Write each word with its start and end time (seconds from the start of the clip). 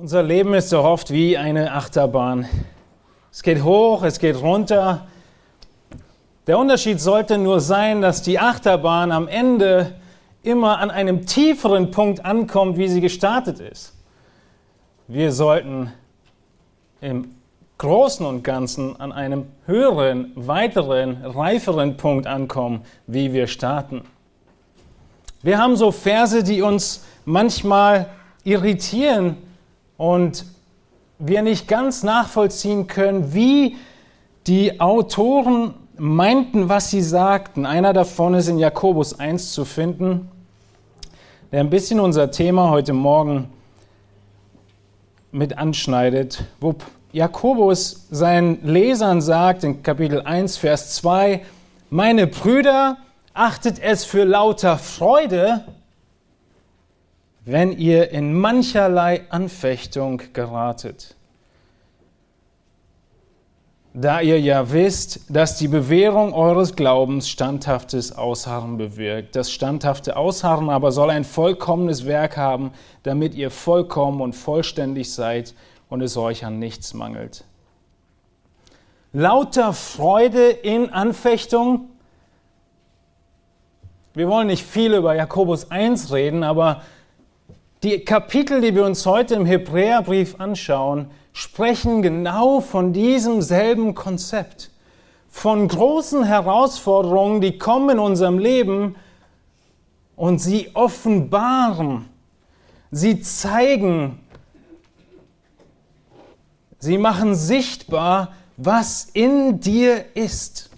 Unser 0.00 0.22
Leben 0.22 0.54
ist 0.54 0.68
so 0.68 0.78
oft 0.78 1.10
wie 1.10 1.36
eine 1.36 1.72
Achterbahn. 1.72 2.46
Es 3.32 3.42
geht 3.42 3.64
hoch, 3.64 4.04
es 4.04 4.20
geht 4.20 4.40
runter. 4.40 5.08
Der 6.46 6.56
Unterschied 6.56 7.00
sollte 7.00 7.36
nur 7.36 7.58
sein, 7.58 8.00
dass 8.00 8.22
die 8.22 8.38
Achterbahn 8.38 9.10
am 9.10 9.26
Ende 9.26 9.96
immer 10.44 10.78
an 10.78 10.92
einem 10.92 11.26
tieferen 11.26 11.90
Punkt 11.90 12.24
ankommt, 12.24 12.78
wie 12.78 12.86
sie 12.86 13.00
gestartet 13.00 13.58
ist. 13.58 13.92
Wir 15.08 15.32
sollten 15.32 15.92
im 17.00 17.34
Großen 17.78 18.24
und 18.24 18.44
Ganzen 18.44 19.00
an 19.00 19.10
einem 19.10 19.46
höheren, 19.66 20.30
weiteren, 20.36 21.24
reiferen 21.24 21.96
Punkt 21.96 22.28
ankommen, 22.28 22.82
wie 23.08 23.32
wir 23.32 23.48
starten. 23.48 24.02
Wir 25.42 25.58
haben 25.58 25.74
so 25.74 25.90
Verse, 25.90 26.44
die 26.44 26.62
uns 26.62 27.04
manchmal 27.24 28.06
irritieren 28.44 29.38
und 29.98 30.46
wir 31.18 31.42
nicht 31.42 31.68
ganz 31.68 32.02
nachvollziehen 32.02 32.86
können, 32.86 33.34
wie 33.34 33.76
die 34.46 34.80
Autoren 34.80 35.74
meinten, 35.98 36.70
was 36.70 36.88
sie 36.90 37.02
sagten. 37.02 37.66
Einer 37.66 37.92
davon 37.92 38.32
ist 38.34 38.48
in 38.48 38.58
Jakobus 38.58 39.18
1 39.18 39.52
zu 39.52 39.66
finden, 39.66 40.30
der 41.52 41.60
ein 41.60 41.68
bisschen 41.70 42.00
unser 42.00 42.30
Thema 42.30 42.70
heute 42.70 42.94
Morgen 42.94 43.50
mit 45.32 45.58
anschneidet, 45.58 46.44
wo 46.60 46.76
Jakobus 47.12 48.06
seinen 48.10 48.64
Lesern 48.64 49.20
sagt 49.20 49.64
in 49.64 49.82
Kapitel 49.82 50.22
1, 50.22 50.56
Vers 50.56 50.94
2, 50.94 51.42
meine 51.90 52.26
Brüder, 52.26 52.98
achtet 53.34 53.80
es 53.80 54.04
für 54.04 54.24
lauter 54.24 54.78
Freude, 54.78 55.64
wenn 57.50 57.72
ihr 57.72 58.10
in 58.10 58.38
mancherlei 58.38 59.22
Anfechtung 59.30 60.20
geratet. 60.34 61.16
Da 63.94 64.20
ihr 64.20 64.38
ja 64.38 64.70
wisst, 64.70 65.34
dass 65.34 65.56
die 65.56 65.66
Bewährung 65.66 66.34
eures 66.34 66.76
Glaubens 66.76 67.26
standhaftes 67.26 68.14
Ausharren 68.14 68.76
bewirkt. 68.76 69.34
Das 69.34 69.50
standhafte 69.50 70.18
Ausharren 70.18 70.68
aber 70.68 70.92
soll 70.92 71.08
ein 71.08 71.24
vollkommenes 71.24 72.04
Werk 72.04 72.36
haben, 72.36 72.72
damit 73.02 73.34
ihr 73.34 73.50
vollkommen 73.50 74.20
und 74.20 74.34
vollständig 74.34 75.10
seid 75.10 75.54
und 75.88 76.02
es 76.02 76.18
euch 76.18 76.44
an 76.44 76.58
nichts 76.58 76.92
mangelt. 76.92 77.44
Lauter 79.14 79.72
Freude 79.72 80.50
in 80.50 80.90
Anfechtung, 80.90 81.88
wir 84.12 84.28
wollen 84.28 84.48
nicht 84.48 84.66
viel 84.66 84.92
über 84.92 85.14
Jakobus 85.14 85.70
1 85.70 86.12
reden, 86.12 86.42
aber 86.42 86.82
die 87.82 88.00
Kapitel, 88.00 88.60
die 88.60 88.74
wir 88.74 88.84
uns 88.84 89.06
heute 89.06 89.34
im 89.34 89.46
Hebräerbrief 89.46 90.40
anschauen, 90.40 91.10
sprechen 91.32 92.02
genau 92.02 92.60
von 92.60 92.92
diesem 92.92 93.42
selben 93.42 93.94
Konzept. 93.94 94.70
Von 95.28 95.68
großen 95.68 96.24
Herausforderungen, 96.24 97.40
die 97.40 97.58
kommen 97.58 97.90
in 97.90 97.98
unserem 98.00 98.38
Leben 98.38 98.96
und 100.16 100.40
sie 100.40 100.70
offenbaren, 100.74 102.06
sie 102.90 103.20
zeigen, 103.20 104.18
sie 106.80 106.98
machen 106.98 107.36
sichtbar, 107.36 108.32
was 108.56 109.04
in 109.12 109.60
dir 109.60 110.04
ist. 110.16 110.70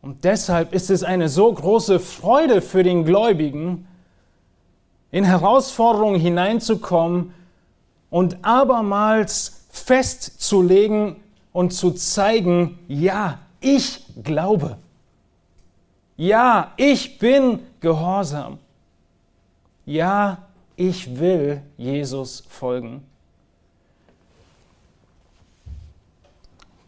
Und 0.00 0.24
deshalb 0.24 0.72
ist 0.72 0.88
es 0.88 1.02
eine 1.02 1.28
so 1.28 1.52
große 1.52 2.00
Freude 2.00 2.62
für 2.62 2.82
den 2.82 3.04
Gläubigen, 3.04 3.86
in 5.10 5.24
Herausforderungen 5.24 6.20
hineinzukommen 6.20 7.32
und 8.10 8.44
abermals 8.44 9.66
festzulegen 9.70 11.16
und 11.52 11.72
zu 11.72 11.92
zeigen, 11.92 12.78
ja, 12.88 13.38
ich 13.60 14.04
glaube. 14.22 14.78
Ja, 16.16 16.72
ich 16.76 17.18
bin 17.18 17.60
gehorsam. 17.80 18.58
Ja, 19.84 20.38
ich 20.76 21.18
will 21.18 21.62
Jesus 21.76 22.44
folgen. 22.48 23.02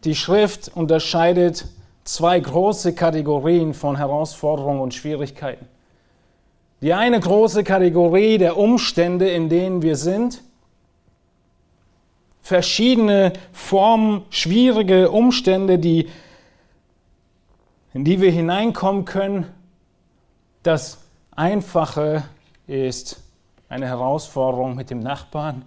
Die 0.03 0.15
Schrift 0.15 0.71
unterscheidet 0.73 1.67
zwei 2.03 2.39
große 2.39 2.95
Kategorien 2.95 3.73
von 3.73 3.97
Herausforderungen 3.97 4.79
und 4.79 4.93
Schwierigkeiten. 4.93 5.67
Die 6.81 6.93
eine 6.93 7.19
große 7.19 7.63
Kategorie 7.63 8.37
der 8.37 8.57
Umstände, 8.57 9.29
in 9.29 9.49
denen 9.49 9.81
wir 9.81 9.97
sind, 9.97 10.41
verschiedene 12.41 13.33
Formen, 13.51 14.23
schwierige 14.29 15.11
Umstände, 15.11 15.77
die, 15.77 16.09
in 17.93 18.05
die 18.05 18.21
wir 18.21 18.31
hineinkommen 18.31 19.05
können. 19.05 19.45
Das 20.63 20.99
Einfache 21.31 22.23
ist 22.65 23.21
eine 23.67 23.87
Herausforderung 23.87 24.75
mit 24.75 24.89
dem 24.89 24.99
Nachbarn 24.99 25.65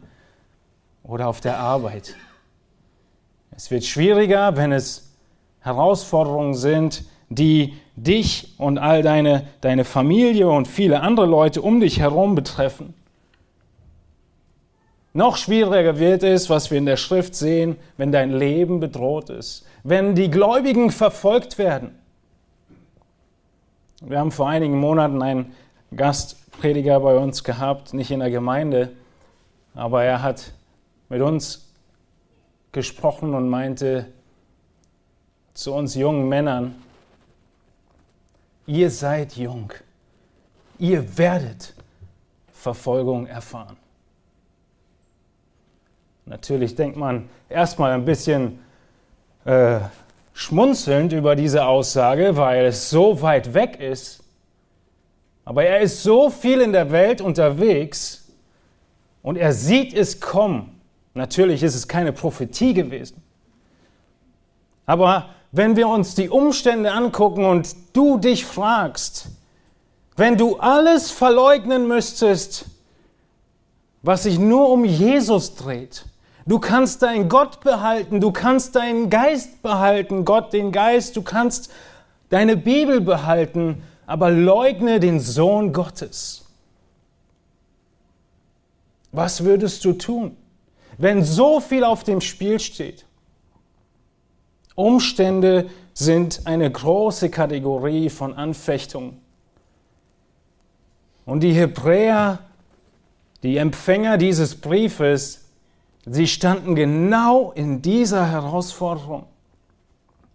oder 1.03 1.29
auf 1.29 1.41
der 1.41 1.59
Arbeit. 1.59 2.17
Es 3.51 3.71
wird 3.71 3.85
schwieriger, 3.85 4.57
wenn 4.57 4.73
es 4.73 5.13
Herausforderungen 5.61 6.55
sind, 6.55 7.05
die 7.35 7.75
dich 7.97 8.55
und 8.59 8.79
all 8.79 9.03
deine, 9.03 9.47
deine 9.61 9.85
Familie 9.85 10.49
und 10.49 10.67
viele 10.67 11.01
andere 11.01 11.27
Leute 11.27 11.63
um 11.63 11.81
dich 11.81 12.01
herum 12.01 12.35
betreffen. 12.35 12.95
Noch 15.15 15.37
schwieriger 15.37 15.99
wird 15.99 16.23
es, 16.23 16.49
was 16.49 16.71
wir 16.71 16.79
in 16.79 16.87
der 16.87 16.97
Schrift 16.97 17.35
sehen, 17.35 17.77
wenn 17.99 18.13
dein 18.13 18.31
Leben 18.31 18.81
bedroht 18.81 19.29
ist, 19.29 19.67
wenn 19.85 20.15
die 20.15 20.31
Gläubigen 20.31 20.91
verfolgt 20.91 21.59
werden. 21.59 21.99
Wir 24.01 24.19
haben 24.19 24.33
vor 24.33 24.49
einigen 24.49 24.79
Monaten 24.81 25.23
einen 25.23 25.53
Gastprediger 25.95 26.99
bei 27.01 27.17
uns 27.17 27.45
gehabt, 27.45 27.93
nicht 27.93 28.11
in 28.11 28.21
der 28.21 28.31
Gemeinde, 28.31 28.91
aber 29.75 30.03
er 30.03 30.23
hat 30.23 30.53
mit 31.11 31.21
uns 31.21 31.71
gesprochen 32.73 33.35
und 33.35 33.51
meinte, 33.51 34.07
zu 35.53 35.75
uns 35.75 35.95
jungen 35.95 36.29
Männern, 36.31 36.75
ihr 38.67 38.91
seid 38.91 39.37
jung, 39.37 39.73
ihr 40.79 41.19
werdet 41.19 41.75
Verfolgung 42.53 43.27
erfahren. 43.27 43.77
Natürlich 46.27 46.75
denkt 46.75 46.97
man 46.97 47.29
erstmal 47.49 47.93
ein 47.93 48.05
bisschen 48.05 48.61
äh, 49.45 49.81
schmunzelnd 50.33 51.13
über 51.13 51.35
diese 51.35 51.67
Aussage, 51.67 52.37
weil 52.37 52.67
es 52.67 52.91
so 52.91 53.21
weit 53.23 53.55
weg 53.55 53.81
ist. 53.81 54.23
Aber 55.45 55.65
er 55.65 55.81
ist 55.81 56.03
so 56.03 56.31
viel 56.31 56.61
in 56.61 56.73
der 56.73 56.93
Welt 56.93 57.21
unterwegs 57.21 58.33
und 59.23 59.37
er 59.37 59.53
sieht 59.53 59.93
es 59.93 60.21
kommen. 60.21 60.81
Natürlich 61.15 61.63
ist 61.63 61.75
es 61.75 61.89
keine 61.89 62.13
Prophetie 62.13 62.75
gewesen. 62.75 63.23
Aber 64.87 65.31
wenn 65.53 65.77
wir 65.77 65.89
uns 65.89 66.15
die 66.15 66.31
Umstände 66.31 66.93
angucken 66.93 67.45
und 67.45 67.77
du 67.93 68.17
dich 68.17 68.47
fragst, 68.47 69.27
wenn 70.17 70.39
du 70.39 70.57
alles 70.57 71.11
verleugnen 71.11 71.87
müsstest, 71.87 72.65
was 74.03 74.25
sich 74.25 74.39
nur 74.39 74.71
um 74.71 74.85
Jesus 74.85 75.55
dreht, 75.55 76.07
du 76.47 76.59
kannst 76.59 77.03
deinen 77.03 77.29
Gott 77.29 77.61
behalten, 77.61 78.21
du 78.21 78.33
kannst 78.33 78.75
deinen 78.75 79.11
Geist 79.11 79.63
behalten, 79.63 80.25
Gott 80.25 80.55
den 80.55 80.73
Geist, 80.73 81.17
du 81.17 81.23
kannst 81.23 81.71
deine 82.31 82.57
Bibel 82.57 83.03
behalten, 83.03 83.83
aber 84.07 84.31
leugne 84.31 85.01
den 85.01 85.21
Sohn 85.21 85.73
Gottes. 85.73 86.47
Was 89.13 89.45
würdest 89.45 89.85
du 89.85 89.93
tun, 89.93 90.37
wenn 90.97 91.23
so 91.23 91.61
viel 91.61 91.85
auf 91.85 92.05
dem 92.05 92.23
Spiel 92.23 92.59
steht? 92.59 93.05
Umstände 94.75 95.67
sind 95.93 96.47
eine 96.47 96.71
große 96.71 97.31
Kategorie 97.31 98.09
von 98.09 98.35
Anfechtung. 98.35 99.19
Und 101.27 101.41
die 101.41 101.53
Hebräer, 101.53 102.39
die 103.43 103.59
Empfänger 103.59 104.17
dieses 104.17 104.61
Briefes, 104.61 105.45
sie 106.07 106.27
standen 106.27 106.75
genau 106.75 107.53
in 107.53 107.83
dieser 107.83 108.31
Herausforderung. 108.31 109.27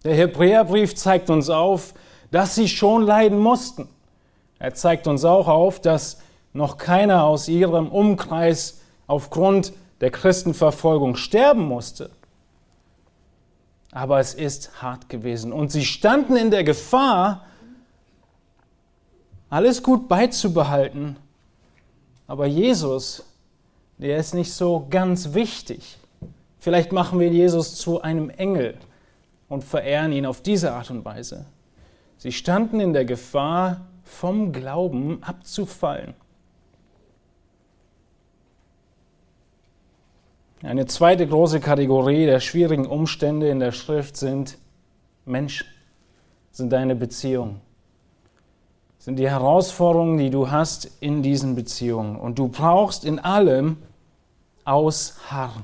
Der 0.04 0.14
Hebräerbrief 0.14 0.94
zeigt 0.94 1.28
uns 1.28 1.50
auf, 1.50 1.94
dass 2.30 2.54
sie 2.54 2.68
schon 2.68 3.02
leiden 3.02 3.38
mussten. 3.38 3.88
Er 4.58 4.74
zeigt 4.74 5.06
uns 5.06 5.24
auch 5.24 5.48
auf, 5.48 5.80
dass 5.80 6.18
noch 6.52 6.78
keiner 6.78 7.24
aus 7.24 7.48
ihrem 7.48 7.88
Umkreis 7.88 8.80
aufgrund 9.06 9.72
der 10.00 10.10
Christenverfolgung 10.10 11.16
sterben 11.16 11.66
musste 11.66 12.10
aber 13.98 14.20
es 14.20 14.32
ist 14.32 14.80
hart 14.80 15.08
gewesen. 15.08 15.52
Und 15.52 15.72
sie 15.72 15.84
standen 15.84 16.36
in 16.36 16.52
der 16.52 16.62
Gefahr, 16.62 17.44
alles 19.50 19.82
gut 19.82 20.08
beizubehalten, 20.08 21.16
aber 22.26 22.46
Jesus 22.46 23.24
der 23.98 24.18
ist 24.18 24.32
nicht 24.32 24.52
so 24.52 24.86
ganz 24.88 25.34
wichtig. 25.34 25.98
Vielleicht 26.60 26.92
machen 26.92 27.18
wir 27.18 27.28
Jesus 27.28 27.74
zu 27.74 28.00
einem 28.00 28.30
Engel 28.30 28.76
und 29.48 29.64
verehren 29.64 30.12
ihn 30.12 30.24
auf 30.24 30.40
diese 30.40 30.72
Art 30.72 30.90
und 30.90 31.04
Weise. 31.04 31.46
Sie 32.16 32.30
standen 32.30 32.78
in 32.78 32.92
der 32.92 33.04
Gefahr, 33.04 33.86
vom 34.04 34.52
Glauben 34.52 35.22
abzufallen. 35.22 36.14
Eine 40.62 40.86
zweite 40.86 41.24
große 41.24 41.60
Kategorie 41.60 42.26
der 42.26 42.40
schwierigen 42.40 42.86
Umstände 42.86 43.48
in 43.48 43.60
der 43.60 43.70
Schrift 43.70 44.16
sind 44.16 44.58
Menschen, 45.24 45.68
sind 46.50 46.72
deine 46.72 46.96
Beziehungen, 46.96 47.60
sind 48.98 49.20
die 49.20 49.30
Herausforderungen, 49.30 50.18
die 50.18 50.30
du 50.30 50.50
hast 50.50 50.90
in 50.98 51.22
diesen 51.22 51.54
Beziehungen. 51.54 52.16
Und 52.16 52.40
du 52.40 52.48
brauchst 52.48 53.04
in 53.04 53.20
allem 53.20 53.76
Ausharren. 54.64 55.62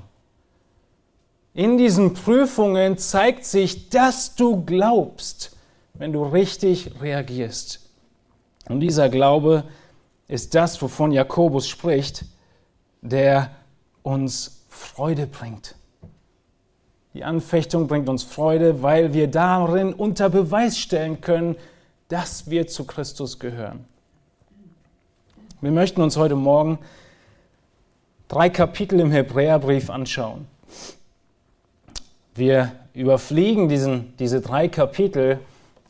In 1.55 1.77
diesen 1.77 2.15
Prüfungen 2.15 2.97
zeigt 2.97 3.45
sich, 3.45 3.89
dass 3.89 4.37
du 4.37 4.65
glaubst, 4.65 5.57
wenn 5.95 6.13
du 6.13 6.23
richtig 6.23 6.93
reagierst. 7.01 7.81
Und 8.69 8.79
dieser 8.79 9.09
Glaube 9.09 9.65
ist 10.29 10.55
das, 10.55 10.81
wovon 10.81 11.11
Jakobus 11.11 11.69
spricht, 11.69 12.25
der 13.03 13.51
uns 14.03 14.64
Freude 14.75 15.27
bringt. 15.27 15.77
Die 17.15 17.23
Anfechtung 17.23 17.87
bringt 17.87 18.09
uns 18.09 18.25
Freude, 18.25 18.83
weil 18.83 19.15
wir 19.15 19.29
darin 19.29 19.95
unter 19.95 20.29
Beweis 20.29 20.79
stellen 20.79 21.21
können, 21.21 21.57
dass 22.09 22.51
wir 22.51 22.67
zu 22.67 22.85
Christus 22.85 23.39
gehören. 23.39 23.85
Wir 25.61 25.71
möchten 25.71 26.03
uns 26.03 26.17
heute 26.17 26.35
Morgen 26.35 26.79
drei 28.27 28.51
Kapitel 28.51 28.99
im 28.99 29.13
Hebräerbrief 29.13 29.91
anschauen. 29.91 30.47
Wir 32.35 32.73
überfliegen 32.95 33.69
diesen, 33.69 34.17
diese 34.19 34.41
drei 34.41 34.67
Kapitel, 34.67 35.39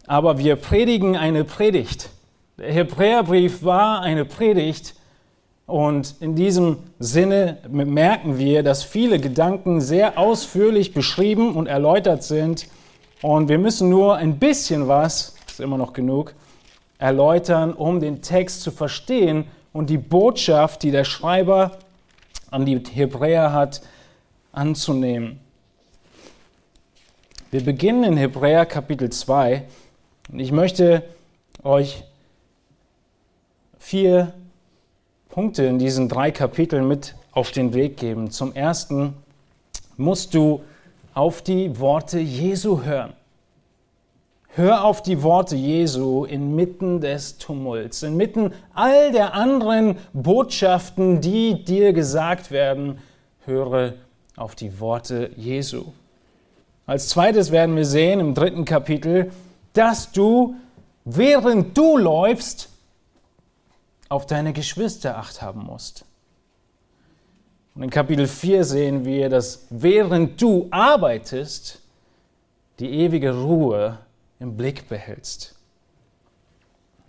aber 0.07 0.37
wir 0.39 0.57
predigen 0.57 1.17
eine 1.17 1.45
Predigt. 1.45 2.11
Der 2.59 2.71
Hebräerbrief 2.71 3.65
war 3.65 4.03
eine 4.03 4.27
Predigt, 4.27 4.95
und 5.67 6.17
in 6.21 6.35
diesem 6.35 6.79
Sinne 6.99 7.59
merken 7.71 8.39
wir, 8.39 8.63
dass 8.63 8.83
viele 8.83 9.19
Gedanken 9.19 9.81
sehr 9.81 10.19
ausführlich 10.19 10.93
beschrieben 10.93 11.55
und 11.55 11.67
erläutert 11.67 12.23
sind. 12.23 12.69
Und 13.23 13.49
wir 13.49 13.59
müssen 13.59 13.89
nur 13.89 14.17
ein 14.17 14.39
bisschen 14.39 14.89
was, 14.89 15.35
ist 15.47 15.61
immer 15.61 15.79
noch 15.79 15.95
genug, 15.95 16.35
erläutern, 16.99 17.73
um 17.73 18.01
den 18.01 18.21
Text 18.21 18.61
zu 18.61 18.71
verstehen 18.71 19.47
und 19.73 19.89
die 19.89 19.99
Botschaft, 19.99 20.83
die 20.83 20.91
der 20.91 21.05
Schreiber 21.05 21.79
an 22.51 22.67
die 22.67 22.79
Hebräer 22.79 23.53
hat, 23.53 23.81
anzunehmen. 24.53 25.41
Wir 27.51 27.65
beginnen 27.65 28.05
in 28.05 28.17
Hebräer 28.17 28.67
Kapitel 28.67 29.11
2 29.11 29.65
und 30.31 30.39
ich 30.39 30.53
möchte 30.53 31.03
euch 31.63 32.05
vier 33.79 34.35
Punkte 35.35 35.65
in 35.65 35.81
diesen 35.81 36.09
drei 36.09 36.31
Kapiteln 36.31 36.87
mit 36.87 37.17
auf 37.33 37.51
den 37.51 37.75
Weg 37.75 37.97
geben. 37.97 38.31
Zum 38.31 38.55
Ersten 38.55 39.15
musst 39.97 40.33
du 40.33 40.63
auf 41.13 41.43
die 41.43 41.81
Worte 41.81 42.21
Jesu 42.21 42.85
hören. 42.85 43.15
Hör 44.51 44.85
auf 44.85 45.03
die 45.03 45.25
Worte 45.25 45.57
Jesu 45.57 46.25
inmitten 46.25 47.01
des 47.01 47.39
Tumults, 47.39 48.05
inmitten 48.05 48.53
all 48.75 49.11
der 49.11 49.35
anderen 49.35 49.97
Botschaften, 50.13 51.21
die 51.21 51.65
dir 51.65 51.93
gesagt 51.93 52.53
werden. 52.53 52.99
Höre 53.45 53.95
auf 54.37 54.55
die 54.55 54.79
Worte 54.79 55.31
Jesu. 55.35 55.87
Als 56.87 57.09
zweites 57.09 57.51
werden 57.51 57.75
wir 57.75 57.87
sehen 57.87 58.21
im 58.21 58.35
dritten 58.35 58.65
Kapitel, 58.65 59.33
dass 59.73 60.13
du, 60.13 60.55
während 61.05 61.77
du 61.77 61.99
läufst, 61.99 62.69
auf 64.09 64.27
deine 64.27 64.53
Geschwister 64.53 65.19
acht 65.19 65.43
haben 65.43 65.65
musst. 65.65 66.05
Und 67.75 67.83
in 67.83 67.91
Kapitel 67.91 68.29
4 68.29 68.65
sehen 68.65 69.05
wir, 69.05 69.29
dass 69.29 69.67
während 69.71 70.41
du 70.41 70.69
arbeitest, 70.71 71.81
die 72.79 72.91
ewige 72.91 73.37
Ruhe 73.37 73.99
im 74.39 74.57
Blick 74.57 74.89
behältst. 74.89 75.55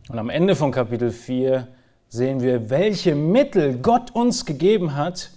Und 0.10 0.20
am 0.20 0.30
Ende 0.30 0.56
von 0.56 0.72
Kapitel 0.72 1.12
4 1.12 1.68
sehen 2.10 2.42
wir, 2.42 2.70
welche 2.70 3.16
Mittel 3.16 3.78
Gott 3.78 4.14
uns 4.16 4.46
gegeben 4.46 4.96
hat, 4.96 5.32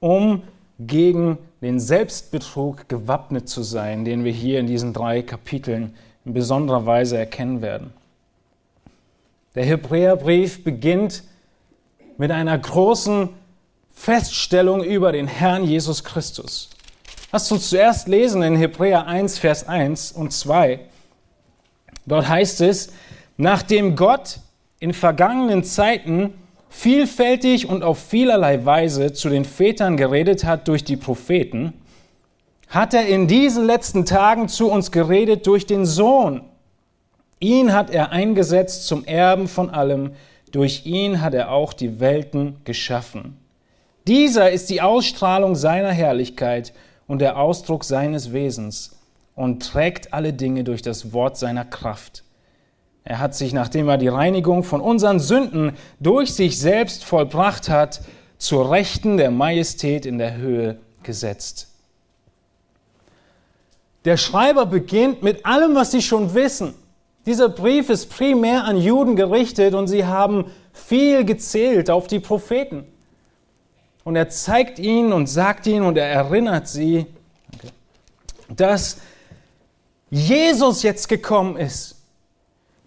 um 0.00 0.42
gegen 0.78 1.38
den 1.60 1.78
Selbstbetrug 1.78 2.88
gewappnet 2.88 3.48
zu 3.48 3.62
sein, 3.62 4.04
den 4.04 4.24
wir 4.24 4.32
hier 4.32 4.58
in 4.58 4.66
diesen 4.66 4.92
drei 4.92 5.22
Kapiteln 5.22 5.94
in 6.24 6.32
besonderer 6.32 6.86
Weise 6.86 7.16
erkennen 7.18 7.62
werden. 7.62 7.92
Der 9.54 9.64
Hebräerbrief 9.64 10.64
beginnt 10.64 11.24
mit 12.16 12.30
einer 12.30 12.56
großen 12.56 13.28
Feststellung 13.94 14.82
über 14.82 15.12
den 15.12 15.26
Herrn 15.26 15.64
Jesus 15.64 16.04
Christus. 16.04 16.70
Lasst 17.30 17.52
uns 17.52 17.68
zuerst 17.68 18.08
lesen 18.08 18.42
in 18.42 18.56
Hebräer 18.56 19.06
1, 19.06 19.38
Vers 19.38 19.68
1 19.68 20.12
und 20.12 20.32
2. 20.32 20.80
Dort 22.06 22.28
heißt 22.28 22.62
es, 22.62 22.92
nachdem 23.36 23.94
Gott 23.94 24.40
in 24.80 24.94
vergangenen 24.94 25.64
Zeiten 25.64 26.32
vielfältig 26.70 27.68
und 27.68 27.82
auf 27.82 27.98
vielerlei 27.98 28.64
Weise 28.64 29.12
zu 29.12 29.28
den 29.28 29.44
Vätern 29.44 29.98
geredet 29.98 30.44
hat 30.44 30.66
durch 30.68 30.84
die 30.84 30.96
Propheten, 30.96 31.74
hat 32.68 32.94
er 32.94 33.06
in 33.06 33.28
diesen 33.28 33.66
letzten 33.66 34.06
Tagen 34.06 34.48
zu 34.48 34.70
uns 34.70 34.90
geredet 34.90 35.46
durch 35.46 35.66
den 35.66 35.84
Sohn, 35.84 36.40
Ihn 37.42 37.72
hat 37.72 37.90
er 37.90 38.12
eingesetzt 38.12 38.86
zum 38.86 39.04
Erben 39.04 39.48
von 39.48 39.68
allem, 39.68 40.12
durch 40.52 40.86
ihn 40.86 41.20
hat 41.20 41.34
er 41.34 41.50
auch 41.50 41.72
die 41.72 41.98
Welten 41.98 42.58
geschaffen. 42.62 43.36
Dieser 44.06 44.52
ist 44.52 44.70
die 44.70 44.80
Ausstrahlung 44.80 45.56
seiner 45.56 45.90
Herrlichkeit 45.90 46.72
und 47.08 47.18
der 47.18 47.36
Ausdruck 47.36 47.82
seines 47.82 48.32
Wesens 48.32 48.96
und 49.34 49.60
trägt 49.60 50.14
alle 50.14 50.32
Dinge 50.32 50.62
durch 50.62 50.82
das 50.82 51.12
Wort 51.12 51.36
seiner 51.36 51.64
Kraft. 51.64 52.22
Er 53.02 53.18
hat 53.18 53.34
sich, 53.34 53.52
nachdem 53.52 53.88
er 53.88 53.98
die 53.98 54.06
Reinigung 54.06 54.62
von 54.62 54.80
unseren 54.80 55.18
Sünden 55.18 55.72
durch 55.98 56.34
sich 56.34 56.60
selbst 56.60 57.02
vollbracht 57.02 57.68
hat, 57.68 58.02
zur 58.38 58.70
Rechten 58.70 59.16
der 59.16 59.32
Majestät 59.32 60.06
in 60.06 60.18
der 60.18 60.36
Höhe 60.36 60.78
gesetzt. 61.02 61.72
Der 64.04 64.16
Schreiber 64.16 64.64
beginnt 64.64 65.24
mit 65.24 65.44
allem, 65.44 65.74
was 65.74 65.90
sie 65.90 66.02
schon 66.02 66.34
wissen. 66.34 66.74
Dieser 67.26 67.48
Brief 67.48 67.88
ist 67.88 68.10
primär 68.10 68.64
an 68.64 68.76
Juden 68.76 69.14
gerichtet 69.14 69.74
und 69.74 69.86
sie 69.86 70.04
haben 70.04 70.46
viel 70.72 71.24
gezählt 71.24 71.90
auf 71.90 72.06
die 72.06 72.20
Propheten. 72.20 72.84
Und 74.04 74.16
er 74.16 74.28
zeigt 74.28 74.78
ihnen 74.78 75.12
und 75.12 75.28
sagt 75.28 75.66
ihnen 75.66 75.86
und 75.86 75.96
er 75.96 76.08
erinnert 76.08 76.66
sie, 76.66 77.06
dass 78.48 78.98
Jesus 80.10 80.82
jetzt 80.82 81.08
gekommen 81.08 81.56
ist. 81.56 81.96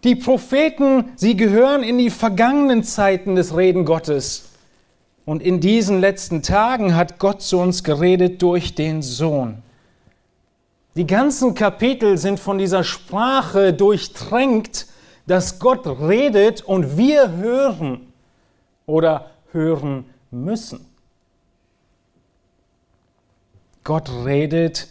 Die 0.03 0.15
Propheten, 0.15 1.13
sie 1.15 1.35
gehören 1.35 1.81
in 1.81 1.97
die 1.97 2.09
vergangenen 2.09 2.83
Zeiten 2.83 3.35
des 3.35 3.55
Reden 3.55 3.85
Gottes. 3.85 4.49
Und 5.25 5.41
in 5.41 5.59
diesen 5.59 5.99
letzten 5.99 6.43
Tagen 6.43 6.95
hat 6.95 7.17
Gott 7.17 7.41
zu 7.41 7.57
uns 7.57 7.83
geredet 7.83 8.41
durch 8.41 8.75
den 8.75 9.01
Sohn. 9.01 9.63
Die 10.95 11.05
ganzen 11.05 11.55
Kapitel 11.55 12.17
sind 12.17 12.39
von 12.39 12.57
dieser 12.57 12.85
Sprache 12.85 13.73
durchtränkt, 13.73 14.87
dass 15.27 15.59
Gott 15.59 15.85
redet 15.85 16.61
und 16.61 16.95
wir 16.95 17.31
hören 17.33 18.13
oder 18.85 19.31
hören 19.51 20.05
müssen. 20.31 20.85
Gott 23.83 24.09
redet 24.23 24.87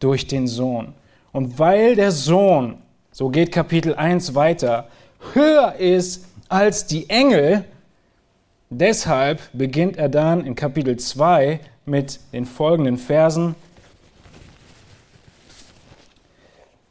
durch 0.00 0.26
den 0.26 0.48
Sohn. 0.48 0.92
Und 1.32 1.58
weil 1.58 1.94
der 1.94 2.10
Sohn, 2.10 2.78
so 3.12 3.28
geht 3.28 3.52
Kapitel 3.52 3.94
1 3.94 4.34
weiter, 4.34 4.88
höher 5.34 5.74
ist 5.76 6.26
als 6.48 6.86
die 6.86 7.08
Engel, 7.08 7.64
deshalb 8.70 9.40
beginnt 9.52 9.98
er 9.98 10.08
dann 10.08 10.44
in 10.44 10.56
Kapitel 10.56 10.96
2 10.96 11.60
mit 11.86 12.18
den 12.32 12.44
folgenden 12.44 12.98
Versen 12.98 13.54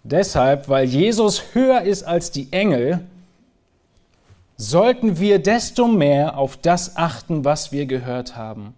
Deshalb, 0.04 0.68
weil 0.68 0.86
Jesus 0.86 1.54
höher 1.54 1.82
ist 1.82 2.04
als 2.04 2.32
die 2.32 2.52
Engel, 2.52 3.06
sollten 4.58 5.20
wir 5.20 5.40
desto 5.40 5.88
mehr 5.88 6.38
auf 6.38 6.58
das 6.58 6.98
achten, 6.98 7.46
was 7.46 7.72
wir 7.72 7.86
gehört 7.86 8.36
haben, 8.36 8.76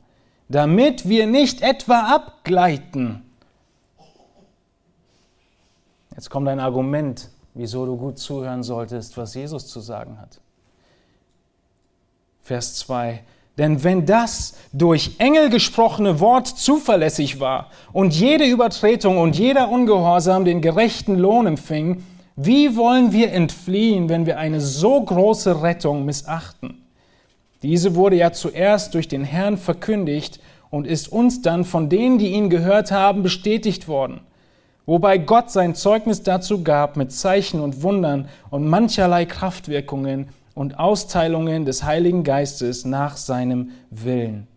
damit 0.50 1.10
wir 1.10 1.28
nicht 1.28 1.62
etwa 1.62 2.16
abgleiten. 2.16 3.24
Jetzt 6.16 6.30
kommt 6.30 6.48
ein 6.48 6.60
Argument, 6.60 7.30
wieso 7.56 7.86
du 7.86 7.98
gut 7.98 8.20
zuhören 8.20 8.64
solltest, 8.64 9.18
was 9.18 9.34
Jesus 9.34 9.68
zu 9.68 9.80
sagen 9.80 10.20
hat. 10.20 10.40
Vers 12.42 12.76
2. 12.76 13.24
Denn 13.58 13.84
wenn 13.84 14.06
das 14.06 14.56
durch 14.74 15.16
Engel 15.18 15.50
gesprochene 15.50 16.20
Wort 16.20 16.48
zuverlässig 16.48 17.40
war 17.40 17.70
und 17.94 18.14
jede 18.14 18.46
Übertretung 18.46 19.18
und 19.18 19.38
jeder 19.38 19.70
Ungehorsam 19.70 20.44
den 20.44 20.62
gerechten 20.62 21.16
Lohn 21.16 21.48
empfing, 21.48 22.04
wie 22.36 22.76
wollen 22.76 23.14
wir 23.14 23.32
entfliehen, 23.32 24.10
wenn 24.10 24.26
wir 24.26 24.38
eine 24.38 24.60
so 24.60 25.02
große 25.02 25.62
Rettung 25.64 26.04
missachten? 26.04 26.84
Diese 27.64 27.96
wurde 27.96 28.18
ja 28.18 28.34
zuerst 28.34 28.94
durch 28.94 29.08
den 29.08 29.24
Herrn 29.24 29.58
verkündigt 29.58 30.42
und 30.70 30.86
ist 30.86 31.10
uns 31.10 31.42
dann 31.42 31.64
von 31.64 31.88
denen, 31.88 32.18
die 32.18 32.34
ihn 32.34 32.50
gehört 32.50 32.92
haben, 32.92 33.24
bestätigt 33.24 33.88
worden. 33.88 34.20
Wobei 34.86 35.18
Gott 35.18 35.50
sein 35.50 35.74
Zeugnis 35.76 36.24
dazu 36.24 36.62
gab 36.62 36.98
mit 36.98 37.14
Zeichen 37.14 37.62
und 37.62 37.82
Wundern 37.82 38.28
und 38.50 38.68
mancherlei 38.68 39.26
Kraftwirkungen 39.26 40.28
und 40.56 40.80
Austeilungen 40.80 41.66
des 41.66 41.84
Heiligen 41.84 42.24
Geistes 42.24 42.86
nach 42.86 43.18
seinem 43.18 43.72
Willen. 43.92 44.48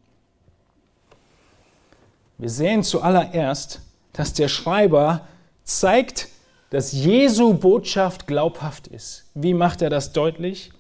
Wir 2.38 2.49
sehen 2.49 2.85
zuallererst, 2.85 3.81
dass 4.12 4.33
der 4.33 4.49
Schreiber 4.49 5.26
zeigt, 5.64 6.28
dass 6.71 6.93
Jesu 6.93 7.55
Botschaft 7.55 8.26
glaubhaft 8.26 8.87
ist. 8.87 9.26
Wie 9.35 9.55
macht 9.55 9.83
er 9.83 9.90
das 9.90 10.12
deutlich? 10.12 10.71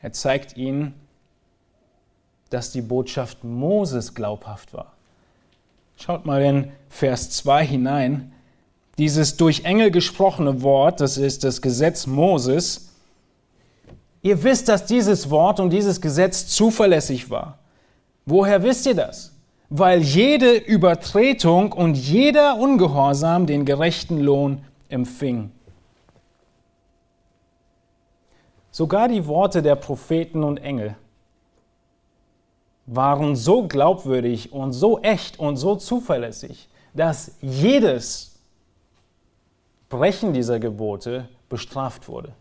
Er 0.00 0.12
zeigt 0.12 0.56
ihnen, 0.56 0.94
dass 2.50 2.72
die 2.72 2.82
Botschaft 2.82 3.44
Moses 3.44 4.14
glaubhaft 4.14 4.72
war. 4.72 4.94
Schaut 5.96 6.26
mal 6.26 6.42
in 6.42 6.72
Vers 6.88 7.30
2 7.30 7.66
hinein. 7.66 8.32
Dieses 8.98 9.36
durch 9.36 9.64
Engel 9.64 9.92
gesprochene 9.92 10.62
Wort, 10.62 11.00
das 11.00 11.16
ist 11.16 11.44
das 11.44 11.62
Gesetz 11.62 12.06
Moses. 12.08 12.88
Ihr 14.22 14.42
wisst, 14.42 14.68
dass 14.68 14.86
dieses 14.86 15.30
Wort 15.30 15.60
und 15.60 15.70
dieses 15.70 16.00
Gesetz 16.00 16.48
zuverlässig 16.48 17.30
war. 17.30 17.58
Woher 18.26 18.64
wisst 18.64 18.86
ihr 18.86 18.96
das? 18.96 19.32
Weil 19.70 20.00
jede 20.00 20.56
Übertretung 20.56 21.72
und 21.72 21.94
jeder 21.94 22.58
Ungehorsam 22.58 23.46
den 23.46 23.64
gerechten 23.64 24.18
Lohn 24.18 24.64
empfing. 24.88 25.52
Sogar 28.72 29.08
die 29.08 29.26
Worte 29.26 29.62
der 29.62 29.76
Propheten 29.76 30.42
und 30.42 30.58
Engel 30.58 30.96
waren 32.86 33.36
so 33.36 33.68
glaubwürdig 33.68 34.52
und 34.52 34.72
so 34.72 35.00
echt 35.00 35.38
und 35.38 35.56
so 35.56 35.76
zuverlässig, 35.76 36.68
dass 36.94 37.32
jedes 37.40 38.37
Brechen 39.88 40.32
dieser 40.32 40.60
Gebote 40.60 41.28
bestraft 41.48 42.08
wurde. 42.08 42.32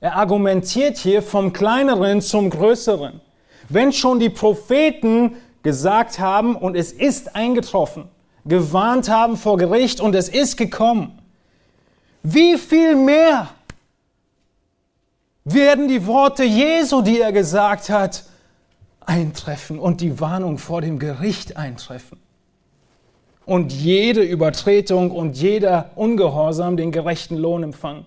Er 0.00 0.16
argumentiert 0.16 0.98
hier 0.98 1.22
vom 1.22 1.52
Kleineren 1.52 2.20
zum 2.20 2.50
Größeren. 2.50 3.20
Wenn 3.68 3.92
schon 3.92 4.18
die 4.18 4.30
Propheten 4.30 5.36
gesagt 5.62 6.18
haben 6.18 6.56
und 6.56 6.76
es 6.76 6.92
ist 6.92 7.34
eingetroffen, 7.36 8.08
gewarnt 8.44 9.08
haben 9.08 9.36
vor 9.36 9.56
Gericht 9.56 10.00
und 10.00 10.14
es 10.14 10.28
ist 10.28 10.56
gekommen, 10.56 11.18
wie 12.22 12.58
viel 12.58 12.96
mehr 12.96 13.48
werden 15.44 15.88
die 15.88 16.06
Worte 16.06 16.44
Jesu, 16.44 17.02
die 17.02 17.20
er 17.20 17.32
gesagt 17.32 17.90
hat, 17.90 18.24
eintreffen 19.00 19.78
und 19.78 20.00
die 20.00 20.20
Warnung 20.20 20.58
vor 20.58 20.80
dem 20.80 20.98
Gericht 20.98 21.56
eintreffen. 21.56 22.18
Und 23.46 23.72
jede 23.72 24.22
Übertretung 24.22 25.10
und 25.10 25.36
jeder 25.36 25.90
Ungehorsam 25.96 26.76
den 26.76 26.92
gerechten 26.92 27.36
Lohn 27.36 27.62
empfangen. 27.62 28.06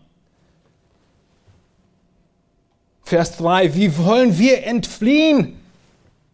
Vers 3.03 3.37
3, 3.37 3.75
wie 3.75 3.97
wollen 3.97 4.37
wir 4.37 4.65
entfliehen, 4.65 5.59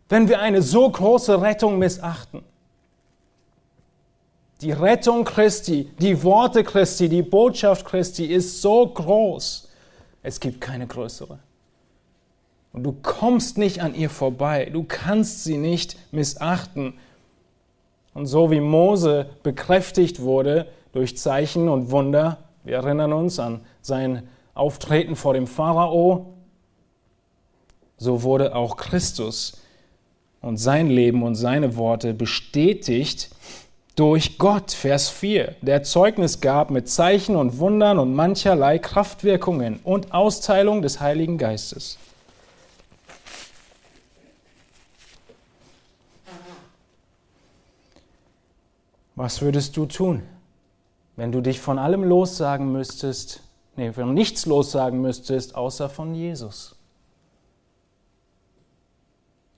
wenn 0.09 0.27
wir 0.27 0.39
eine 0.39 0.61
so 0.61 0.89
große 0.89 1.41
Rettung 1.41 1.79
missachten? 1.79 2.43
Die 4.61 4.71
Rettung 4.71 5.25
Christi, 5.25 5.89
die 5.99 6.23
Worte 6.23 6.63
Christi, 6.63 7.09
die 7.09 7.21
Botschaft 7.21 7.85
Christi 7.85 8.25
ist 8.25 8.61
so 8.61 8.87
groß 8.87 9.69
es 10.23 10.39
gibt 10.39 10.61
keine 10.61 10.87
größere. 10.87 11.37
Und 12.71 12.83
du 12.83 12.93
kommst 13.03 13.57
nicht 13.57 13.81
an 13.81 13.93
ihr 13.93 14.09
vorbei. 14.09 14.69
Du 14.71 14.83
kannst 14.83 15.43
sie 15.43 15.57
nicht 15.57 15.97
missachten. 16.11 16.95
Und 18.13 18.25
so 18.27 18.51
wie 18.51 18.59
Mose 18.59 19.27
bekräftigt 19.41 20.21
wurde 20.21 20.67
durch 20.91 21.17
Zeichen 21.17 21.69
und 21.69 21.91
Wunder, 21.91 22.37
wir 22.63 22.77
erinnern 22.77 23.13
uns 23.13 23.39
an 23.39 23.61
sein 23.81 24.27
Auftreten 24.53 25.15
vor 25.15 25.33
dem 25.33 25.47
Pharao, 25.47 26.33
so 27.97 28.23
wurde 28.23 28.55
auch 28.55 28.77
Christus 28.77 29.61
und 30.41 30.57
sein 30.57 30.89
Leben 30.89 31.23
und 31.23 31.35
seine 31.35 31.75
Worte 31.75 32.13
bestätigt 32.13 33.29
durch 33.95 34.39
Gott, 34.39 34.71
Vers 34.71 35.09
4, 35.09 35.55
der 35.61 35.83
Zeugnis 35.83 36.41
gab 36.41 36.71
mit 36.71 36.89
Zeichen 36.89 37.35
und 37.35 37.59
Wundern 37.59 37.99
und 37.99 38.15
mancherlei 38.15 38.79
Kraftwirkungen 38.79 39.79
und 39.83 40.13
Austeilung 40.13 40.81
des 40.81 40.99
Heiligen 40.99 41.37
Geistes. 41.37 41.99
Was 49.15 49.41
würdest 49.41 49.77
du 49.77 49.85
tun, 49.85 50.23
wenn 51.15 51.31
du 51.31 51.41
dich 51.41 51.59
von 51.59 51.77
allem 51.77 52.03
lossagen 52.03 52.71
müsstest, 52.71 53.41
nee, 53.75 53.91
von 53.91 54.13
nichts 54.13 54.45
lossagen 54.45 55.01
müsstest, 55.01 55.55
außer 55.55 55.89
von 55.89 56.15
Jesus? 56.15 56.75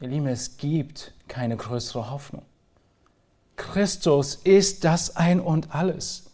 Ihr 0.02 0.10
Lieben, 0.10 0.28
es 0.28 0.58
gibt 0.58 1.14
keine 1.28 1.56
größere 1.56 2.12
Hoffnung. 2.12 2.44
Christus 3.56 4.36
ist 4.36 4.84
das 4.84 5.16
Ein 5.16 5.40
und 5.40 5.74
alles. 5.74 6.26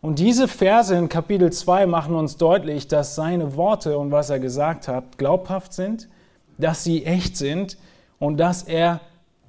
Und 0.00 0.18
diese 0.18 0.48
Verse 0.48 0.94
in 0.94 1.10
Kapitel 1.10 1.52
2 1.52 1.84
machen 1.84 2.14
uns 2.14 2.38
deutlich, 2.38 2.88
dass 2.88 3.14
seine 3.14 3.54
Worte 3.56 3.98
und 3.98 4.10
was 4.10 4.30
er 4.30 4.40
gesagt 4.40 4.88
hat 4.88 5.18
glaubhaft 5.18 5.74
sind, 5.74 6.08
dass 6.56 6.84
sie 6.84 7.04
echt 7.04 7.36
sind 7.36 7.76
und 8.18 8.38
dass 8.38 8.62
er 8.62 9.00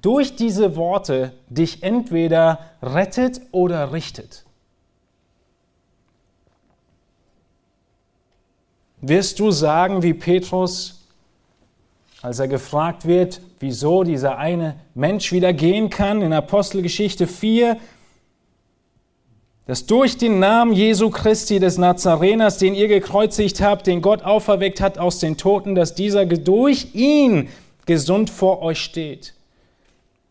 durch 0.02 0.36
diese 0.36 0.76
Worte 0.76 1.32
dich 1.48 1.82
entweder 1.82 2.58
rettet 2.82 3.40
oder 3.52 3.92
richtet. 3.92 4.44
Wirst 9.00 9.38
du 9.40 9.50
sagen 9.50 10.02
wie 10.02 10.14
Petrus, 10.14 11.08
als 12.20 12.38
er 12.38 12.48
gefragt 12.48 13.06
wird, 13.06 13.40
wieso 13.58 14.04
dieser 14.04 14.38
eine 14.38 14.76
Mensch 14.94 15.32
wieder 15.32 15.52
gehen 15.52 15.90
kann, 15.90 16.22
in 16.22 16.32
Apostelgeschichte 16.32 17.26
4, 17.26 17.78
dass 19.66 19.86
durch 19.86 20.18
den 20.18 20.38
Namen 20.40 20.72
Jesu 20.72 21.10
Christi 21.10 21.60
des 21.60 21.78
Nazareners, 21.78 22.58
den 22.58 22.74
ihr 22.74 22.88
gekreuzigt 22.88 23.60
habt, 23.60 23.86
den 23.86 24.02
Gott 24.02 24.22
auferweckt 24.22 24.80
hat 24.80 24.98
aus 24.98 25.18
den 25.18 25.36
Toten, 25.36 25.74
dass 25.74 25.94
dieser 25.94 26.26
durch 26.26 26.94
ihn 26.94 27.48
gesund 27.86 28.30
vor 28.30 28.62
euch 28.62 28.80
steht. 28.80 29.34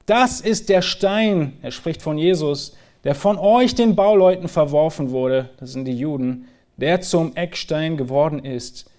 Das 0.05 0.41
ist 0.41 0.69
der 0.69 0.81
Stein, 0.81 1.57
er 1.61 1.71
spricht 1.71 2.01
von 2.01 2.17
Jesus, 2.17 2.75
der 3.03 3.15
von 3.15 3.37
euch 3.37 3.75
den 3.75 3.95
Bauleuten 3.95 4.47
verworfen 4.47 5.11
wurde, 5.11 5.49
das 5.57 5.71
sind 5.71 5.85
die 5.85 5.97
Juden, 5.97 6.47
der 6.77 7.01
zum 7.01 7.35
Eckstein 7.35 7.97
geworden 7.97 8.43
ist. 8.43 8.89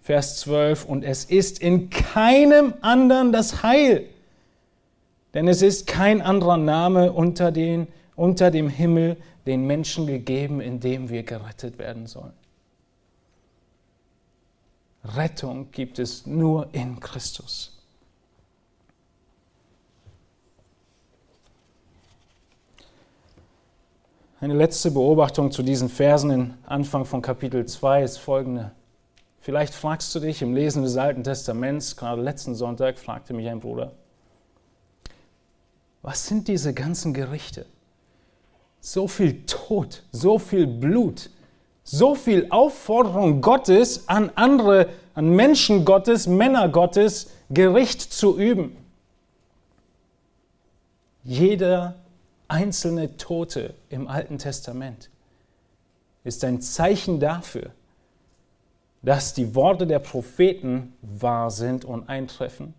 Vers 0.00 0.40
12, 0.40 0.84
und 0.84 1.02
es 1.02 1.24
ist 1.24 1.60
in 1.60 1.88
keinem 1.88 2.74
anderen 2.82 3.32
das 3.32 3.62
Heil, 3.62 4.06
denn 5.32 5.48
es 5.48 5.62
ist 5.62 5.86
kein 5.86 6.20
anderer 6.20 6.58
Name 6.58 7.12
unter, 7.12 7.50
den, 7.50 7.88
unter 8.14 8.50
dem 8.50 8.68
Himmel 8.68 9.16
den 9.46 9.66
Menschen 9.66 10.06
gegeben, 10.06 10.60
in 10.60 10.80
dem 10.80 11.08
wir 11.08 11.22
gerettet 11.22 11.78
werden 11.78 12.06
sollen. 12.06 12.32
Rettung 15.04 15.70
gibt 15.70 15.98
es 15.98 16.26
nur 16.26 16.68
in 16.72 17.00
Christus. 17.00 17.73
Eine 24.44 24.52
letzte 24.52 24.90
Beobachtung 24.90 25.52
zu 25.52 25.62
diesen 25.62 25.88
Versen 25.88 26.30
im 26.30 26.54
Anfang 26.66 27.06
von 27.06 27.22
Kapitel 27.22 27.64
2 27.64 28.02
ist 28.02 28.18
folgende. 28.18 28.72
Vielleicht 29.40 29.72
fragst 29.72 30.14
du 30.14 30.20
dich 30.20 30.42
im 30.42 30.52
Lesen 30.52 30.82
des 30.82 30.98
Alten 30.98 31.24
Testaments, 31.24 31.96
gerade 31.96 32.20
letzten 32.20 32.54
Sonntag 32.54 32.98
fragte 32.98 33.32
mich 33.32 33.48
ein 33.48 33.60
Bruder, 33.60 33.92
was 36.02 36.26
sind 36.26 36.46
diese 36.46 36.74
ganzen 36.74 37.14
Gerichte? 37.14 37.64
So 38.80 39.08
viel 39.08 39.46
Tod, 39.46 40.02
so 40.12 40.38
viel 40.38 40.66
Blut, 40.66 41.30
so 41.82 42.14
viel 42.14 42.48
Aufforderung 42.50 43.40
Gottes 43.40 44.10
an 44.10 44.30
andere, 44.34 44.90
an 45.14 45.30
Menschen 45.30 45.86
Gottes, 45.86 46.26
Männer 46.26 46.68
Gottes, 46.68 47.30
Gericht 47.48 48.02
zu 48.02 48.38
üben. 48.38 48.76
Jeder 51.22 51.94
einzelne 52.54 53.16
Tote 53.16 53.74
im 53.88 54.06
Alten 54.06 54.38
Testament 54.38 55.10
ist 56.22 56.44
ein 56.44 56.60
Zeichen 56.60 57.18
dafür, 57.18 57.70
dass 59.02 59.34
die 59.34 59.56
Worte 59.56 59.88
der 59.88 59.98
Propheten 59.98 60.94
wahr 61.02 61.50
sind 61.50 61.84
und 61.84 62.08
eintreffen, 62.08 62.72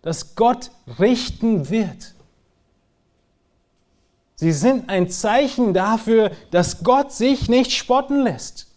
dass 0.00 0.36
Gott 0.36 0.70
richten 1.00 1.68
wird. 1.70 2.14
Sie 4.36 4.52
sind 4.52 4.88
ein 4.88 5.08
Zeichen 5.08 5.74
dafür, 5.74 6.30
dass 6.52 6.84
Gott 6.84 7.12
sich 7.12 7.48
nicht 7.48 7.72
spotten 7.72 8.22
lässt, 8.22 8.68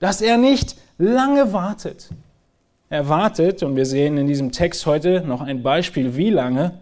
dass 0.00 0.20
er 0.20 0.36
nicht 0.36 0.76
lange 0.98 1.54
wartet. 1.54 2.10
Er 2.90 3.08
wartet, 3.08 3.62
und 3.62 3.74
wir 3.74 3.86
sehen 3.86 4.18
in 4.18 4.26
diesem 4.26 4.52
Text 4.52 4.84
heute 4.84 5.22
noch 5.22 5.40
ein 5.40 5.62
Beispiel, 5.62 6.14
wie 6.16 6.30
lange, 6.30 6.78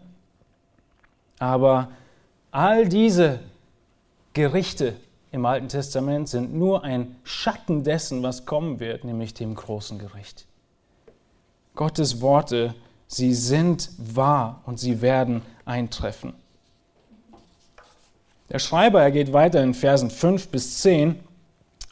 aber 1.39 1.91
all 2.51 2.89
diese 2.89 3.41
Gerichte 4.33 4.95
im 5.31 5.45
Alten 5.45 5.69
Testament 5.69 6.29
sind 6.29 6.55
nur 6.55 6.85
ein 6.85 7.17
Schatten 7.23 7.85
dessen, 7.85 8.23
was 8.23 8.47
kommen 8.47 8.81
wird, 8.81 9.05
nämlich 9.05 9.35
dem 9.35 9.55
großen 9.55 9.99
Gericht. 9.99 10.47
Gottes 11.75 12.21
Worte, 12.21 12.75
sie 13.07 13.35
sind 13.35 13.91
wahr 13.99 14.63
und 14.67 14.81
sie 14.81 15.03
werden 15.03 15.43
eintreffen. 15.65 16.35
Der 18.51 18.59
Schreiber, 18.59 19.03
er 19.03 19.11
geht 19.11 19.33
weiter 19.33 19.63
in 19.63 19.75
Versen 19.75 20.11
5 20.11 20.49
bis 20.49 20.79
10 20.79 21.21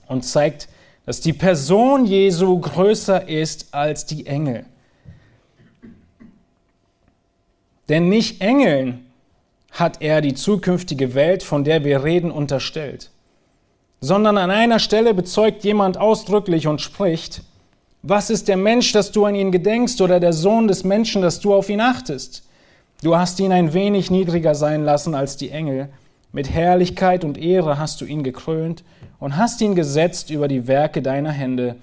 und 0.06 0.25
zeigt, 0.25 0.68
dass 1.04 1.20
die 1.20 1.34
Person 1.34 2.06
Jesu 2.06 2.58
größer 2.58 3.28
ist 3.28 3.75
als 3.75 4.06
die 4.06 4.26
Engel. 4.26 4.64
Denn 7.88 8.08
nicht 8.08 8.40
Engeln 8.40 9.05
hat 9.78 10.00
er 10.00 10.21
die 10.21 10.35
zukünftige 10.35 11.14
Welt, 11.14 11.42
von 11.42 11.62
der 11.62 11.85
wir 11.85 12.02
reden, 12.02 12.30
unterstellt, 12.30 13.11
sondern 14.00 14.38
an 14.38 14.50
einer 14.50 14.78
Stelle 14.78 15.14
bezeugt 15.14 15.64
jemand 15.64 15.99
ausdrücklich 15.99 16.66
und 16.66 16.80
spricht, 16.80 17.42
was 18.02 18.30
ist 18.30 18.49
der 18.49 18.56
Mensch, 18.56 18.92
dass 18.92 19.12
du 19.12 19.25
an 19.25 19.35
ihn 19.35 19.52
gedenkst, 19.52 20.00
oder 20.00 20.21
der 20.21 20.33
Sohn 20.33 20.68
des 20.68 20.85
Menschen, 20.85 21.23
dass 21.23 21.40
du 21.40 21.54
auf 21.54 21.68
ihn 21.68 21.80
achtest? 21.80 22.45
Du 23.02 23.16
hast 23.16 23.40
ihn 23.40 23.52
ein 23.52 23.75
wenig 23.75 24.11
niedriger 24.11 24.54
sein 24.54 24.85
lassen 24.85 25.14
als 25.14 25.37
die 25.37 25.50
Engel, 25.50 25.88
mit 26.33 26.50
Herrlichkeit 26.50 27.25
und 27.25 27.38
Ehre 27.38 27.78
hast 27.78 28.00
du 28.00 28.04
ihn 28.04 28.23
gekrönt 28.23 28.85
und 29.18 29.37
hast 29.37 29.61
ihn 29.61 29.75
gesetzt 29.75 30.30
über 30.30 30.49
die 30.49 30.66
Werke 30.66 31.02
deiner 31.02 31.33
Hände. 31.33 31.76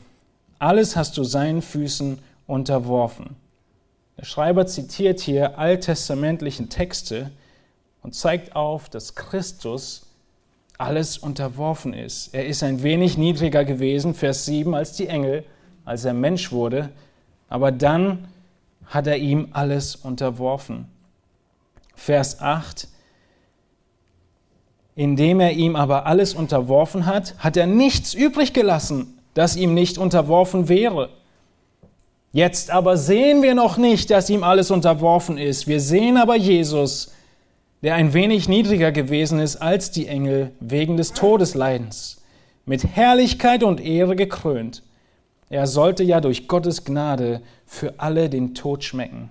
Alles 0.59 0.95
hast 0.95 1.17
du 1.17 1.23
seinen 1.23 1.61
Füßen 1.61 2.19
unterworfen. 2.47 3.35
Der 4.17 4.25
Schreiber 4.25 4.67
zitiert 4.67 5.19
hier 5.19 5.57
alttestamentlichen 5.57 6.69
Texte 6.69 7.31
und 8.03 8.13
zeigt 8.13 8.55
auf, 8.55 8.89
dass 8.89 9.15
Christus 9.15 10.05
alles 10.77 11.17
unterworfen 11.17 11.93
ist. 11.93 12.33
Er 12.33 12.45
ist 12.45 12.61
ein 12.61 12.83
wenig 12.83 13.17
niedriger 13.17 13.63
gewesen, 13.63 14.13
Vers 14.13 14.45
7, 14.45 14.75
als 14.75 14.93
die 14.93 15.07
Engel, 15.07 15.45
als 15.85 16.05
er 16.05 16.13
Mensch 16.13 16.51
wurde, 16.51 16.89
aber 17.49 17.71
dann 17.71 18.27
hat 18.85 19.07
er 19.07 19.17
ihm 19.17 19.49
alles 19.51 19.95
unterworfen. 19.95 20.87
Vers 21.95 22.41
8, 22.41 22.87
indem 24.95 25.39
er 25.39 25.51
ihm 25.51 25.75
aber 25.75 26.05
alles 26.05 26.33
unterworfen 26.33 27.05
hat, 27.05 27.35
hat 27.39 27.55
er 27.55 27.67
nichts 27.67 28.13
übrig 28.13 28.53
gelassen, 28.53 29.17
das 29.33 29.55
ihm 29.55 29.73
nicht 29.73 29.97
unterworfen 29.97 30.67
wäre. 30.67 31.09
Jetzt 32.33 32.71
aber 32.71 32.97
sehen 32.97 33.43
wir 33.43 33.55
noch 33.55 33.77
nicht, 33.77 34.09
dass 34.09 34.29
ihm 34.29 34.43
alles 34.43 34.71
unterworfen 34.71 35.37
ist. 35.37 35.67
Wir 35.67 35.79
sehen 35.79 36.17
aber 36.17 36.35
Jesus, 36.35 37.13
der 37.83 37.95
ein 37.95 38.13
wenig 38.13 38.47
niedriger 38.47 38.93
gewesen 38.93 39.39
ist 39.39 39.57
als 39.57 39.91
die 39.91 40.07
Engel 40.07 40.51
wegen 40.61 40.95
des 40.95 41.11
Todesleidens, 41.11 42.21
mit 42.65 42.85
Herrlichkeit 42.95 43.61
und 43.61 43.81
Ehre 43.81 44.15
gekrönt. 44.15 44.83
Er 45.49 45.67
sollte 45.67 46.03
ja 46.03 46.21
durch 46.21 46.47
Gottes 46.47 46.85
Gnade 46.85 47.41
für 47.65 47.95
alle 47.99 48.29
den 48.29 48.55
Tod 48.55 48.85
schmecken. 48.85 49.29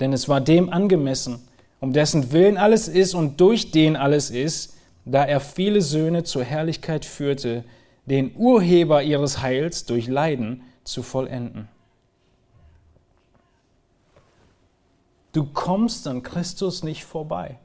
Denn 0.00 0.12
es 0.12 0.28
war 0.28 0.40
dem 0.40 0.68
angemessen, 0.68 1.38
um 1.78 1.92
dessen 1.92 2.32
Willen 2.32 2.56
alles 2.56 2.88
ist 2.88 3.14
und 3.14 3.40
durch 3.40 3.70
den 3.70 3.94
alles 3.94 4.30
ist, 4.30 4.76
da 5.04 5.24
er 5.24 5.38
viele 5.38 5.80
Söhne 5.80 6.24
zur 6.24 6.42
Herrlichkeit 6.42 7.04
führte, 7.04 7.62
den 8.06 8.34
Urheber 8.34 9.02
ihres 9.04 9.42
Heils 9.42 9.84
durch 9.84 10.08
Leiden 10.08 10.62
zu 10.82 11.04
vollenden. 11.04 11.68
Du 15.36 15.44
kommst 15.44 16.08
an 16.08 16.22
Christus 16.22 16.82
nicht 16.82 17.04
vorbei. 17.04 17.58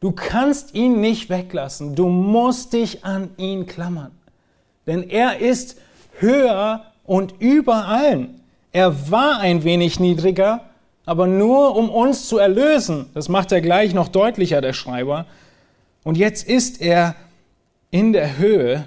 Du 0.00 0.10
kannst 0.10 0.74
ihn 0.74 1.02
nicht 1.02 1.28
weglassen. 1.28 1.94
Du 1.94 2.08
musst 2.08 2.72
dich 2.72 3.04
an 3.04 3.28
ihn 3.36 3.66
klammern. 3.66 4.12
Denn 4.86 5.02
er 5.02 5.38
ist 5.38 5.76
höher 6.18 6.84
und 7.04 7.34
über 7.40 7.88
allen. 7.88 8.40
Er 8.72 9.10
war 9.10 9.38
ein 9.38 9.64
wenig 9.64 10.00
niedriger, 10.00 10.62
aber 11.04 11.26
nur 11.26 11.76
um 11.76 11.90
uns 11.90 12.26
zu 12.26 12.38
erlösen. 12.38 13.10
Das 13.12 13.28
macht 13.28 13.52
er 13.52 13.60
gleich 13.60 13.92
noch 13.92 14.08
deutlicher, 14.08 14.62
der 14.62 14.72
Schreiber. 14.72 15.26
Und 16.04 16.16
jetzt 16.16 16.48
ist 16.48 16.80
er 16.80 17.16
in 17.90 18.14
der 18.14 18.38
Höhe 18.38 18.84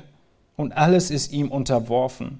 und 0.57 0.75
alles 0.75 1.11
ist 1.11 1.33
ihm 1.33 1.51
unterworfen. 1.51 2.39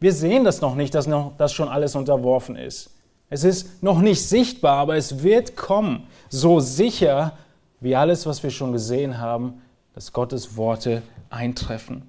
Wir 0.00 0.12
sehen 0.12 0.42
das 0.42 0.60
noch 0.60 0.74
nicht, 0.74 0.92
dass, 0.96 1.06
noch, 1.06 1.36
dass 1.36 1.52
schon 1.52 1.68
alles 1.68 1.94
unterworfen 1.94 2.56
ist. 2.56 2.91
Es 3.32 3.44
ist 3.44 3.82
noch 3.82 4.02
nicht 4.02 4.28
sichtbar, 4.28 4.76
aber 4.76 4.96
es 4.96 5.22
wird 5.22 5.56
kommen, 5.56 6.06
so 6.28 6.60
sicher 6.60 7.38
wie 7.80 7.96
alles, 7.96 8.26
was 8.26 8.42
wir 8.42 8.50
schon 8.50 8.72
gesehen 8.72 9.16
haben, 9.16 9.62
dass 9.94 10.12
Gottes 10.12 10.58
Worte 10.58 11.02
eintreffen. 11.30 12.02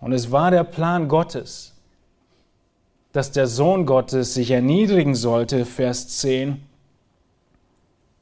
Und 0.00 0.14
es 0.14 0.32
war 0.32 0.50
der 0.50 0.64
Plan 0.64 1.06
Gottes, 1.06 1.74
dass 3.12 3.30
der 3.30 3.46
Sohn 3.46 3.84
Gottes 3.84 4.32
sich 4.32 4.52
erniedrigen 4.52 5.14
sollte, 5.14 5.66
Vers 5.66 6.08
10, 6.16 6.64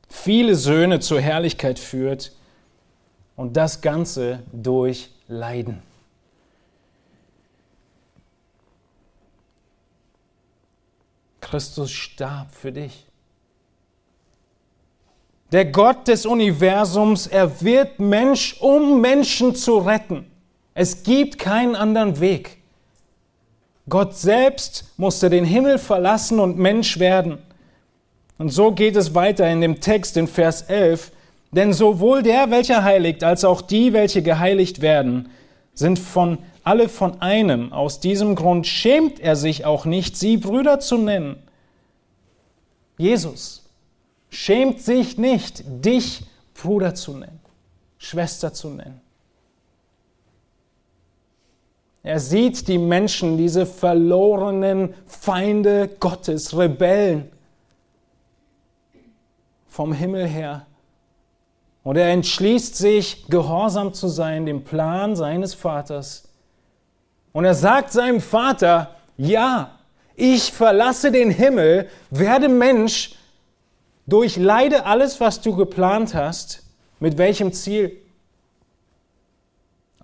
viele 0.08 0.56
Söhne 0.56 0.98
zur 0.98 1.20
Herrlichkeit 1.20 1.78
führt 1.78 2.32
und 3.36 3.56
das 3.56 3.82
Ganze 3.82 4.40
durch 4.52 5.10
Leiden. 5.28 5.80
Christus 11.42 11.90
starb 11.90 12.54
für 12.54 12.72
dich. 12.72 13.06
Der 15.52 15.66
Gott 15.66 16.08
des 16.08 16.24
Universums, 16.24 17.26
er 17.26 17.60
wird 17.60 17.98
Mensch, 17.98 18.56
um 18.60 19.02
Menschen 19.02 19.54
zu 19.54 19.76
retten. 19.76 20.24
Es 20.72 21.02
gibt 21.02 21.38
keinen 21.38 21.76
anderen 21.76 22.20
Weg. 22.20 22.62
Gott 23.86 24.16
selbst 24.16 24.84
musste 24.96 25.28
den 25.28 25.44
Himmel 25.44 25.76
verlassen 25.76 26.40
und 26.40 26.56
Mensch 26.56 26.98
werden. 26.98 27.38
Und 28.38 28.48
so 28.48 28.72
geht 28.72 28.96
es 28.96 29.14
weiter 29.14 29.46
in 29.50 29.60
dem 29.60 29.80
Text 29.80 30.16
in 30.16 30.28
Vers 30.28 30.62
11. 30.62 31.12
Denn 31.50 31.74
sowohl 31.74 32.22
der, 32.22 32.50
welcher 32.50 32.82
heiligt, 32.82 33.22
als 33.22 33.44
auch 33.44 33.60
die, 33.60 33.92
welche 33.92 34.22
geheiligt 34.22 34.80
werden, 34.80 35.28
sind 35.74 35.98
von 35.98 36.38
alle 36.64 36.88
von 36.88 37.20
einem. 37.20 37.72
Aus 37.72 38.00
diesem 38.00 38.34
Grund 38.34 38.66
schämt 38.66 39.20
er 39.20 39.36
sich 39.36 39.64
auch 39.64 39.84
nicht, 39.84 40.16
sie 40.16 40.36
Brüder 40.36 40.80
zu 40.80 40.98
nennen. 40.98 41.36
Jesus 42.98 43.62
schämt 44.30 44.80
sich 44.80 45.18
nicht, 45.18 45.62
dich 45.66 46.24
Bruder 46.54 46.94
zu 46.94 47.12
nennen, 47.16 47.40
Schwester 47.98 48.52
zu 48.52 48.70
nennen. 48.70 49.00
Er 52.02 52.18
sieht 52.18 52.66
die 52.66 52.78
Menschen, 52.78 53.36
diese 53.36 53.64
verlorenen 53.64 54.94
Feinde 55.06 55.88
Gottes, 56.00 56.56
Rebellen 56.56 57.30
vom 59.68 59.92
Himmel 59.92 60.26
her. 60.26 60.66
Und 61.84 61.96
er 61.96 62.10
entschließt 62.10 62.76
sich, 62.76 63.26
gehorsam 63.28 63.92
zu 63.92 64.08
sein, 64.08 64.46
dem 64.46 64.64
Plan 64.64 65.16
seines 65.16 65.54
Vaters. 65.54 66.28
Und 67.32 67.44
er 67.44 67.54
sagt 67.54 67.92
seinem 67.92 68.20
Vater, 68.20 68.94
ja, 69.16 69.78
ich 70.14 70.52
verlasse 70.52 71.10
den 71.10 71.30
Himmel, 71.30 71.88
werde 72.10 72.48
Mensch, 72.48 73.16
durchleide 74.06 74.86
alles, 74.86 75.20
was 75.20 75.40
du 75.40 75.56
geplant 75.56 76.14
hast. 76.14 76.62
Mit 77.00 77.18
welchem 77.18 77.52
Ziel? 77.52 77.96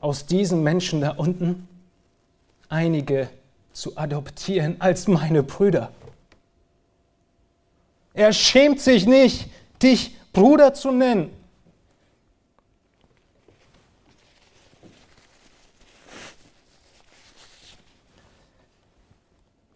Aus 0.00 0.26
diesen 0.26 0.62
Menschen 0.62 1.00
da 1.00 1.10
unten 1.10 1.68
einige 2.68 3.28
zu 3.72 3.96
adoptieren 3.96 4.76
als 4.80 5.06
meine 5.06 5.42
Brüder. 5.42 5.92
Er 8.14 8.32
schämt 8.32 8.80
sich 8.80 9.06
nicht, 9.06 9.48
dich 9.82 10.16
Bruder 10.32 10.74
zu 10.74 10.90
nennen. 10.90 11.30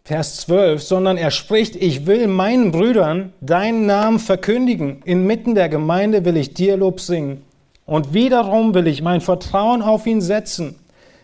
Vers 0.05 0.35
12, 0.41 0.83
sondern 0.83 1.15
er 1.15 1.31
spricht, 1.31 1.77
ich 1.77 2.05
will 2.05 2.27
meinen 2.27 2.73
Brüdern 2.73 3.31
deinen 3.39 3.85
Namen 3.85 4.19
verkündigen. 4.19 5.01
Inmitten 5.05 5.55
der 5.55 5.69
Gemeinde 5.69 6.25
will 6.25 6.35
ich 6.35 6.53
dir 6.53 6.75
Lob 6.75 6.99
singen. 6.99 7.41
Und 7.85 8.13
wiederum 8.13 8.73
will 8.73 8.87
ich 8.87 9.01
mein 9.01 9.21
Vertrauen 9.21 9.81
auf 9.81 10.05
ihn 10.05 10.19
setzen. 10.19 10.75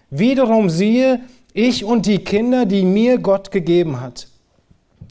Wiederum 0.10 0.70
siehe, 0.70 1.20
ich 1.54 1.84
und 1.84 2.06
die 2.06 2.20
Kinder, 2.20 2.66
die 2.66 2.84
mir 2.84 3.18
Gott 3.18 3.52
gegeben 3.52 4.00
hat. 4.00 4.28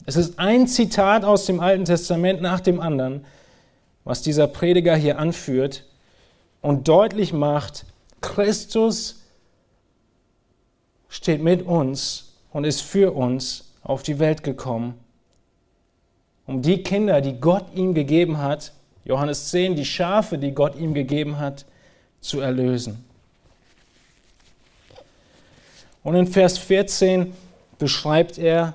Es 0.07 0.15
ist 0.15 0.39
ein 0.39 0.65
Zitat 0.67 1.23
aus 1.23 1.45
dem 1.45 1.59
Alten 1.59 1.85
Testament 1.85 2.41
nach 2.41 2.61
dem 2.61 2.79
anderen, 2.79 3.23
was 4.03 4.23
dieser 4.23 4.47
Prediger 4.47 4.95
hier 4.95 5.19
anführt 5.19 5.85
und 6.61 6.87
deutlich 6.87 7.33
macht, 7.33 7.85
Christus 8.19 9.21
steht 11.07 11.43
mit 11.43 11.61
uns 11.61 12.28
und 12.51 12.63
ist 12.63 12.81
für 12.81 13.13
uns 13.13 13.73
auf 13.83 14.03
die 14.03 14.19
Welt 14.19 14.43
gekommen, 14.43 14.95
um 16.45 16.61
die 16.61 16.81
Kinder, 16.83 17.21
die 17.21 17.39
Gott 17.39 17.65
ihm 17.75 17.93
gegeben 17.93 18.39
hat, 18.39 18.73
Johannes 19.05 19.49
10, 19.49 19.75
die 19.75 19.85
Schafe, 19.85 20.37
die 20.37 20.51
Gott 20.51 20.75
ihm 20.75 20.93
gegeben 20.93 21.37
hat, 21.37 21.65
zu 22.21 22.39
erlösen. 22.39 23.05
Und 26.03 26.15
in 26.15 26.27
Vers 26.27 26.57
14 26.57 27.33
beschreibt 27.77 28.37
er, 28.37 28.73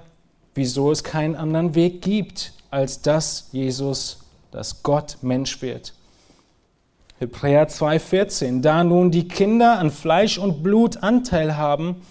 wieso 0.54 0.92
es 0.92 1.02
keinen 1.02 1.37
anderen 1.37 1.74
Weg 1.74 2.02
gibt, 2.02 2.52
als 2.70 3.02
dass 3.02 3.48
Jesus, 3.52 4.20
dass 4.50 4.82
Gott 4.82 5.18
Mensch 5.22 5.62
wird. 5.62 5.94
Hebräer 7.18 7.68
2,14. 7.68 8.60
Da 8.60 8.84
nun 8.84 9.10
die 9.10 9.28
Kinder 9.28 9.78
an 9.78 9.90
Fleisch 9.90 10.38
und 10.38 10.62
Blut 10.62 11.02
Anteil 11.02 11.56
haben, 11.56 12.02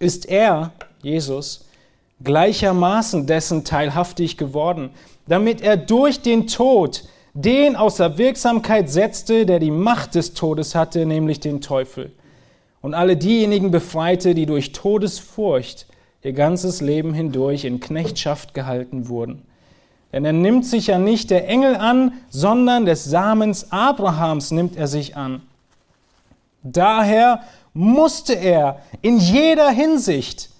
ist 0.00 0.28
er, 0.28 0.72
Jesus, 1.02 1.66
gleichermaßen 2.24 3.26
dessen 3.26 3.64
teilhaftig 3.64 4.36
geworden, 4.36 4.90
damit 5.28 5.60
er 5.60 5.76
durch 5.76 6.20
den 6.20 6.48
Tod 6.48 7.04
den 7.34 7.76
außer 7.76 8.18
Wirksamkeit 8.18 8.90
setzte, 8.90 9.46
der 9.46 9.60
die 9.60 9.70
Macht 9.70 10.16
des 10.16 10.34
Todes 10.34 10.74
hatte, 10.74 11.06
nämlich 11.06 11.38
den 11.38 11.60
Teufel 11.60 12.10
und 12.82 12.94
alle 12.94 13.16
diejenigen 13.16 13.70
befreite, 13.70 14.34
die 14.34 14.46
durch 14.46 14.72
Todesfurcht 14.72 15.86
ihr 16.22 16.32
ganzes 16.32 16.80
Leben 16.80 17.14
hindurch 17.14 17.64
in 17.64 17.80
Knechtschaft 17.80 18.54
gehalten 18.54 19.08
wurden. 19.08 19.42
Denn 20.12 20.24
er 20.24 20.32
nimmt 20.32 20.66
sich 20.66 20.88
ja 20.88 20.98
nicht 20.98 21.30
der 21.30 21.46
Engel 21.48 21.76
an, 21.76 22.14
sondern 22.30 22.84
des 22.84 23.04
Samens 23.04 23.70
Abrahams 23.70 24.50
nimmt 24.50 24.76
er 24.76 24.88
sich 24.88 25.16
an. 25.16 25.42
Daher 26.62 27.42
musste 27.72 28.34
er 28.34 28.82
in 29.02 29.18
jeder 29.18 29.70
Hinsicht 29.70 30.50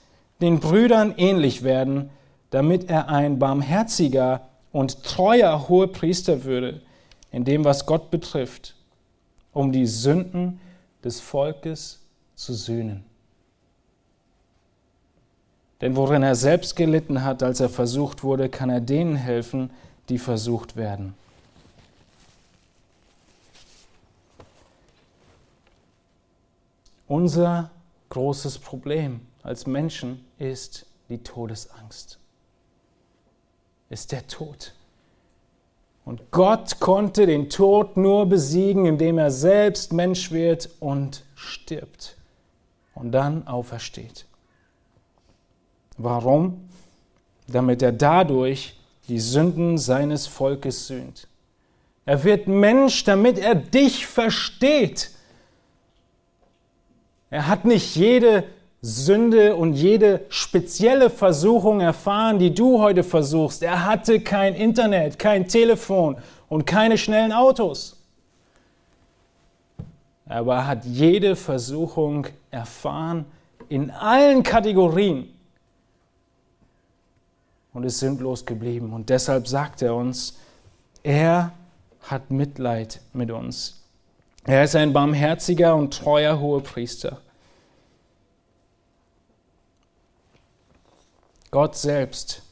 den 0.40 0.60
Brüdern 0.60 1.14
ähnlich 1.16 1.62
werden, 1.62 2.10
damit 2.50 2.88
er 2.88 3.08
ein 3.08 3.38
barmherziger 3.38 4.48
und 4.72 5.02
treuer 5.04 5.68
Hohepriester 5.68 6.44
würde, 6.44 6.82
in 7.30 7.44
dem, 7.44 7.64
was 7.64 7.86
Gott 7.86 8.10
betrifft, 8.10 8.74
um 9.52 9.72
die 9.72 9.86
Sünden 9.86 10.60
des 11.04 11.20
Volkes 11.20 12.00
zu 12.34 12.54
sühnen. 12.54 13.04
Denn 15.80 15.96
worin 15.96 16.22
er 16.22 16.34
selbst 16.34 16.76
gelitten 16.76 17.24
hat, 17.24 17.42
als 17.42 17.60
er 17.60 17.70
versucht 17.70 18.22
wurde, 18.22 18.48
kann 18.48 18.70
er 18.70 18.80
denen 18.80 19.16
helfen, 19.16 19.70
die 20.08 20.18
versucht 20.18 20.76
werden. 20.76 21.14
Unser 27.10 27.72
großes 28.10 28.60
Problem 28.60 29.22
als 29.42 29.66
Menschen 29.66 30.24
ist 30.38 30.86
die 31.08 31.18
Todesangst, 31.18 32.20
ist 33.88 34.12
der 34.12 34.28
Tod. 34.28 34.74
Und 36.04 36.30
Gott 36.30 36.78
konnte 36.78 37.26
den 37.26 37.50
Tod 37.50 37.96
nur 37.96 38.26
besiegen, 38.26 38.86
indem 38.86 39.18
er 39.18 39.32
selbst 39.32 39.92
Mensch 39.92 40.30
wird 40.30 40.70
und 40.78 41.24
stirbt 41.34 42.16
und 42.94 43.10
dann 43.10 43.44
aufersteht. 43.48 44.24
Warum? 45.98 46.68
Damit 47.48 47.82
er 47.82 47.90
dadurch 47.90 48.78
die 49.08 49.18
Sünden 49.18 49.78
seines 49.78 50.28
Volkes 50.28 50.86
sühnt. 50.86 51.26
Er 52.04 52.22
wird 52.22 52.46
Mensch, 52.46 53.02
damit 53.02 53.36
er 53.36 53.56
dich 53.56 54.06
versteht. 54.06 55.10
Er 57.30 57.46
hat 57.46 57.64
nicht 57.64 57.96
jede 57.96 58.44
Sünde 58.82 59.56
und 59.56 59.74
jede 59.74 60.22
spezielle 60.28 61.10
Versuchung 61.10 61.80
erfahren, 61.80 62.38
die 62.38 62.52
du 62.54 62.80
heute 62.80 63.04
versuchst. 63.04 63.62
Er 63.62 63.86
hatte 63.86 64.20
kein 64.20 64.54
Internet, 64.54 65.18
kein 65.18 65.48
Telefon 65.48 66.16
und 66.48 66.66
keine 66.66 66.98
schnellen 66.98 67.32
Autos 67.32 68.00
aber 70.30 70.54
er 70.54 70.66
hat 70.68 70.84
jede 70.84 71.34
Versuchung 71.34 72.26
erfahren 72.52 73.24
in 73.68 73.90
allen 73.90 74.44
Kategorien 74.44 75.28
und 77.72 77.82
ist 77.82 77.98
sündlos 77.98 78.46
geblieben. 78.46 78.92
Und 78.92 79.08
deshalb 79.08 79.48
sagt 79.48 79.82
er 79.82 79.94
uns, 79.94 80.38
er 81.02 81.52
hat 82.02 82.30
Mitleid 82.30 83.00
mit 83.12 83.32
uns. 83.32 83.79
Er 84.44 84.64
ist 84.64 84.74
ein 84.74 84.92
barmherziger 84.92 85.74
und 85.76 85.98
treuer 85.98 86.40
Hohepriester. 86.40 87.20
Gott 91.50 91.76
selbst 91.76 92.42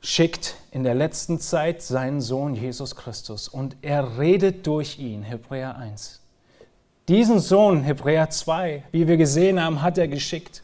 schickt 0.00 0.56
in 0.70 0.84
der 0.84 0.94
letzten 0.94 1.38
Zeit 1.38 1.82
seinen 1.82 2.20
Sohn 2.20 2.54
Jesus 2.54 2.96
Christus 2.96 3.48
und 3.48 3.76
er 3.82 4.18
redet 4.18 4.66
durch 4.66 4.98
ihn, 4.98 5.22
Hebräer 5.22 5.76
1. 5.76 6.20
Diesen 7.08 7.38
Sohn, 7.38 7.82
Hebräer 7.82 8.28
2, 8.28 8.84
wie 8.90 9.08
wir 9.08 9.16
gesehen 9.16 9.62
haben, 9.62 9.82
hat 9.82 9.96
er 9.96 10.08
geschickt. 10.08 10.62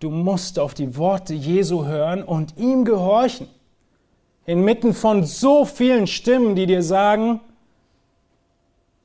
Du 0.00 0.10
musst 0.10 0.58
auf 0.58 0.74
die 0.74 0.96
Worte 0.96 1.34
Jesu 1.34 1.84
hören 1.84 2.22
und 2.22 2.56
ihm 2.56 2.84
gehorchen. 2.84 3.48
Inmitten 4.46 4.94
von 4.94 5.24
so 5.24 5.64
vielen 5.64 6.06
Stimmen, 6.06 6.56
die 6.56 6.66
dir 6.66 6.82
sagen, 6.82 7.40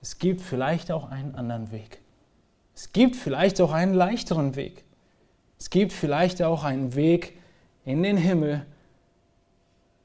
es 0.08 0.20
gibt 0.20 0.40
vielleicht 0.40 0.90
auch 0.90 1.12
einen 1.12 1.36
anderen 1.36 1.70
Weg. 1.74 2.00
Es 2.74 2.94
gibt 2.94 3.18
vielleicht 3.18 3.60
auch 3.60 3.74
einen 3.74 3.94
leichteren 3.94 4.56
Weg. 4.56 4.86
Es 5.60 5.70
gibt 5.70 5.92
vielleicht 5.92 6.42
auch 6.42 6.64
einen 6.64 6.96
Weg 6.96 7.38
in 7.84 8.04
den 8.04 8.16
Himmel, 8.16 8.66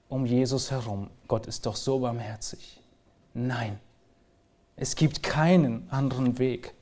um 0.08 0.26
Jesus 0.26 0.72
herum. 0.72 1.08
Gott 1.28 1.46
ist 1.46 1.66
doch 1.66 1.76
so 1.76 2.00
barmherzig. 2.00 2.80
Nein, 3.32 3.78
es 4.74 4.96
gibt 4.96 5.22
keinen 5.22 5.88
anderen 5.88 6.36
Weg. 6.40 6.74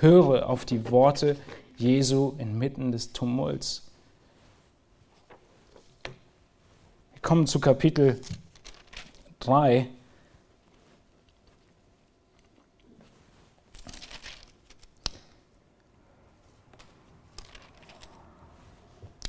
Höre 0.00 0.48
auf 0.48 0.64
die 0.64 0.90
Worte 0.90 1.36
Jesu 1.76 2.34
inmitten 2.38 2.90
des 2.90 3.12
Tumults. 3.12 3.88
Wir 7.12 7.22
kommen 7.22 7.46
zu 7.46 7.60
Kapitel 7.60 8.20
3. 9.38 9.90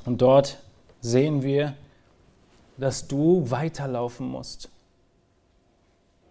Und 0.08 0.22
dort 0.22 0.56
sehen 1.02 1.42
wir, 1.42 1.74
dass 2.78 3.08
du 3.08 3.50
weiterlaufen 3.50 4.26
musst. 4.26 4.70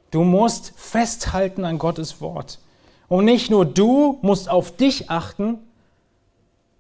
Du 0.10 0.24
musst 0.24 0.74
festhalten 0.76 1.64
an 1.64 1.78
Gottes 1.78 2.20
Wort. 2.20 2.58
Und 3.08 3.26
nicht 3.26 3.52
nur 3.52 3.68
du 3.68 4.18
musst 4.24 4.50
auf 4.50 4.76
dich 4.76 5.12
achten, 5.12 5.60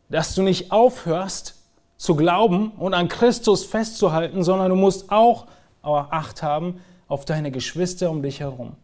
dass 0.10 0.34
du 0.34 0.42
nicht 0.42 0.72
aufhörst 0.72 1.54
zu 1.98 2.16
glauben 2.16 2.72
und 2.72 2.96
an 2.96 3.10
Christus 3.10 3.64
festzuhalten, 3.64 4.42
sondern 4.42 4.70
du 4.70 4.76
musst 4.76 5.12
auch 5.12 5.46
Acht 5.84 6.42
haben 6.42 6.82
auf 7.08 7.26
deine 7.26 7.52
Geschwister 7.52 8.10
um 8.10 8.24
dich 8.24 8.40
herum. 8.40 8.76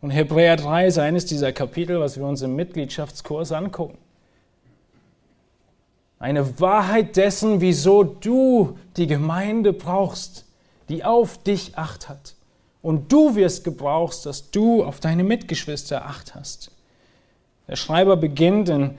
Und 0.00 0.10
Hebräer 0.10 0.56
3 0.56 0.88
ist 0.88 0.98
eines 0.98 1.24
dieser 1.24 1.52
Kapitel, 1.52 2.00
was 2.00 2.16
wir 2.16 2.26
uns 2.26 2.42
im 2.42 2.56
Mitgliedschaftskurs 2.56 3.52
angucken. 3.52 3.98
Eine 6.18 6.60
Wahrheit 6.60 7.16
dessen, 7.16 7.60
wieso 7.60 8.02
du 8.04 8.78
die 8.96 9.06
Gemeinde 9.06 9.72
brauchst, 9.72 10.44
die 10.88 11.04
auf 11.04 11.38
dich 11.42 11.76
acht 11.76 12.08
hat. 12.08 12.34
Und 12.82 13.10
du 13.12 13.34
wirst 13.34 13.64
gebraucht, 13.64 14.26
dass 14.26 14.50
du 14.50 14.84
auf 14.84 15.00
deine 15.00 15.24
Mitgeschwister 15.24 16.04
acht 16.04 16.34
hast. 16.34 16.70
Der 17.66 17.76
Schreiber 17.76 18.16
beginnt 18.16 18.68
in 18.68 18.98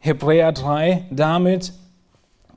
Hebräer 0.00 0.52
3 0.52 1.06
damit 1.10 1.72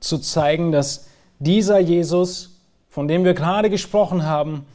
zu 0.00 0.18
zeigen, 0.18 0.72
dass 0.72 1.06
dieser 1.38 1.78
Jesus, 1.78 2.60
von 2.90 3.08
dem 3.08 3.24
wir 3.24 3.34
gerade 3.34 3.70
gesprochen 3.70 4.24
haben, 4.24 4.66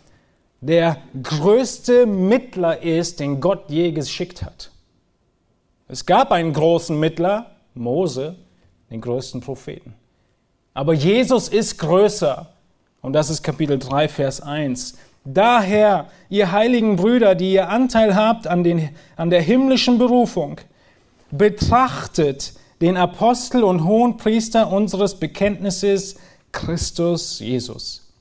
der 0.62 0.98
größte 1.22 2.06
Mittler 2.06 2.82
ist, 2.82 3.20
den 3.20 3.42
Gott 3.42 3.66
je 3.68 3.92
geschickt 3.92 4.44
hat. 4.44 4.72
Es 5.90 6.06
gab 6.06 6.32
einen 6.32 6.54
großen 6.54 6.98
Mittler, 6.98 7.52
Mose, 7.74 8.38
den 8.94 9.02
größten 9.02 9.42
Propheten. 9.42 9.96
Aber 10.76 10.94
Jesus 10.94 11.50
ist 11.50 11.80
größer. 11.80 12.48
Und 13.02 13.14
das 13.14 13.32
ist 13.32 13.42
Kapitel 13.42 13.80
3, 13.80 14.08
Vers 14.08 14.40
1. 14.40 14.94
Daher, 15.26 16.08
ihr 16.30 16.52
heiligen 16.52 16.96
Brüder, 16.96 17.34
die 17.34 17.54
ihr 17.54 17.70
Anteil 17.70 18.16
habt 18.16 18.46
an, 18.46 18.64
den, 18.64 18.90
an 19.16 19.32
der 19.32 19.42
himmlischen 19.42 19.98
Berufung, 19.98 20.62
betrachtet 21.32 22.54
den 22.82 22.96
Apostel 22.96 23.64
und 23.64 23.84
Hohenpriester 23.84 24.72
unseres 24.72 25.16
Bekenntnisses, 25.16 26.16
Christus 26.52 27.40
Jesus, 27.40 28.14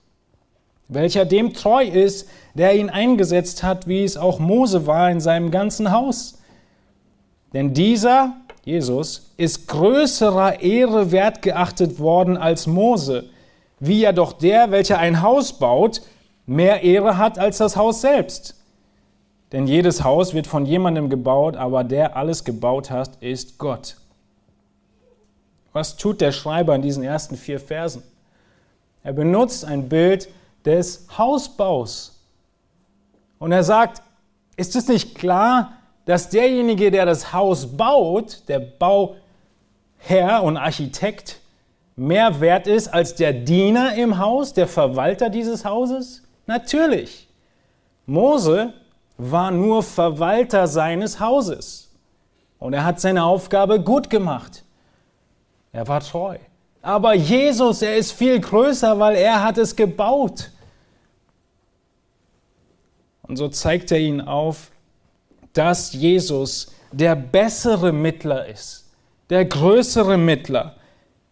welcher 0.89 1.27
dem 1.27 1.53
treu 1.53 1.85
ist, 1.85 2.29
der 2.55 2.75
ihn 2.77 2.89
eingesetzt 2.89 3.63
hat, 3.63 3.87
wie 3.87 4.05
es 4.05 4.17
auch 4.17 4.39
Mose 4.39 4.87
war 4.87 5.11
in 5.11 5.21
seinem 5.21 5.51
ganzen 5.51 5.93
Haus. 5.93 6.39
Denn 7.53 7.75
dieser, 7.75 8.37
Jesus, 8.65 9.33
ist 9.37 9.67
größerer 9.67 10.61
Ehre 10.61 11.11
wert 11.11 11.43
geachtet 11.43 11.99
worden 11.99 12.37
als 12.37 12.67
Mose, 12.67 13.25
wie 13.81 14.01
ja 14.01 14.13
doch 14.13 14.33
der, 14.33 14.71
welcher 14.71 14.99
ein 14.99 15.21
Haus 15.23 15.59
baut, 15.59 16.03
mehr 16.47 16.83
Ehre 16.83 17.19
hat 17.19 17.39
als 17.39 17.59
das 17.59 17.77
Haus 17.77 18.01
selbst. 18.01 18.55
Denn 19.51 19.67
jedes 19.67 20.05
Haus 20.05 20.33
wird 20.33 20.47
von 20.47 20.65
jemandem 20.65 21.11
gebaut, 21.11 21.57
aber 21.57 21.83
der 21.85 22.17
alles 22.17 22.45
gebaut 22.45 22.91
hat, 22.91 23.17
ist 23.21 23.59
Gott. 23.59 23.97
Was 25.73 25.97
tut 25.97 26.21
der 26.21 26.33
Schreiber 26.33 26.75
in 26.75 26.83
diesen 26.83 27.03
ersten 27.03 27.37
vier 27.37 27.59
Versen? 27.59 28.03
Er 29.03 29.13
benutzt 29.13 29.65
ein 29.65 29.89
Bild 29.89 30.29
des 30.65 31.07
Hausbaus. 31.19 32.21
Und 33.39 33.53
er 33.53 33.65
sagt, 33.65 34.03
ist 34.57 34.77
es 34.77 34.87
nicht 34.87 35.17
klar, 35.17 35.73
dass 36.05 36.29
derjenige, 36.29 36.91
der 36.91 37.07
das 37.07 37.33
Haus 37.33 37.77
baut, 37.77 38.43
der 38.49 38.59
Bauherr 38.59 40.43
und 40.43 40.57
Architekt, 40.57 41.41
mehr 41.97 42.41
wert 42.41 42.67
ist 42.67 42.89
als 42.89 43.15
der 43.15 43.33
Diener 43.33 43.95
im 43.95 44.19
Haus, 44.19 44.53
der 44.53 44.67
Verwalter 44.67 45.31
dieses 45.31 45.65
Hauses? 45.65 46.23
Natürlich. 46.47 47.29
Mose 48.07 48.73
war 49.17 49.51
nur 49.51 49.83
Verwalter 49.83 50.67
seines 50.67 51.21
Hauses. 51.21 51.91
Und 52.59 52.73
er 52.73 52.85
hat 52.85 53.01
seine 53.01 53.25
Aufgabe 53.25 53.81
gut 53.81 54.11
gemacht. 54.11 54.65
Er 55.73 55.87
war 55.87 56.01
treu. 56.01 56.39
Aber 56.81 57.15
Jesus, 57.15 57.83
er 57.83 57.97
ist 57.97 58.13
viel 58.13 58.41
größer, 58.41 58.99
weil 58.99 59.17
er 59.17 59.43
hat 59.43 59.57
es 59.59 59.77
gebaut. 59.77 60.51
Und 63.23 63.37
so 63.37 63.49
zeigt 63.49 63.93
er 63.93 63.99
ihn 63.99 64.21
auf, 64.21 64.72
dass 65.53 65.93
Jesus 65.93 66.73
der 66.93 67.17
bessere 67.17 67.93
Mittler 67.93 68.47
ist, 68.47 68.91
der 69.31 69.45
größere 69.45 70.19
Mittler 70.19 70.77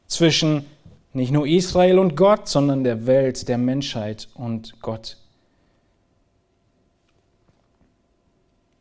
zwischen 0.06 0.66
nicht 1.12 1.32
nur 1.32 1.46
Israel 1.46 1.98
und 1.98 2.16
Gott, 2.16 2.48
sondern 2.48 2.84
der 2.84 3.06
Welt, 3.06 3.48
der 3.48 3.58
Menschheit 3.58 4.28
und 4.34 4.80
Gott. 4.80 5.16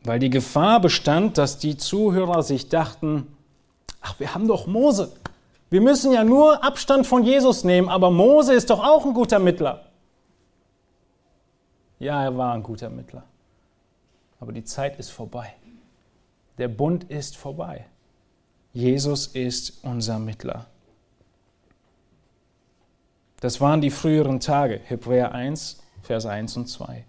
Weil 0.04 0.18
die 0.18 0.30
Gefahr 0.30 0.80
bestand, 0.80 1.38
dass 1.38 1.58
die 1.58 1.76
Zuhörer 1.76 2.42
sich 2.42 2.68
dachten, 2.68 3.26
ach, 4.00 4.18
wir 4.18 4.34
haben 4.34 4.48
doch 4.48 4.66
Mose. 4.66 5.12
Wir 5.68 5.80
müssen 5.80 6.12
ja 6.12 6.24
nur 6.24 6.64
Abstand 6.64 7.06
von 7.06 7.22
Jesus 7.22 7.64
nehmen, 7.64 7.88
aber 7.88 8.10
Mose 8.10 8.54
ist 8.54 8.70
doch 8.70 8.82
auch 8.82 9.04
ein 9.04 9.14
guter 9.14 9.38
Mittler. 9.38 9.84
Ja, 11.98 12.24
er 12.24 12.36
war 12.36 12.54
ein 12.54 12.62
guter 12.62 12.88
Mittler. 12.88 13.24
Aber 14.40 14.52
die 14.52 14.64
Zeit 14.64 14.98
ist 14.98 15.10
vorbei. 15.10 15.54
Der 16.58 16.68
Bund 16.68 17.04
ist 17.04 17.36
vorbei. 17.36 17.86
Jesus 18.72 19.26
ist 19.28 19.84
unser 19.84 20.18
Mittler. 20.18 20.66
Das 23.40 23.60
waren 23.60 23.80
die 23.80 23.90
früheren 23.90 24.40
Tage, 24.40 24.80
Hebräer 24.84 25.32
1, 25.32 25.82
Vers 26.02 26.26
1 26.26 26.56
und 26.56 26.66
2. 26.66 27.04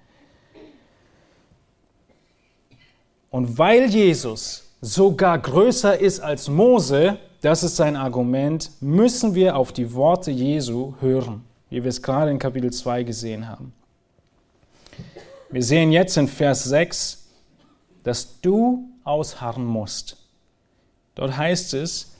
Und 3.30 3.58
weil 3.58 3.90
Jesus 3.90 4.64
sogar 4.82 5.38
größer 5.40 5.98
ist 5.98 6.20
als 6.20 6.48
Mose, 6.50 7.18
das 7.42 7.64
ist 7.64 7.76
sein 7.76 7.96
Argument, 7.96 8.72
müssen 8.82 9.36
wir 9.36 9.56
auf 9.56 9.72
die 9.72 9.94
Worte 9.94 10.32
Jesu 10.32 10.96
hören, 11.00 11.44
wie 11.70 11.84
wir 11.84 11.90
es 11.90 12.02
gerade 12.02 12.32
in 12.32 12.40
Kapitel 12.40 12.72
2 12.72 13.04
gesehen 13.04 13.48
haben. 13.48 13.74
Wir 15.50 15.64
sehen 15.64 15.92
jetzt 15.92 16.16
in 16.18 16.28
Vers 16.28 16.64
6, 16.64 17.21
dass 18.04 18.42
du 18.42 18.90
ausharren 19.04 19.66
musst. 19.66 20.18
Dort 21.16 21.38
heißt 21.38 21.74
es, 21.74 22.12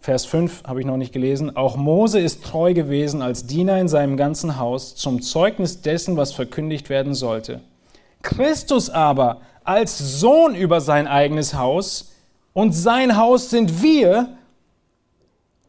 Vers 0.00 0.24
5 0.24 0.64
habe 0.64 0.80
ich 0.80 0.86
noch 0.86 0.96
nicht 0.96 1.12
gelesen, 1.12 1.56
auch 1.56 1.76
Mose 1.76 2.20
ist 2.20 2.42
treu 2.42 2.72
gewesen 2.72 3.20
als 3.20 3.46
Diener 3.46 3.78
in 3.78 3.88
seinem 3.88 4.16
ganzen 4.16 4.58
Haus 4.58 4.96
zum 4.96 5.20
Zeugnis 5.20 5.82
dessen, 5.82 6.16
was 6.16 6.32
verkündigt 6.32 6.88
werden 6.88 7.14
sollte. 7.14 7.60
Christus 8.22 8.88
aber 8.88 9.42
als 9.62 9.98
Sohn 9.98 10.54
über 10.54 10.80
sein 10.80 11.06
eigenes 11.06 11.52
Haus 11.54 12.12
und 12.54 12.72
sein 12.72 13.18
Haus 13.18 13.50
sind 13.50 13.82
wir, 13.82 14.30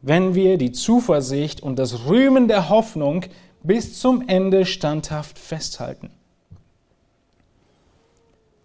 wenn 0.00 0.34
wir 0.34 0.56
die 0.56 0.72
Zuversicht 0.72 1.62
und 1.62 1.78
das 1.78 2.06
Rühmen 2.06 2.48
der 2.48 2.70
Hoffnung 2.70 3.26
bis 3.62 3.98
zum 3.98 4.26
Ende 4.28 4.64
standhaft 4.64 5.38
festhalten. 5.38 6.10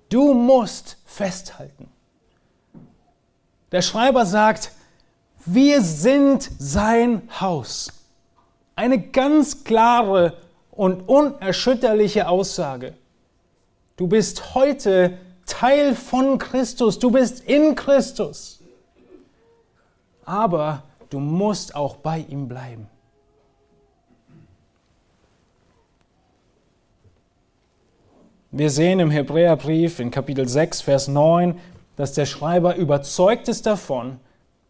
Du 0.10 0.34
musst 0.34 0.98
festhalten. 1.06 1.89
Der 3.72 3.82
Schreiber 3.82 4.26
sagt, 4.26 4.72
wir 5.46 5.82
sind 5.82 6.50
sein 6.58 7.22
Haus. 7.39 7.91
Eine 8.76 9.00
ganz 9.00 9.63
klare 9.63 10.38
und 10.72 11.08
unerschütterliche 11.10 12.28
Aussage. 12.28 12.93
Du 13.98 14.08
bist 14.08 14.56
heute 14.56 15.17
Teil 15.46 15.96
von 15.96 16.38
Christus, 16.38 17.00
du 17.00 17.12
bist 17.12 17.41
in 17.41 17.76
Christus. 17.76 18.60
Aber 20.24 20.84
du 21.10 21.20
musst 21.20 21.76
auch 21.76 21.96
bei 21.98 22.20
ihm 22.30 22.48
bleiben. 22.48 22.88
Wir 28.58 28.72
sehen 28.72 29.00
im 29.00 29.12
Hebräerbrief 29.12 30.00
in 30.00 30.10
Kapitel 30.10 30.48
6, 30.48 30.82
Vers 30.82 31.08
9, 31.08 31.60
dass 31.96 32.13
der 32.13 32.26
Schreiber 32.26 32.76
überzeugt 32.76 33.50
ist 33.50 33.67
davon, 33.67 34.20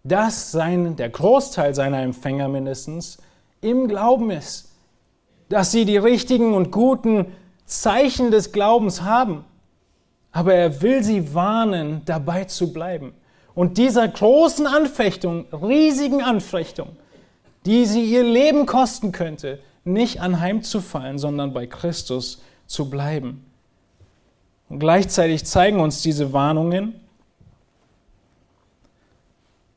dass 0.04 0.52
sein, 0.52 0.98
der 0.98 1.08
Großteil 1.08 1.74
seiner 1.74 2.02
Empfänger 2.02 2.50
mindestens 2.50 3.18
im 3.62 3.88
Glauben 3.88 4.30
ist, 4.30 4.74
dass 5.48 5.72
sie 5.72 5.86
die 5.86 5.96
richtigen 5.96 6.54
und 6.54 6.70
guten 6.70 7.28
Zeichen 7.64 8.30
des 8.30 8.52
Glaubens 8.52 9.04
haben. 9.04 9.46
Aber 10.34 10.54
er 10.54 10.82
will 10.82 11.02
sie 11.02 11.34
warnen, 11.34 12.02
dabei 12.04 12.44
zu 12.44 12.74
bleiben. 12.74 13.14
Und 13.56 13.78
dieser 13.78 14.06
großen 14.06 14.68
Anfechtung, 14.68 15.46
riesigen 15.54 16.22
Anfechtung, 16.22 16.90
die 17.66 17.86
sie 17.86 18.04
ihr 18.04 18.24
Leben 18.24 18.66
kosten 18.66 19.14
könnte, 19.14 19.60
nicht 19.86 20.20
anheimzufallen, 20.20 21.18
sondern 21.18 21.54
bei 21.54 21.68
Christus 21.68 22.42
zu 22.66 22.90
bleiben. 22.90 23.47
Und 24.70 24.80
gleichzeitig 24.80 25.46
zeigen 25.46 25.80
uns 25.80 26.02
diese 26.02 26.34
Warnungen, 26.34 27.00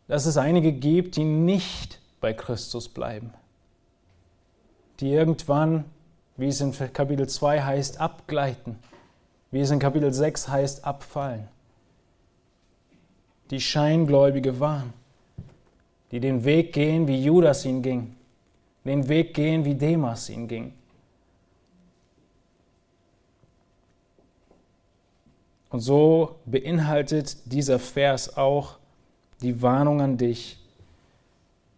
dass 0.09 0.27
es 0.27 0.37
einige 0.37 0.73
gibt, 0.73 1.17
die 1.17 1.25
nicht 1.25 2.01
bei 2.21 2.33
Christus 2.33 2.89
bleiben, 2.89 3.33
die 4.99 5.13
irgendwann 5.13 5.85
wie 6.41 6.49
es 6.49 6.63
in 6.63 6.73
Kapitel 6.73 7.29
2 7.29 7.63
heißt, 7.63 8.01
abgleiten, 8.01 8.79
wie 9.51 9.61
es 9.61 9.71
in 9.71 9.79
Kapitel 9.79 10.11
6 10.11 10.49
heißt, 10.49 10.85
abfallen. 10.87 11.47
Die 13.51 13.61
Scheingläubige 13.61 14.59
waren, 14.59 14.95
die 16.11 16.19
den 16.19 16.45
Weg 16.45 16.73
gehen, 16.73 17.07
wie 17.07 17.23
Judas 17.23 17.67
ihn 17.67 17.83
ging, 17.83 18.17
den 18.87 19.07
Weg 19.09 19.35
gehen, 19.35 19.67
wie 19.67 19.75
Demas 19.75 20.31
ihn 20.31 20.49
ging. 20.49 20.73
Und 25.71 25.81
so 25.81 26.41
beinhaltet 26.47 27.37
dieser 27.47 27.79
Vers 27.79 28.37
auch 28.37 28.77
die 29.41 29.63
Warnung 29.63 30.01
an 30.03 30.19
dich, 30.19 30.59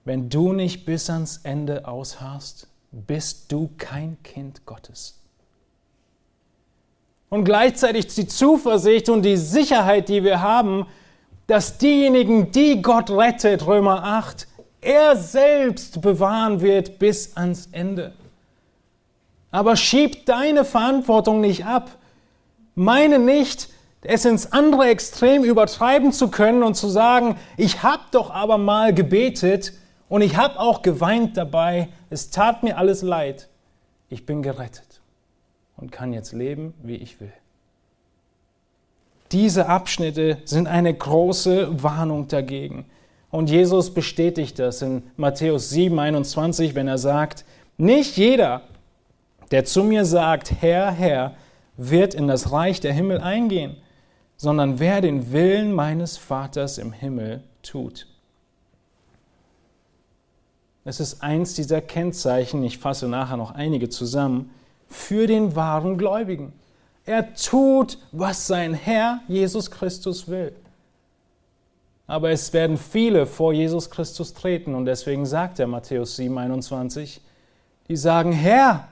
wenn 0.04 0.28
du 0.28 0.52
nicht 0.52 0.84
bis 0.84 1.08
ans 1.10 1.40
Ende 1.44 1.86
ausharrst, 1.86 2.66
bist 2.90 3.52
du 3.52 3.70
kein 3.78 4.16
Kind 4.22 4.66
Gottes. 4.66 5.18
Und 7.28 7.44
gleichzeitig 7.44 8.08
die 8.08 8.26
Zuversicht 8.26 9.08
und 9.08 9.22
die 9.22 9.36
Sicherheit, 9.36 10.08
die 10.08 10.24
wir 10.24 10.42
haben, 10.42 10.86
dass 11.46 11.78
diejenigen, 11.78 12.50
die 12.50 12.82
Gott 12.82 13.10
rettet, 13.10 13.66
Römer 13.66 14.02
8, 14.04 14.48
er 14.80 15.16
selbst 15.16 16.02
bewahren 16.02 16.60
wird 16.60 16.98
bis 16.98 17.36
ans 17.36 17.68
Ende. 17.72 18.12
Aber 19.50 19.76
schieb 19.76 20.26
deine 20.26 20.64
Verantwortung 20.64 21.40
nicht 21.40 21.64
ab. 21.64 21.90
Meine 22.74 23.18
nicht, 23.18 23.68
es 24.02 24.24
ins 24.24 24.52
andere 24.52 24.86
Extrem 24.86 25.44
übertreiben 25.44 26.12
zu 26.12 26.28
können 26.28 26.62
und 26.62 26.74
zu 26.74 26.88
sagen, 26.88 27.36
ich 27.56 27.82
habe 27.82 28.02
doch 28.10 28.30
aber 28.30 28.58
mal 28.58 28.92
gebetet 28.92 29.72
und 30.08 30.22
ich 30.22 30.36
habe 30.36 30.58
auch 30.58 30.82
geweint 30.82 31.36
dabei, 31.36 31.88
es 32.10 32.30
tat 32.30 32.62
mir 32.62 32.76
alles 32.76 33.02
leid. 33.02 33.48
Ich 34.08 34.26
bin 34.26 34.42
gerettet. 34.42 35.00
und 35.76 35.90
kann 35.90 36.12
jetzt 36.12 36.32
leben, 36.32 36.74
wie 36.82 36.96
ich 36.96 37.20
will. 37.20 37.32
Diese 39.32 39.66
Abschnitte 39.66 40.38
sind 40.44 40.68
eine 40.68 40.92
große 40.92 41.82
Warnung 41.82 42.28
dagegen. 42.28 42.84
Und 43.30 43.48
Jesus 43.48 43.94
bestätigt 43.94 44.58
das 44.58 44.82
in 44.82 45.02
Matthäus 45.16 45.70
7, 45.70 45.98
21, 45.98 46.74
wenn 46.74 46.86
er 46.86 46.98
sagt, 46.98 47.46
nicht 47.78 48.18
jeder, 48.18 48.60
der 49.50 49.64
zu 49.64 49.82
mir 49.82 50.04
sagt, 50.04 50.52
Herr, 50.60 50.90
Herr, 50.90 51.34
wird 51.78 52.14
in 52.14 52.28
das 52.28 52.52
Reich 52.52 52.80
der 52.80 52.92
Himmel 52.92 53.20
eingehen, 53.20 53.76
sondern 54.42 54.80
wer 54.80 55.00
den 55.00 55.30
Willen 55.30 55.72
meines 55.72 56.16
Vaters 56.16 56.78
im 56.78 56.92
Himmel 56.92 57.44
tut. 57.62 58.08
Es 60.84 60.98
ist 60.98 61.22
eins 61.22 61.54
dieser 61.54 61.80
Kennzeichen, 61.80 62.64
ich 62.64 62.78
fasse 62.78 63.06
nachher 63.06 63.36
noch 63.36 63.52
einige 63.52 63.88
zusammen, 63.88 64.50
für 64.88 65.28
den 65.28 65.54
wahren 65.54 65.96
Gläubigen. 65.96 66.52
Er 67.04 67.34
tut, 67.34 67.98
was 68.10 68.48
sein 68.48 68.74
Herr 68.74 69.20
Jesus 69.28 69.70
Christus 69.70 70.26
will. 70.26 70.52
Aber 72.08 72.30
es 72.30 72.52
werden 72.52 72.78
viele 72.78 73.26
vor 73.26 73.52
Jesus 73.52 73.90
Christus 73.90 74.34
treten 74.34 74.74
und 74.74 74.86
deswegen 74.86 75.24
sagt 75.24 75.60
er 75.60 75.68
Matthäus 75.68 76.16
7, 76.16 76.36
21, 76.36 77.20
die 77.86 77.96
sagen, 77.96 78.32
Herr, 78.32 78.88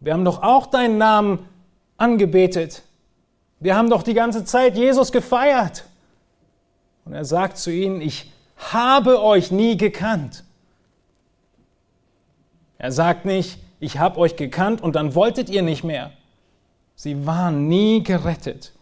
wir 0.00 0.14
haben 0.14 0.24
doch 0.24 0.42
auch 0.42 0.66
deinen 0.66 0.98
Namen 0.98 1.48
angebetet. 1.96 2.82
Wir 3.60 3.76
haben 3.76 3.90
doch 3.90 4.02
die 4.02 4.14
ganze 4.14 4.44
Zeit 4.44 4.76
Jesus 4.76 5.12
gefeiert. 5.12 5.84
Und 7.04 7.12
er 7.12 7.24
sagt 7.24 7.58
zu 7.58 7.70
ihnen, 7.70 8.00
ich 8.00 8.32
habe 8.56 9.22
euch 9.22 9.50
nie 9.50 9.76
gekannt. 9.76 10.44
Er 12.78 12.92
sagt 12.92 13.26
nicht, 13.26 13.58
ich 13.78 13.98
habe 13.98 14.18
euch 14.18 14.36
gekannt 14.36 14.80
und 14.80 14.96
dann 14.96 15.14
wolltet 15.14 15.50
ihr 15.50 15.62
nicht 15.62 15.84
mehr. 15.84 16.12
Sie 16.96 17.26
waren 17.26 17.68
nie 17.68 18.02
gerettet. 18.02 18.72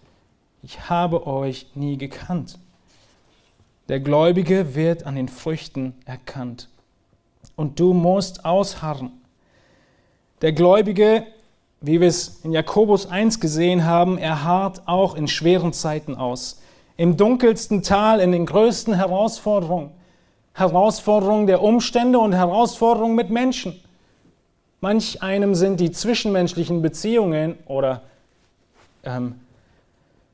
Ich 0.63 0.89
habe 0.89 1.27
euch 1.27 1.67
nie 1.75 1.99
gekannt. 1.99 2.59
Der 3.89 4.01
Gläubige 4.01 4.75
wird 4.75 5.05
an 5.05 5.15
den 5.15 5.29
Früchten 5.29 5.95
erkannt. 6.05 6.69
Und 7.57 7.81
du 7.81 7.95
musst 7.95 8.45
ausharren. 8.45 9.11
Der 10.43 10.53
Gläubige, 10.53 11.27
wie 11.81 12.01
wir 12.01 12.09
es 12.09 12.41
in 12.43 12.53
Jakobus 12.53 13.07
1 13.07 13.41
gesehen 13.41 13.85
haben, 13.85 14.19
er 14.19 14.45
harrt 14.45 14.83
auch 14.87 15.15
in 15.15 15.29
schweren 15.29 15.73
Zeiten 15.73 16.17
aus. 16.17 16.61
Im 16.97 17.17
dunkelsten 17.17 17.83
Tal, 17.83 18.21
in 18.21 18.33
den 18.33 18.47
größten 18.47 18.95
Herausforderungen. 18.95 19.91
Herausforderungen 20.55 21.47
der 21.47 21.63
Umstände 21.63 22.19
und 22.19 22.33
Herausforderungen 22.33 23.15
mit 23.15 23.31
Menschen. 23.31 23.81
Manch 24.81 25.23
einem 25.23 25.55
sind 25.55 25.79
die 25.79 25.93
zwischenmenschlichen 25.93 26.83
Beziehungen 26.83 27.57
oder 27.67 28.03
ähm, 29.05 29.37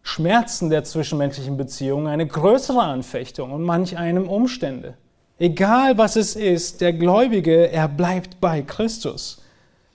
Schmerzen 0.02 0.70
der 0.70 0.84
zwischenmenschlichen 0.84 1.56
Beziehungen 1.58 2.06
eine 2.06 2.26
größere 2.26 2.80
Anfechtung 2.80 3.52
und 3.52 3.62
manch 3.62 3.98
einem 3.98 4.28
Umstände. 4.28 4.94
Egal 5.38 5.98
was 5.98 6.16
es 6.16 6.36
ist, 6.36 6.80
der 6.80 6.92
Gläubige, 6.92 7.70
er 7.70 7.88
bleibt 7.88 8.40
bei 8.40 8.62
Christus. 8.62 9.42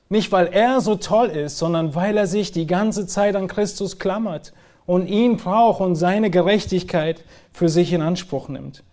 Nicht 0.09 0.31
weil 0.31 0.47
er 0.47 0.81
so 0.81 0.95
toll 0.95 1.27
ist, 1.27 1.59
sondern 1.59 1.93
weil 1.93 2.17
er 2.17 2.25
sich 2.25 2.51
die 2.51 2.65
ganze 2.65 3.05
Zeit 3.05 3.35
an 3.35 3.47
Christus 3.47 3.99
klammert 3.99 4.53
und 4.87 5.07
ihn 5.07 5.37
braucht 5.37 5.81
und 5.81 5.95
seine 5.95 6.31
Gerechtigkeit 6.31 7.23
für 7.53 7.69
sich 7.69 7.93
in 7.93 8.01
Anspruch 8.01 8.49
nimmt. 8.49 8.83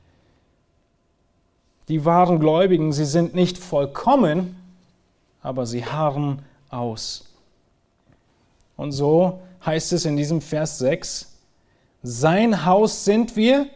Die 1.89 2.05
wahren 2.05 2.39
Gläubigen, 2.39 2.93
sie 2.93 3.07
sind 3.07 3.35
nicht 3.35 3.57
vollkommen, 3.57 4.57
aber 5.41 5.65
sie 5.65 5.87
harren 5.87 6.43
aus. 6.69 7.33
Und 8.77 8.93
so 8.93 9.41
heißt 9.65 9.95
es 9.95 10.05
in 10.05 10.17
diesem 10.19 10.43
Vers 10.43 10.79
6, 10.79 11.33
sein 12.03 12.67
Haus 12.67 13.05
sind 13.05 13.37
wir, 13.37 13.67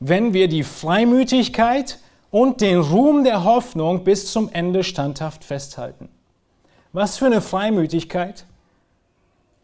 wenn 0.00 0.34
wir 0.34 0.48
die 0.48 0.64
Freimütigkeit 0.64 1.98
und 2.30 2.60
den 2.60 2.80
Ruhm 2.80 3.24
der 3.24 3.44
Hoffnung 3.44 4.04
bis 4.04 4.30
zum 4.30 4.50
Ende 4.52 4.84
standhaft 4.84 5.44
festhalten. 5.44 6.08
Was 6.94 7.18
für 7.18 7.26
eine 7.26 7.42
Freimütigkeit. 7.42 8.46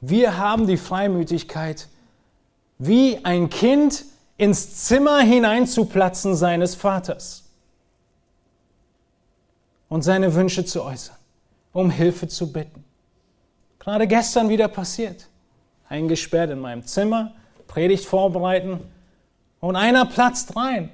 Wir 0.03 0.37
haben 0.37 0.67
die 0.67 0.77
Freimütigkeit, 0.77 1.89
wie 2.77 3.25
ein 3.25 3.49
Kind 3.49 4.05
ins 4.37 4.85
Zimmer 4.85 5.21
hineinzuplatzen 5.21 6.35
seines 6.35 6.75
Vaters 6.75 7.45
und 9.89 10.03
seine 10.03 10.35
Wünsche 10.35 10.67
zu 10.67 10.85
äußern 10.85 11.17
um 11.73 11.91
Hilfe 11.91 12.29
zu 12.29 12.53
bitten. 12.53 12.85
Gerade 13.79 14.07
gestern 14.07 14.49
wieder 14.49 14.69
passiert. 14.69 15.29
Eingesperrt 15.89 16.51
in 16.51 16.61
meinem 16.61 16.85
Zimmer, 16.85 17.33
Predigt 17.67 18.05
vorbereiten 18.05 18.81
und 19.61 19.77
einer 19.77 20.07
platzt 20.07 20.57
rein. 20.57 20.91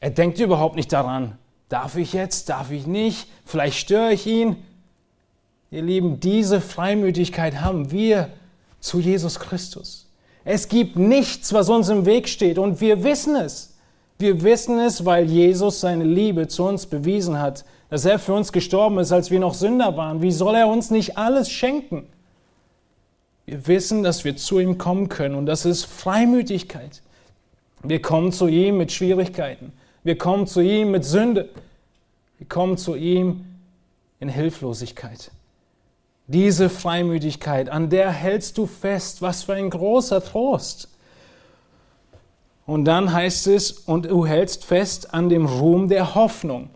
Er 0.00 0.10
denkt 0.10 0.38
überhaupt 0.40 0.76
nicht 0.76 0.92
daran, 0.92 1.38
darf 1.72 1.96
ich 1.96 2.12
jetzt, 2.12 2.48
darf 2.48 2.70
ich 2.70 2.86
nicht, 2.86 3.28
vielleicht 3.44 3.78
störe 3.78 4.12
ich 4.12 4.26
ihn. 4.26 4.56
Ihr 5.70 5.82
Lieben, 5.82 6.20
diese 6.20 6.60
Freimütigkeit 6.60 7.60
haben 7.60 7.90
wir 7.90 8.28
zu 8.80 9.00
Jesus 9.00 9.40
Christus. 9.40 10.06
Es 10.44 10.68
gibt 10.68 10.96
nichts, 10.96 11.52
was 11.52 11.68
uns 11.68 11.88
im 11.88 12.04
Weg 12.04 12.28
steht 12.28 12.58
und 12.58 12.80
wir 12.80 13.04
wissen 13.04 13.36
es. 13.36 13.74
Wir 14.18 14.42
wissen 14.42 14.78
es, 14.78 15.04
weil 15.04 15.24
Jesus 15.24 15.80
seine 15.80 16.04
Liebe 16.04 16.48
zu 16.48 16.64
uns 16.64 16.86
bewiesen 16.86 17.38
hat 17.38 17.64
dass 17.92 18.06
er 18.06 18.18
für 18.18 18.32
uns 18.32 18.52
gestorben 18.52 18.98
ist, 19.00 19.12
als 19.12 19.30
wir 19.30 19.38
noch 19.38 19.52
Sünder 19.52 19.98
waren. 19.98 20.22
Wie 20.22 20.32
soll 20.32 20.54
er 20.54 20.66
uns 20.66 20.90
nicht 20.90 21.18
alles 21.18 21.50
schenken? 21.50 22.06
Wir 23.44 23.66
wissen, 23.66 24.02
dass 24.02 24.24
wir 24.24 24.34
zu 24.34 24.60
ihm 24.60 24.78
kommen 24.78 25.10
können 25.10 25.34
und 25.34 25.44
das 25.44 25.66
ist 25.66 25.84
Freimütigkeit. 25.84 27.02
Wir 27.82 28.00
kommen 28.00 28.32
zu 28.32 28.48
ihm 28.48 28.78
mit 28.78 28.92
Schwierigkeiten. 28.92 29.74
Wir 30.04 30.18
kommen 30.18 30.46
zu 30.46 30.60
ihm 30.60 30.90
mit 30.90 31.04
Sünde. 31.04 31.48
Wir 32.38 32.48
kommen 32.48 32.76
zu 32.76 32.94
ihm 32.94 33.44
in 34.18 34.28
Hilflosigkeit. 34.28 35.30
Diese 36.26 36.68
Freimütigkeit, 36.68 37.68
an 37.68 37.90
der 37.90 38.10
hältst 38.10 38.58
du 38.58 38.66
fest. 38.66 39.22
Was 39.22 39.44
für 39.44 39.54
ein 39.54 39.70
großer 39.70 40.22
Trost. 40.24 40.88
Und 42.66 42.84
dann 42.84 43.12
heißt 43.12 43.48
es, 43.48 43.72
und 43.72 44.06
du 44.06 44.26
hältst 44.26 44.64
fest 44.64 45.14
an 45.14 45.28
dem 45.28 45.46
Ruhm 45.46 45.88
der 45.88 46.14
Hoffnung. 46.14 46.70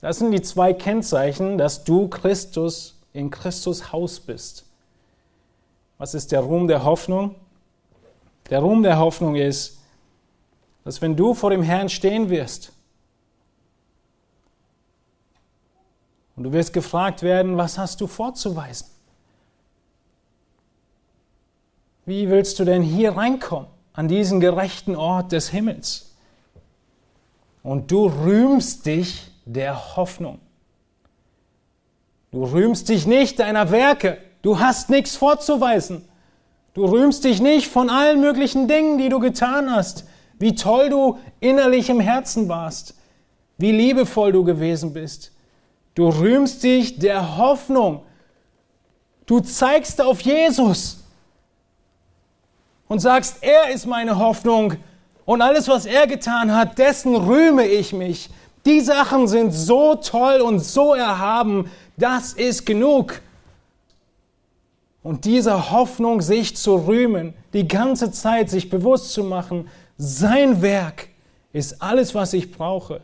Das 0.00 0.18
sind 0.18 0.32
die 0.32 0.42
zwei 0.42 0.72
Kennzeichen, 0.72 1.58
dass 1.58 1.84
du 1.84 2.08
Christus 2.08 2.96
in 3.12 3.30
Christus 3.30 3.92
Haus 3.92 4.20
bist. 4.20 4.64
Was 5.98 6.14
ist 6.14 6.32
der 6.32 6.40
Ruhm 6.40 6.68
der 6.68 6.84
Hoffnung? 6.84 7.34
Der 8.48 8.60
Ruhm 8.60 8.82
der 8.82 8.98
Hoffnung 8.98 9.34
ist, 9.34 9.77
dass 10.84 11.02
wenn 11.02 11.16
du 11.16 11.34
vor 11.34 11.50
dem 11.50 11.62
Herrn 11.62 11.88
stehen 11.88 12.30
wirst 12.30 12.72
und 16.36 16.44
du 16.44 16.52
wirst 16.52 16.72
gefragt 16.72 17.22
werden, 17.22 17.56
was 17.56 17.78
hast 17.78 18.00
du 18.00 18.06
vorzuweisen? 18.06 18.88
Wie 22.06 22.30
willst 22.30 22.58
du 22.58 22.64
denn 22.64 22.82
hier 22.82 23.16
reinkommen, 23.16 23.68
an 23.92 24.08
diesen 24.08 24.40
gerechten 24.40 24.96
Ort 24.96 25.32
des 25.32 25.50
Himmels? 25.50 26.14
Und 27.62 27.90
du 27.90 28.06
rühmst 28.06 28.86
dich 28.86 29.30
der 29.44 29.96
Hoffnung. 29.96 30.40
Du 32.30 32.44
rühmst 32.44 32.88
dich 32.88 33.06
nicht 33.06 33.40
deiner 33.40 33.70
Werke. 33.70 34.18
Du 34.42 34.58
hast 34.58 34.90
nichts 34.90 35.16
vorzuweisen. 35.16 36.08
Du 36.74 36.84
rühmst 36.84 37.24
dich 37.24 37.40
nicht 37.40 37.68
von 37.68 37.90
allen 37.90 38.20
möglichen 38.20 38.68
Dingen, 38.68 38.98
die 38.98 39.08
du 39.08 39.18
getan 39.18 39.70
hast. 39.70 40.06
Wie 40.38 40.54
toll 40.54 40.88
du 40.88 41.18
innerlich 41.40 41.90
im 41.90 42.00
Herzen 42.00 42.48
warst. 42.48 42.94
Wie 43.56 43.72
liebevoll 43.72 44.32
du 44.32 44.44
gewesen 44.44 44.92
bist. 44.92 45.32
Du 45.94 46.08
rühmst 46.08 46.62
dich 46.62 46.98
der 46.98 47.38
Hoffnung. 47.38 48.02
Du 49.26 49.40
zeigst 49.40 50.00
auf 50.00 50.20
Jesus 50.20 51.04
und 52.86 53.00
sagst, 53.00 53.38
er 53.42 53.70
ist 53.70 53.86
meine 53.86 54.18
Hoffnung 54.18 54.74
und 55.24 55.42
alles, 55.42 55.68
was 55.68 55.84
er 55.84 56.06
getan 56.06 56.54
hat, 56.54 56.78
dessen 56.78 57.14
rühme 57.14 57.66
ich 57.66 57.92
mich. 57.92 58.30
Die 58.64 58.80
Sachen 58.80 59.28
sind 59.28 59.52
so 59.52 59.94
toll 59.94 60.40
und 60.40 60.60
so 60.60 60.94
erhaben, 60.94 61.70
das 61.96 62.32
ist 62.32 62.64
genug. 62.64 63.20
Und 65.02 65.24
dieser 65.24 65.70
Hoffnung, 65.70 66.22
sich 66.22 66.56
zu 66.56 66.76
rühmen, 66.76 67.34
die 67.52 67.68
ganze 67.68 68.10
Zeit 68.10 68.50
sich 68.50 68.70
bewusst 68.70 69.12
zu 69.12 69.22
machen, 69.24 69.68
sein 69.98 70.62
Werk 70.62 71.08
ist 71.52 71.82
alles, 71.82 72.14
was 72.14 72.32
ich 72.32 72.52
brauche, 72.52 73.00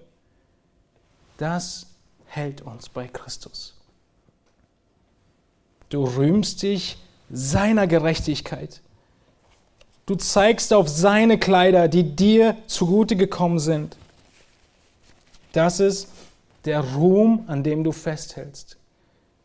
das 1.37 1.87
hält 2.27 2.63
uns 2.63 2.89
bei 2.89 3.09
Christus. 3.09 3.75
Du 5.89 6.05
rühmst 6.05 6.63
dich 6.63 6.97
seiner 7.31 7.87
Gerechtigkeit. 7.87 8.81
Du 10.07 10.15
zeigst 10.15 10.73
auf 10.73 10.89
seine 10.89 11.39
Kleider, 11.39 11.89
die 11.89 12.15
dir 12.15 12.57
zugute 12.67 13.17
gekommen 13.17 13.59
sind. 13.59 13.97
Das 15.53 15.81
ist 15.81 16.09
der 16.65 16.81
Ruhm, 16.81 17.45
an 17.47 17.63
dem 17.63 17.85
du 17.85 17.93
festhältst. 17.93 18.77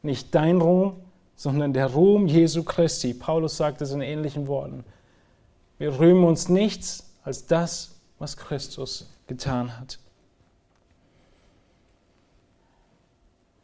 Nicht 0.01 0.33
dein 0.35 0.61
Ruhm, 0.61 0.93
sondern 1.35 1.73
der 1.73 1.87
Ruhm 1.87 2.27
Jesu 2.27 2.63
Christi. 2.63 3.13
Paulus 3.13 3.57
sagt 3.57 3.81
es 3.81 3.91
in 3.91 4.01
ähnlichen 4.01 4.47
Worten. 4.47 4.83
Wir 5.77 5.99
rühmen 5.99 6.23
uns 6.25 6.49
nichts 6.49 7.08
als 7.23 7.45
das, 7.45 7.95
was 8.17 8.37
Christus 8.37 9.07
getan 9.27 9.79
hat. 9.79 9.99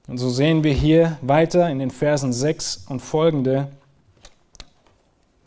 Und 0.07 0.17
so 0.17 0.29
sehen 0.29 0.63
wir 0.63 0.73
hier 0.73 1.17
weiter 1.21 1.69
in 1.69 1.79
den 1.79 1.89
Versen 1.89 2.31
6 2.31 2.85
und 2.89 2.99
folgende, 2.99 3.71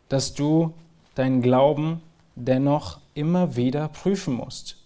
dass 0.09 0.35
du 0.35 0.75
deinen 1.15 1.43
Glauben 1.43 2.03
dennoch 2.35 2.99
immer 3.15 3.57
wieder 3.57 3.89
prüfen 3.89 4.35
musst. 4.35 4.77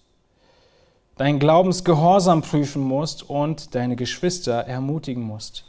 Dein 1.17 1.39
Glaubensgehorsam 1.39 2.43
prüfen 2.43 2.83
musst 2.83 3.23
und 3.23 3.75
deine 3.75 3.97
Geschwister 3.97 4.67
ermutigen 4.67 5.23
musst. 5.23 5.65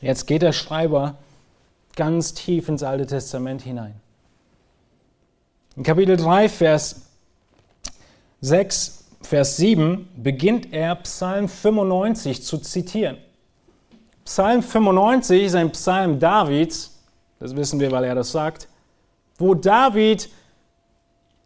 Jetzt 0.00 0.26
geht 0.26 0.42
der 0.42 0.52
Schreiber 0.52 1.16
ganz 1.96 2.34
tief 2.34 2.68
ins 2.68 2.82
Alte 2.82 3.06
Testament 3.06 3.62
hinein. 3.62 3.94
In 5.76 5.82
Kapitel 5.82 6.16
3, 6.16 6.48
Vers 6.48 7.02
6, 8.40 9.04
Vers 9.22 9.56
7 9.56 10.08
beginnt 10.16 10.72
er 10.72 10.94
Psalm 10.96 11.48
95 11.48 12.42
zu 12.42 12.58
zitieren. 12.58 13.18
Psalm 14.24 14.62
95 14.62 15.42
ist 15.42 15.54
ein 15.54 15.70
Psalm 15.72 16.18
Davids, 16.18 16.98
das 17.38 17.54
wissen 17.56 17.80
wir, 17.80 17.90
weil 17.90 18.04
er 18.04 18.14
das 18.14 18.32
sagt, 18.32 18.68
wo 19.38 19.54
David 19.54 20.28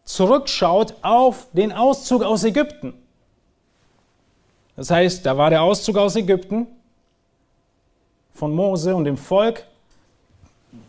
zurückschaut 0.04 0.94
auf 1.02 1.46
den 1.52 1.72
Auszug 1.72 2.22
aus 2.22 2.44
Ägypten. 2.44 2.94
Das 4.76 4.90
heißt, 4.90 5.24
da 5.24 5.36
war 5.38 5.50
der 5.50 5.62
Auszug 5.62 5.96
aus 5.96 6.16
Ägypten 6.16 6.66
von 8.32 8.52
Mose 8.54 8.94
und 8.94 9.04
dem 9.04 9.16
Volk. 9.16 9.64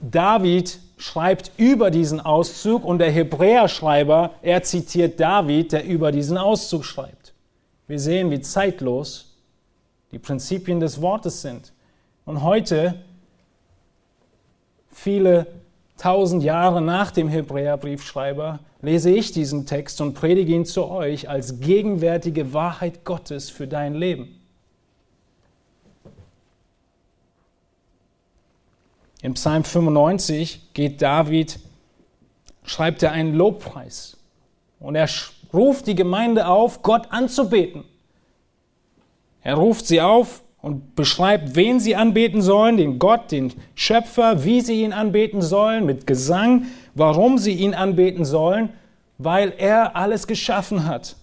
David 0.02 0.80
schreibt 0.98 1.52
über 1.58 1.92
diesen 1.92 2.20
Auszug 2.20 2.86
und 2.86 3.00
der 3.00 3.12
Hebräerschreiber, 3.12 4.32
er 4.42 4.64
zitiert 4.64 5.20
David, 5.20 5.72
der 5.72 5.86
über 5.86 6.12
diesen 6.12 6.38
Auszug 6.38 6.86
schreibt. 6.86 7.34
Wir 7.88 8.00
sehen, 8.00 8.32
wie 8.32 8.42
zeitlos 8.42 9.36
die 10.12 10.20
Prinzipien 10.20 10.80
des 10.80 11.02
Wortes 11.02 11.42
sind. 11.42 11.74
Und 12.26 12.42
heute, 12.42 12.96
viele 14.92 15.48
tausend 15.98 16.44
Jahre 16.44 16.82
nach 16.82 17.12
dem 17.12 17.28
Hebräerbriefschreiber, 17.28 18.60
lese 18.82 19.12
ich 19.12 19.32
diesen 19.32 19.66
Text 19.66 20.02
und 20.02 20.14
predige 20.14 20.54
ihn 20.54 20.66
zu 20.66 20.86
euch 20.86 21.30
als 21.30 21.60
gegenwärtige 21.60 22.54
Wahrheit 22.54 23.04
Gottes 23.04 23.50
für 23.50 23.68
dein 23.68 23.96
Leben. 23.96 24.40
In 29.26 29.34
Psalm 29.34 29.64
95 29.64 30.74
geht 30.76 31.02
David, 31.02 31.58
schreibt 32.64 33.02
er 33.02 33.12
einen 33.12 33.34
Lobpreis 33.34 34.18
und 34.80 34.94
er 34.94 35.10
ruft 35.52 35.88
die 35.88 35.96
Gemeinde 35.96 36.46
auf, 36.46 36.84
Gott 36.84 37.08
anzubeten. 37.10 37.86
Er 39.42 39.56
ruft 39.56 39.88
sie 39.88 40.00
auf, 40.00 40.44
und 40.62 40.96
beschreibt, 40.96 41.56
wen 41.56 41.80
sie 41.80 41.96
anbeten 41.96 42.44
sollen, 42.44 42.78
den 42.78 43.00
Gott, 43.00 43.32
den 43.32 43.52
Schöpfer, 43.74 44.44
wie 44.44 44.62
sie 44.62 44.84
ihn 44.84 44.94
anbeten 44.94 45.42
sollen, 45.42 45.88
mit 45.88 46.06
Gesang, 46.06 46.66
warum 46.94 47.40
sie 47.40 47.54
ihn 47.54 47.74
anbeten 47.74 48.26
sollen, 48.26 48.70
weil 49.18 49.54
er 49.58 49.96
alles 49.96 50.28
geschaffen 50.28 50.86
hat 50.86 51.16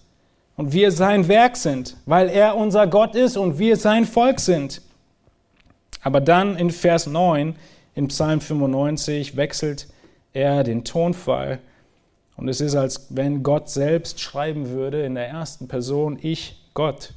und 0.57 0.73
wir 0.73 0.91
sein 0.91 1.29
Werk 1.29 1.55
sind, 1.55 1.95
weil 2.05 2.27
er 2.27 2.57
unser 2.57 2.85
Gott 2.85 3.15
ist 3.15 3.37
und 3.37 3.59
wir 3.59 3.77
sein 3.77 4.03
Volk 4.05 4.41
sind. 4.41 4.81
Aber 6.01 6.19
dann 6.19 6.57
in 6.57 6.69
Vers 6.69 7.07
9 7.07 7.55
in 7.95 8.07
Psalm 8.07 8.41
95 8.41 9.35
wechselt 9.35 9.87
er 10.33 10.63
den 10.63 10.83
Tonfall 10.83 11.59
und 12.35 12.47
es 12.47 12.61
ist, 12.61 12.75
als 12.75 13.07
wenn 13.09 13.43
Gott 13.43 13.69
selbst 13.69 14.19
schreiben 14.19 14.69
würde 14.69 15.05
in 15.05 15.15
der 15.15 15.27
ersten 15.27 15.67
Person, 15.67 16.17
ich, 16.21 16.59
Gott 16.73 17.13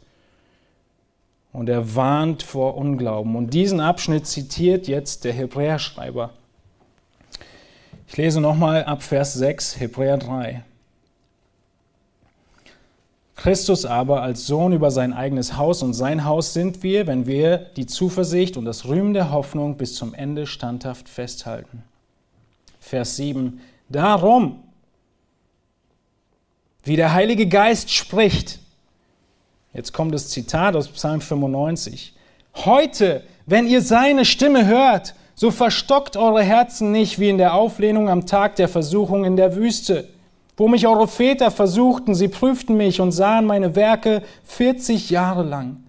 und 1.57 1.70
er 1.70 1.95
warnt 1.95 2.43
vor 2.43 2.77
Unglauben. 2.77 3.35
Und 3.35 3.55
diesen 3.55 3.81
Abschnitt 3.81 4.27
zitiert 4.27 4.89
jetzt 4.89 5.24
der 5.24 5.33
Hebräerschreiber. 5.33 6.35
Ich 8.07 8.16
lese 8.18 8.43
nochmal 8.43 8.85
ab 8.85 9.03
Vers 9.03 9.33
6, 9.33 9.81
Hebräer 9.81 10.18
3. 10.18 10.64
Christus 13.37 13.84
aber 13.84 14.22
als 14.22 14.47
Sohn 14.47 14.72
über 14.72 14.91
sein 14.91 15.12
eigenes 15.12 15.57
Haus 15.57 15.82
und 15.82 15.95
sein 15.95 16.24
Haus 16.24 16.55
sind 16.55 16.82
wir, 16.82 17.07
wenn 17.07 17.26
wir 17.26 17.59
die 17.59 17.87
Zuversicht 17.87 18.57
und 18.57 18.64
das 18.64 18.87
Rühmen 18.87 19.14
der 19.14 19.30
Hoffnung 19.30 19.76
bis 19.76 19.95
zum 19.95 20.14
Ende 20.14 20.47
standhaft 20.47 21.09
festhalten. 21.09 21.84
Vers 22.80 23.16
7. 23.16 23.61
Darum, 23.89 24.62
wie 26.82 26.97
der 26.97 27.12
Heilige 27.12 27.47
Geist 27.47 27.91
spricht, 27.91 28.59
Jetzt 29.76 29.93
kommt 29.93 30.14
das 30.14 30.30
Zitat 30.30 30.74
aus 30.74 30.89
Psalm 30.89 31.20
95. 31.20 32.14
Heute, 32.64 33.22
wenn 33.45 33.66
ihr 33.66 33.82
seine 33.82 34.24
Stimme 34.24 34.64
hört, 34.64 35.14
so 35.34 35.51
verstockt 35.51 36.16
eure 36.16 36.43
Herzen 36.43 36.93
nicht 36.93 37.18
wie 37.18 37.28
in 37.28 37.37
der 37.37 37.53
Auflehnung 37.53 38.09
am 38.09 38.24
Tag 38.24 38.57
der 38.57 38.68
Versuchung 38.68 39.26
in 39.26 39.37
der 39.37 39.55
Wüste, 39.55 40.09
wo 40.57 40.68
mich 40.68 40.86
eure 40.86 41.09
Väter 41.09 41.50
versuchten, 41.50 42.14
sie 42.14 42.28
prüften 42.28 42.76
mich 42.76 43.00
und 43.00 43.12
sahen 43.12 43.46
meine 43.46 43.76
Werke 43.76 44.22
40 44.44 45.11
Jahre 45.11 45.42
lang. 45.42 45.84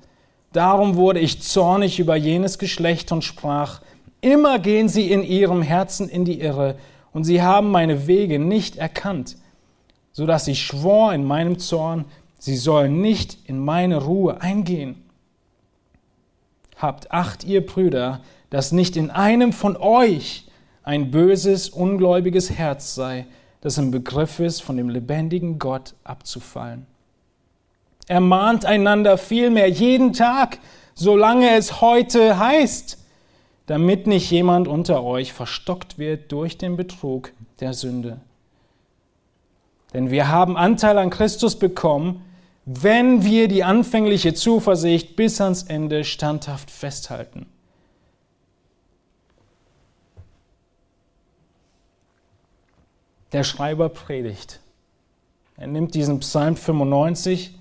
Darum 0.53 0.95
wurde 0.95 1.20
ich 1.20 1.41
zornig 1.41 1.99
über 1.99 2.15
jenes 2.15 2.57
Geschlecht 2.57 3.11
und 3.11 3.24
sprach, 3.24 3.82
immer 4.22 4.59
gehen 4.59 4.89
sie 4.89 5.11
in 5.11 5.24
ihrem 5.24 5.61
Herzen 5.61 6.09
in 6.09 6.26
die 6.26 6.41
Irre, 6.41 6.76
und 7.13 7.24
sie 7.24 7.41
haben 7.41 7.72
meine 7.72 8.05
Wege 8.07 8.38
nicht 8.38 8.78
erkannt, 8.78 9.38
so 10.11 10.26
dass 10.26 10.47
ich 10.47 10.61
schwor 10.61 11.13
in 11.13 11.24
meinem 11.24 11.57
Zorn, 11.57 12.05
Sie 12.39 12.55
sollen 12.55 13.01
nicht 13.01 13.38
in 13.45 13.59
meine 13.59 14.03
Ruhe 14.03 14.41
eingehen. 14.41 15.03
Habt 16.78 17.11
acht, 17.11 17.43
ihr 17.43 17.65
Brüder, 17.65 18.22
dass 18.49 18.72
nicht 18.72 18.95
in 18.95 19.09
einem 19.09 19.51
von 19.51 19.76
euch 19.76 20.47
ein 20.84 21.11
böses, 21.11 21.70
ungläubiges 21.70 22.51
Herz 22.51 22.93
sei, 22.93 23.26
das 23.62 23.78
im 23.78 23.91
Begriff 23.91 24.39
ist, 24.39 24.62
von 24.62 24.78
dem 24.78 24.89
lebendigen 24.89 25.60
Gott 25.60 25.93
abzufallen. 26.03 26.86
Ermahnt 28.08 28.66
einander 28.66 29.18
vielmehr 29.18 29.70
jeden 29.70 30.14
Tag, 30.14 30.60
solange 30.95 31.55
es 31.55 31.82
heute 31.82 32.39
heißt, 32.39 32.97
damit 33.66 34.08
nicht 34.08 34.32
jemand 34.32 34.68
unter 34.68 35.03
euch 35.03 35.34
verstockt 35.34 35.97
wird 35.97 36.32
durch 36.32 36.58
den 36.58 36.78
Betrug 36.78 37.34
der 37.60 37.74
Sünde. 37.74 38.22
Denn 39.93 40.10
wir 40.10 40.30
haben 40.30 40.58
Anteil 40.58 40.97
an 40.97 41.10
Christus 41.10 41.60
bekommen, 41.60 42.24
wenn 42.66 43.24
wir 43.24 43.47
die 43.47 43.64
anfängliche 43.64 44.34
Zuversicht 44.34 45.16
bis 45.16 45.39
ans 45.39 45.64
Ende 45.64 46.03
standhaft 46.03 46.70
festhalten. 46.70 47.47
Der 53.32 53.43
Schreiber 53.43 53.89
predigt. 53.89 54.59
Er 55.57 55.67
nimmt 55.67 55.95
diesen 55.95 56.19
Psalm 56.19 56.55
95, 56.55 57.55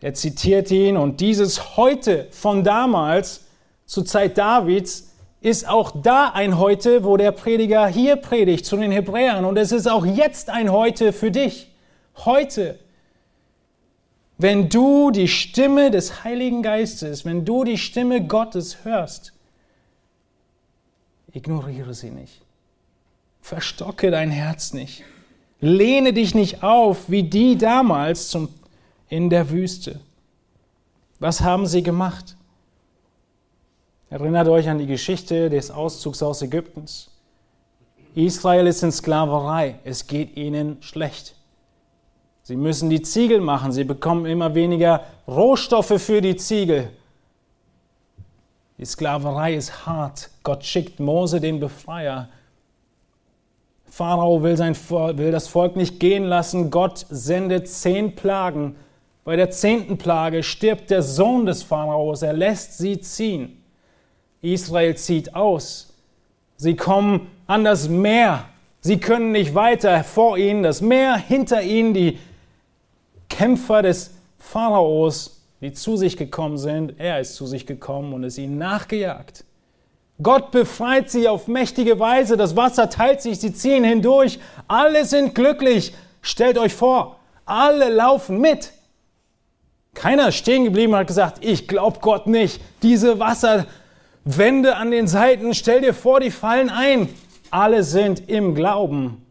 er 0.00 0.14
zitiert 0.14 0.70
ihn 0.70 0.96
und 0.96 1.20
dieses 1.20 1.76
heute 1.76 2.26
von 2.30 2.64
damals 2.64 3.44
zur 3.86 4.04
Zeit 4.04 4.38
Davids 4.38 5.10
ist 5.40 5.68
auch 5.68 5.92
da 6.02 6.30
ein 6.30 6.58
heute, 6.58 7.04
wo 7.04 7.16
der 7.16 7.32
Prediger 7.32 7.86
hier 7.86 8.16
predigt 8.16 8.64
zu 8.64 8.76
den 8.76 8.90
Hebräern 8.90 9.44
und 9.44 9.56
es 9.56 9.72
ist 9.72 9.88
auch 9.88 10.06
jetzt 10.06 10.50
ein 10.50 10.72
heute 10.72 11.12
für 11.12 11.30
dich. 11.30 11.68
Heute 12.24 12.78
wenn 14.42 14.68
du 14.68 15.12
die 15.12 15.28
Stimme 15.28 15.92
des 15.92 16.24
Heiligen 16.24 16.62
Geistes, 16.62 17.24
wenn 17.24 17.44
du 17.44 17.62
die 17.62 17.78
Stimme 17.78 18.26
Gottes 18.26 18.84
hörst, 18.84 19.32
ignoriere 21.32 21.94
sie 21.94 22.10
nicht. 22.10 22.41
Verstocke 23.42 24.10
dein 24.10 24.30
Herz 24.30 24.72
nicht. 24.72 25.02
Lehne 25.60 26.12
dich 26.12 26.34
nicht 26.34 26.62
auf 26.62 27.10
wie 27.10 27.24
die 27.24 27.58
damals 27.58 28.28
zum, 28.28 28.48
in 29.08 29.28
der 29.28 29.50
Wüste. 29.50 30.00
Was 31.18 31.42
haben 31.42 31.66
sie 31.66 31.82
gemacht? 31.82 32.36
Erinnert 34.08 34.48
euch 34.48 34.68
an 34.68 34.78
die 34.78 34.86
Geschichte 34.86 35.50
des 35.50 35.70
Auszugs 35.70 36.22
aus 36.22 36.42
Ägyptens. 36.42 37.10
Israel 38.14 38.66
ist 38.66 38.82
in 38.82 38.92
Sklaverei. 38.92 39.78
Es 39.84 40.06
geht 40.06 40.36
ihnen 40.36 40.82
schlecht. 40.82 41.34
Sie 42.42 42.56
müssen 42.56 42.90
die 42.90 43.02
Ziegel 43.02 43.40
machen. 43.40 43.72
Sie 43.72 43.84
bekommen 43.84 44.26
immer 44.26 44.54
weniger 44.54 45.04
Rohstoffe 45.26 46.00
für 46.00 46.20
die 46.20 46.36
Ziegel. 46.36 46.90
Die 48.78 48.84
Sklaverei 48.84 49.54
ist 49.54 49.86
hart. 49.86 50.30
Gott 50.42 50.64
schickt 50.64 51.00
Mose, 51.00 51.40
den 51.40 51.60
Befreier. 51.60 52.28
Pharao 53.92 54.42
will, 54.42 54.56
sein, 54.56 54.74
will 54.74 55.32
das 55.32 55.48
Volk 55.48 55.76
nicht 55.76 56.00
gehen 56.00 56.24
lassen. 56.24 56.70
Gott 56.70 57.04
sendet 57.10 57.68
zehn 57.68 58.14
Plagen 58.14 58.74
Bei 59.22 59.36
der 59.36 59.50
zehnten 59.50 59.98
Plage 59.98 60.42
stirbt 60.42 60.88
der 60.88 61.02
Sohn 61.02 61.44
des 61.44 61.62
Pharaos, 61.62 62.22
er 62.22 62.32
lässt 62.32 62.78
sie 62.78 63.02
ziehen. 63.02 63.62
Israel 64.40 64.96
zieht 64.96 65.34
aus. 65.34 65.92
Sie 66.56 66.74
kommen 66.74 67.28
an 67.46 67.64
das 67.64 67.90
Meer. 67.90 68.46
Sie 68.80 68.98
können 68.98 69.30
nicht 69.30 69.54
weiter 69.54 70.02
vor 70.04 70.38
ihnen, 70.38 70.62
das 70.62 70.80
Meer 70.80 71.16
hinter 71.16 71.62
ihnen, 71.62 71.92
die 71.92 72.18
Kämpfer 73.28 73.82
des 73.82 74.14
Pharaos, 74.38 75.42
die 75.60 75.74
zu 75.74 75.98
sich 75.98 76.16
gekommen 76.16 76.56
sind. 76.56 76.94
Er 76.98 77.20
ist 77.20 77.34
zu 77.34 77.46
sich 77.46 77.66
gekommen 77.66 78.14
und 78.14 78.24
ist 78.24 78.38
ihnen 78.38 78.56
nachgejagt. 78.56 79.44
Gott 80.20 80.50
befreit 80.50 81.10
sie 81.10 81.28
auf 81.28 81.48
mächtige 81.48 81.98
Weise. 81.98 82.36
Das 82.36 82.56
Wasser 82.56 82.90
teilt 82.90 83.22
sich, 83.22 83.40
sie 83.40 83.52
ziehen 83.52 83.84
hindurch. 83.84 84.38
Alle 84.68 85.04
sind 85.04 85.34
glücklich. 85.34 85.94
Stellt 86.20 86.58
euch 86.58 86.74
vor, 86.74 87.16
alle 87.44 87.88
laufen 87.88 88.38
mit. 88.40 88.72
Keiner 89.94 90.28
ist 90.28 90.36
stehen 90.36 90.64
geblieben 90.64 90.92
und 90.92 91.00
hat 91.00 91.06
gesagt, 91.06 91.44
ich 91.44 91.68
glaube 91.68 91.98
Gott 92.00 92.26
nicht. 92.26 92.60
Diese 92.82 93.18
Wasserwände 93.18 94.76
an 94.76 94.90
den 94.90 95.06
Seiten, 95.06 95.54
stell 95.54 95.80
dir 95.80 95.94
vor, 95.94 96.20
die 96.20 96.30
fallen 96.30 96.70
ein. 96.70 97.08
Alle 97.50 97.82
sind 97.82 98.28
im 98.30 98.54
Glauben 98.54 99.26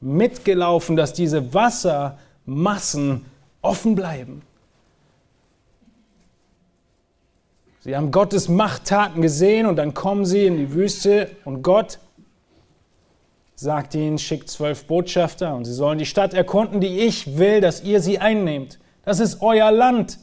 mitgelaufen, 0.00 0.96
dass 0.96 1.12
diese 1.12 1.54
Wassermassen 1.54 3.24
offen 3.60 3.94
bleiben. 3.94 4.42
Sie 7.84 7.96
haben 7.96 8.12
Gottes 8.12 8.48
Machttaten 8.48 9.22
gesehen 9.22 9.66
und 9.66 9.74
dann 9.74 9.92
kommen 9.92 10.24
sie 10.24 10.46
in 10.46 10.56
die 10.56 10.72
Wüste 10.72 11.28
und 11.44 11.62
Gott 11.62 11.98
sagt 13.56 13.96
ihnen, 13.96 14.18
schickt 14.18 14.48
zwölf 14.48 14.84
Botschafter 14.84 15.52
und 15.56 15.64
sie 15.64 15.72
sollen 15.72 15.98
die 15.98 16.06
Stadt 16.06 16.32
erkunden, 16.32 16.80
die 16.80 17.00
ich 17.00 17.38
will, 17.38 17.60
dass 17.60 17.82
ihr 17.82 18.00
sie 18.00 18.20
einnehmt. 18.20 18.78
Das 19.04 19.18
ist 19.18 19.42
euer 19.42 19.72
Land. 19.72 20.20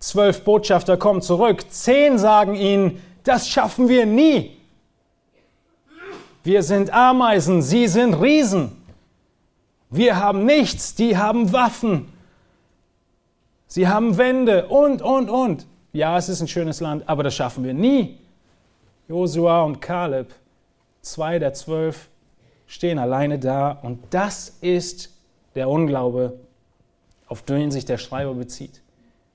Zwölf 0.00 0.42
Botschafter 0.42 0.96
kommen 0.96 1.22
zurück. 1.22 1.64
Zehn 1.70 2.18
sagen 2.18 2.56
ihnen, 2.56 3.00
das 3.22 3.48
schaffen 3.48 3.88
wir 3.88 4.04
nie. 4.04 4.56
Wir 6.42 6.64
sind 6.64 6.92
Ameisen, 6.92 7.62
sie 7.62 7.86
sind 7.86 8.14
Riesen. 8.14 8.72
Wir 9.90 10.16
haben 10.16 10.44
nichts, 10.44 10.96
die 10.96 11.16
haben 11.16 11.52
Waffen. 11.52 12.12
Sie 13.68 13.86
haben 13.86 14.18
Wände 14.18 14.66
und, 14.66 15.02
und, 15.02 15.30
und. 15.30 15.66
Ja, 15.92 16.16
es 16.16 16.28
ist 16.28 16.40
ein 16.40 16.48
schönes 16.48 16.80
Land, 16.80 17.06
aber 17.06 17.22
das 17.22 17.34
schaffen 17.34 17.64
wir 17.64 17.74
nie. 17.74 18.18
Josua 19.08 19.62
und 19.62 19.80
Kaleb, 19.80 20.32
zwei 21.02 21.38
der 21.38 21.52
zwölf, 21.52 22.08
stehen 22.66 22.98
alleine 22.98 23.38
da 23.38 23.72
und 23.82 23.98
das 24.10 24.56
ist 24.62 25.10
der 25.54 25.68
Unglaube, 25.68 26.38
auf 27.26 27.42
den 27.42 27.70
sich 27.70 27.84
der 27.84 27.98
Schreiber 27.98 28.32
bezieht. 28.32 28.80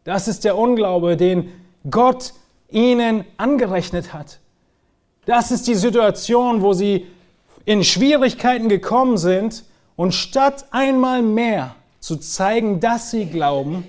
Das 0.03 0.27
ist 0.27 0.45
der 0.45 0.57
Unglaube, 0.57 1.15
den 1.15 1.51
Gott 1.91 2.33
ihnen 2.69 3.23
angerechnet 3.37 4.13
hat. 4.13 4.39
Das 5.25 5.51
ist 5.51 5.67
die 5.67 5.75
Situation, 5.75 6.61
wo 6.61 6.73
sie 6.73 7.05
in 7.65 7.83
Schwierigkeiten 7.83 8.69
gekommen 8.69 9.17
sind 9.17 9.63
und 9.95 10.13
statt 10.13 10.65
einmal 10.71 11.21
mehr 11.21 11.75
zu 11.99 12.15
zeigen, 12.15 12.79
dass 12.79 13.11
sie 13.11 13.25
glauben, 13.25 13.83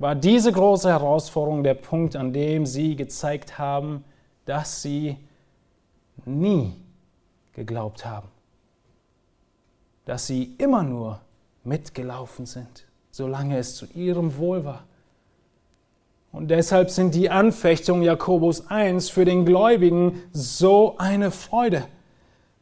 war 0.00 0.14
diese 0.14 0.50
große 0.50 0.88
Herausforderung 0.88 1.62
der 1.62 1.74
Punkt, 1.74 2.16
an 2.16 2.32
dem 2.32 2.64
sie 2.64 2.96
gezeigt 2.96 3.58
haben, 3.58 4.02
dass 4.46 4.80
sie 4.80 5.18
nie 6.24 6.72
geglaubt 7.52 8.06
haben, 8.06 8.28
dass 10.06 10.26
sie 10.26 10.54
immer 10.56 10.82
nur 10.82 11.20
mitgelaufen 11.64 12.46
sind, 12.46 12.86
solange 13.10 13.58
es 13.58 13.76
zu 13.76 13.84
ihrem 13.94 14.38
Wohl 14.38 14.64
war. 14.64 14.84
Und 16.32 16.48
deshalb 16.48 16.88
sind 16.88 17.14
die 17.14 17.28
Anfechtungen 17.28 18.02
Jakobus 18.02 18.68
1 18.68 19.10
für 19.10 19.26
den 19.26 19.44
Gläubigen 19.44 20.22
so 20.32 20.96
eine 20.96 21.30
Freude, 21.30 21.84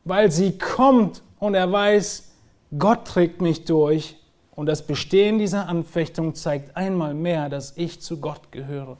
weil 0.05 0.33
sie 0.33 0.59
kommt 0.59 1.23
und 1.39 1.55
er 1.55 1.71
weiß, 1.71 2.33
Gott 2.77 3.05
trägt 3.07 3.41
mich 3.41 3.65
durch 3.65 4.17
und 4.59 4.67
das 4.67 4.83
Bestehen 4.83 5.39
dieser 5.39 5.69
Anfechtung 5.69 6.35
zeigt 6.35 6.77
einmal 6.77 7.15
mehr, 7.15 7.49
dass 7.49 7.77
ich 7.77 8.01
zu 8.01 8.17
Gott 8.17 8.51
gehöre. 8.51 8.97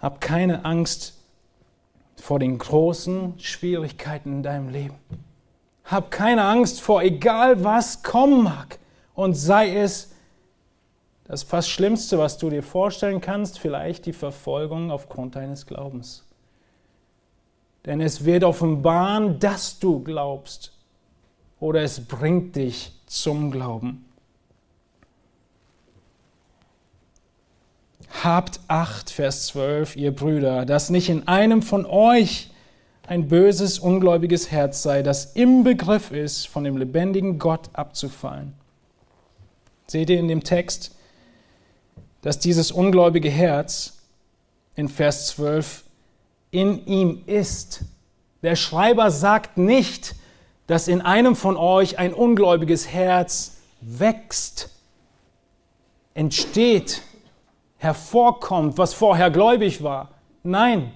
Hab 0.00 0.20
keine 0.20 0.64
Angst 0.64 1.18
vor 2.14 2.38
den 2.38 2.56
großen 2.56 3.34
Schwierigkeiten 3.40 4.34
in 4.34 4.42
deinem 4.44 4.68
Leben. 4.68 4.94
Hab 5.86 6.12
keine 6.12 6.44
Angst 6.44 6.80
vor 6.80 7.02
egal 7.02 7.64
was 7.64 8.04
kommen 8.04 8.44
mag 8.44 8.78
und 9.16 9.34
sei 9.34 9.76
es 9.78 10.12
das 11.24 11.42
fast 11.42 11.68
Schlimmste, 11.68 12.16
was 12.16 12.38
du 12.38 12.48
dir 12.48 12.62
vorstellen 12.62 13.20
kannst, 13.20 13.58
vielleicht 13.58 14.06
die 14.06 14.12
Verfolgung 14.12 14.92
aufgrund 14.92 15.34
deines 15.34 15.66
Glaubens. 15.66 16.24
Denn 17.86 18.00
es 18.00 18.24
wird 18.24 18.44
offenbaren, 18.44 19.40
dass 19.40 19.80
du 19.80 19.98
glaubst 19.98 20.75
oder 21.60 21.82
es 21.82 22.06
bringt 22.06 22.56
dich 22.56 22.92
zum 23.06 23.50
Glauben. 23.50 24.04
Habt 28.22 28.60
Acht, 28.68 29.10
Vers 29.10 29.46
12, 29.48 29.96
ihr 29.96 30.14
Brüder, 30.14 30.64
dass 30.64 30.90
nicht 30.90 31.08
in 31.08 31.28
einem 31.28 31.62
von 31.62 31.86
euch 31.86 32.50
ein 33.06 33.28
böses, 33.28 33.78
ungläubiges 33.78 34.50
Herz 34.50 34.82
sei, 34.82 35.02
das 35.02 35.32
im 35.34 35.64
Begriff 35.64 36.10
ist, 36.10 36.48
von 36.48 36.64
dem 36.64 36.76
lebendigen 36.76 37.38
Gott 37.38 37.70
abzufallen. 37.72 38.54
Seht 39.86 40.10
ihr 40.10 40.18
in 40.18 40.28
dem 40.28 40.42
Text, 40.42 40.92
dass 42.22 42.38
dieses 42.38 42.72
ungläubige 42.72 43.30
Herz 43.30 43.98
in 44.74 44.88
Vers 44.88 45.28
12 45.28 45.84
in 46.50 46.84
ihm 46.86 47.22
ist. 47.26 47.82
Der 48.42 48.56
Schreiber 48.56 49.10
sagt 49.10 49.58
nicht, 49.58 50.16
dass 50.66 50.88
in 50.88 51.00
einem 51.00 51.36
von 51.36 51.56
euch 51.56 51.98
ein 51.98 52.12
ungläubiges 52.12 52.88
Herz 52.88 53.58
wächst, 53.80 54.70
entsteht, 56.14 57.02
hervorkommt, 57.78 58.78
was 58.78 58.94
vorher 58.94 59.30
gläubig 59.30 59.82
war. 59.82 60.10
Nein, 60.42 60.92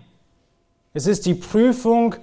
es 0.92 1.06
ist 1.06 1.26
die 1.26 1.34
Prüfung, 1.34 2.16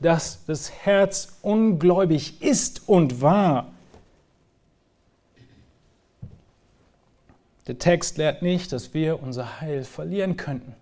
dass 0.00 0.44
das 0.46 0.70
Herz 0.70 1.36
ungläubig 1.42 2.42
ist 2.42 2.88
und 2.88 3.20
war. 3.20 3.70
Der 7.66 7.78
Text 7.78 8.16
lehrt 8.16 8.42
nicht, 8.42 8.72
dass 8.72 8.94
wir 8.94 9.22
unser 9.22 9.60
Heil 9.60 9.84
verlieren 9.84 10.36
könnten, 10.36 10.74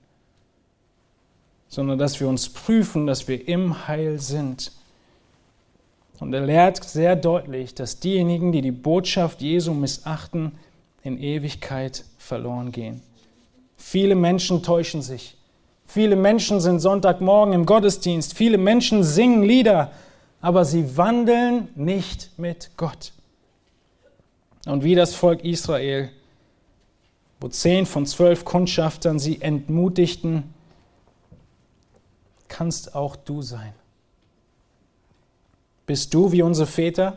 sondern 1.68 1.98
dass 1.98 2.20
wir 2.20 2.28
uns 2.28 2.48
prüfen, 2.48 3.06
dass 3.06 3.28
wir 3.28 3.46
im 3.46 3.88
Heil 3.88 4.20
sind. 4.20 4.72
Und 6.20 6.32
er 6.32 6.40
lehrt 6.40 6.82
sehr 6.82 7.16
deutlich, 7.16 7.74
dass 7.74 8.00
diejenigen, 8.00 8.52
die 8.52 8.62
die 8.62 8.72
Botschaft 8.72 9.40
Jesu 9.40 9.72
missachten, 9.72 10.52
in 11.02 11.18
Ewigkeit 11.18 12.04
verloren 12.18 12.72
gehen. 12.72 13.02
Viele 13.76 14.14
Menschen 14.14 14.62
täuschen 14.62 15.00
sich. 15.00 15.36
Viele 15.86 16.16
Menschen 16.16 16.60
sind 16.60 16.80
Sonntagmorgen 16.80 17.54
im 17.54 17.64
Gottesdienst. 17.64 18.34
Viele 18.34 18.58
Menschen 18.58 19.04
singen 19.04 19.42
Lieder, 19.42 19.92
aber 20.40 20.64
sie 20.64 20.96
wandeln 20.96 21.68
nicht 21.76 22.30
mit 22.36 22.70
Gott. 22.76 23.12
Und 24.66 24.84
wie 24.84 24.94
das 24.94 25.14
Volk 25.14 25.44
Israel, 25.44 26.10
wo 27.40 27.48
zehn 27.48 27.86
von 27.86 28.04
zwölf 28.04 28.44
Kundschaftern 28.44 29.18
sie 29.18 29.40
entmutigten, 29.40 30.52
kannst 32.48 32.94
auch 32.94 33.16
du 33.16 33.40
sein. 33.40 33.72
Bist 35.88 36.12
du 36.12 36.32
wie 36.32 36.42
unsere 36.42 36.66
Väter, 36.66 37.16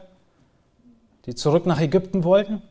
die 1.26 1.36
zurück 1.36 1.66
nach 1.66 1.82
Ägypten 1.82 2.24
wollten? 2.24 2.62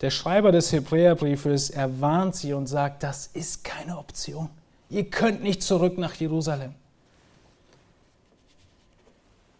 Der 0.00 0.08
Schreiber 0.08 0.52
des 0.52 0.72
Hebräerbriefes 0.72 1.68
erwarnt 1.68 2.34
sie 2.34 2.54
und 2.54 2.66
sagt, 2.66 3.02
das 3.02 3.26
ist 3.26 3.62
keine 3.62 3.98
Option. 3.98 4.48
Ihr 4.88 5.10
könnt 5.10 5.42
nicht 5.42 5.62
zurück 5.62 5.98
nach 5.98 6.14
Jerusalem. 6.14 6.74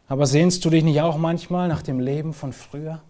Aber 0.09 0.25
sehnst 0.25 0.65
du 0.65 0.71
dich 0.71 0.85
nicht 0.85 1.03
auch 1.03 1.19
manchmal 1.19 1.69
nach 1.69 1.83
dem 1.83 2.01
Leben 2.01 2.33
von 2.33 2.55
früher? 2.55 3.03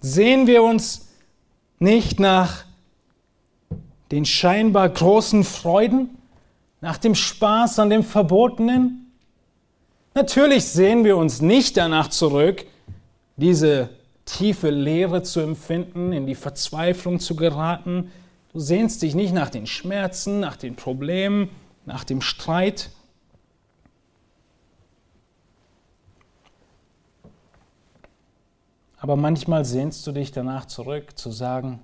Sehen 0.00 0.46
wir 0.46 0.62
uns 0.62 1.08
nicht 1.80 2.20
nach 2.20 2.64
den 4.12 4.24
scheinbar 4.26 4.88
großen 4.88 5.42
Freuden, 5.42 6.10
nach 6.82 6.98
dem 6.98 7.14
Spaß 7.14 7.78
an 7.78 7.90
dem 7.90 8.04
Verbotenen? 8.04 9.10
Natürlich 10.14 10.66
sehen 10.66 11.04
wir 11.04 11.16
uns 11.16 11.40
nicht 11.40 11.78
danach 11.78 12.08
zurück, 12.08 12.66
diese 13.36 13.88
tiefe 14.26 14.68
Leere 14.68 15.22
zu 15.22 15.40
empfinden, 15.40 16.12
in 16.12 16.26
die 16.26 16.34
Verzweiflung 16.34 17.18
zu 17.18 17.34
geraten. 17.34 18.12
Du 18.52 18.60
sehnst 18.60 19.00
dich 19.00 19.14
nicht 19.14 19.32
nach 19.32 19.48
den 19.48 19.66
Schmerzen, 19.66 20.40
nach 20.40 20.56
den 20.56 20.76
Problemen, 20.76 21.48
nach 21.86 22.04
dem 22.04 22.20
Streit. 22.20 22.90
Aber 28.98 29.16
manchmal 29.16 29.64
sehnst 29.64 30.06
du 30.06 30.12
dich 30.12 30.30
danach 30.30 30.66
zurück, 30.66 31.18
zu 31.18 31.30
sagen, 31.30 31.80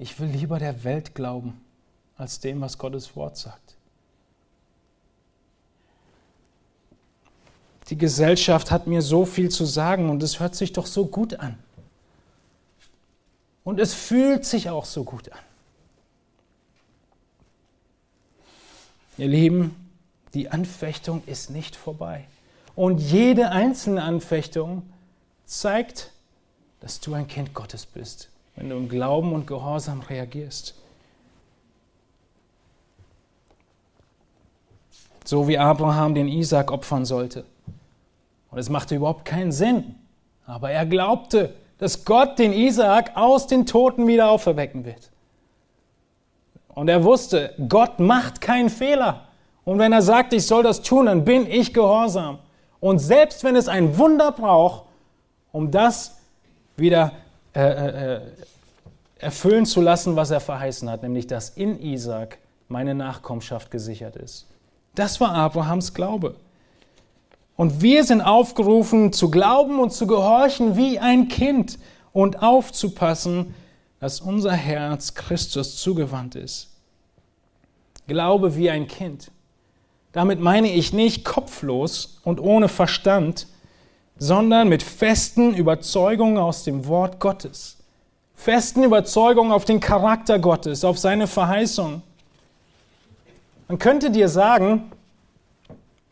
ich 0.00 0.18
will 0.18 0.28
lieber 0.28 0.58
der 0.58 0.82
Welt 0.82 1.14
glauben, 1.14 1.60
als 2.16 2.40
dem, 2.40 2.62
was 2.62 2.78
Gottes 2.78 3.14
Wort 3.16 3.36
sagt. 3.36 3.76
Die 7.90 7.98
Gesellschaft 7.98 8.70
hat 8.70 8.86
mir 8.86 9.02
so 9.02 9.26
viel 9.26 9.50
zu 9.50 9.66
sagen 9.66 10.08
und 10.08 10.22
es 10.22 10.40
hört 10.40 10.54
sich 10.54 10.72
doch 10.72 10.86
so 10.86 11.04
gut 11.04 11.34
an. 11.34 11.58
Und 13.62 13.78
es 13.78 13.92
fühlt 13.92 14.46
sich 14.46 14.70
auch 14.70 14.86
so 14.86 15.04
gut 15.04 15.30
an. 15.32 15.38
Ihr 19.18 19.28
Lieben, 19.28 19.76
die 20.32 20.48
Anfechtung 20.48 21.22
ist 21.26 21.50
nicht 21.50 21.76
vorbei. 21.76 22.26
Und 22.74 22.98
jede 22.98 23.50
einzelne 23.50 24.02
Anfechtung 24.02 24.82
zeigt, 25.44 26.12
dass 26.80 27.00
du 27.00 27.12
ein 27.12 27.28
Kind 27.28 27.52
Gottes 27.52 27.84
bist, 27.84 28.30
wenn 28.56 28.68
du 28.68 28.76
im 28.76 28.88
Glauben 28.88 29.32
und 29.32 29.46
Gehorsam 29.46 30.00
reagierst. 30.00 30.74
So 35.24 35.48
wie 35.48 35.58
Abraham 35.58 36.14
den 36.14 36.28
Isaak 36.28 36.72
opfern 36.72 37.04
sollte. 37.04 37.44
Und 38.50 38.58
es 38.58 38.68
machte 38.68 38.96
überhaupt 38.96 39.24
keinen 39.24 39.52
Sinn. 39.52 39.94
Aber 40.46 40.70
er 40.70 40.86
glaubte, 40.86 41.54
dass 41.78 42.04
Gott 42.04 42.38
den 42.38 42.52
Isaak 42.52 43.16
aus 43.16 43.46
den 43.46 43.64
Toten 43.64 44.06
wieder 44.06 44.30
auferwecken 44.30 44.84
wird. 44.84 45.10
Und 46.68 46.88
er 46.88 47.04
wusste, 47.04 47.54
Gott 47.68 48.00
macht 48.00 48.40
keinen 48.40 48.70
Fehler. 48.70 49.28
Und 49.64 49.78
wenn 49.78 49.92
er 49.92 50.02
sagt, 50.02 50.32
ich 50.32 50.46
soll 50.46 50.62
das 50.62 50.82
tun, 50.82 51.06
dann 51.06 51.24
bin 51.24 51.46
ich 51.46 51.72
gehorsam. 51.72 52.38
Und 52.80 52.98
selbst 52.98 53.44
wenn 53.44 53.56
es 53.56 53.68
ein 53.68 53.98
Wunder 53.98 54.32
braucht, 54.32 54.84
um 55.52 55.70
das 55.70 56.18
wieder 56.76 57.12
äh, 57.54 57.60
äh, 57.60 58.14
äh, 58.14 58.20
erfüllen 59.18 59.66
zu 59.66 59.80
lassen, 59.80 60.16
was 60.16 60.30
er 60.30 60.40
verheißen 60.40 60.88
hat, 60.88 61.02
nämlich 61.02 61.26
dass 61.26 61.50
in 61.50 61.80
Isaak 61.80 62.38
meine 62.68 62.94
Nachkommenschaft 62.94 63.70
gesichert 63.70 64.16
ist. 64.16 64.46
Das 64.94 65.20
war 65.20 65.34
Abrahams 65.34 65.92
Glaube. 65.92 66.36
Und 67.56 67.82
wir 67.82 68.04
sind 68.04 68.22
aufgerufen 68.22 69.12
zu 69.12 69.30
glauben 69.30 69.80
und 69.80 69.92
zu 69.92 70.06
gehorchen 70.06 70.76
wie 70.76 70.98
ein 70.98 71.28
Kind 71.28 71.78
und 72.12 72.42
aufzupassen, 72.42 73.54
dass 73.98 74.20
unser 74.20 74.52
Herz 74.52 75.14
Christus 75.14 75.76
zugewandt 75.76 76.36
ist. 76.36 76.68
Glaube 78.06 78.56
wie 78.56 78.70
ein 78.70 78.88
Kind. 78.88 79.30
Damit 80.12 80.40
meine 80.40 80.72
ich 80.72 80.92
nicht 80.92 81.24
kopflos 81.24 82.20
und 82.24 82.40
ohne 82.40 82.68
Verstand, 82.68 83.46
sondern 84.20 84.68
mit 84.68 84.82
festen 84.82 85.54
Überzeugungen 85.54 86.36
aus 86.36 86.62
dem 86.62 86.86
Wort 86.86 87.18
Gottes. 87.18 87.78
Festen 88.36 88.84
Überzeugungen 88.84 89.50
auf 89.50 89.64
den 89.64 89.80
Charakter 89.80 90.38
Gottes, 90.38 90.84
auf 90.84 90.98
seine 90.98 91.26
Verheißung. 91.26 92.02
Man 93.66 93.78
könnte 93.78 94.10
dir 94.10 94.28
sagen, 94.28 94.92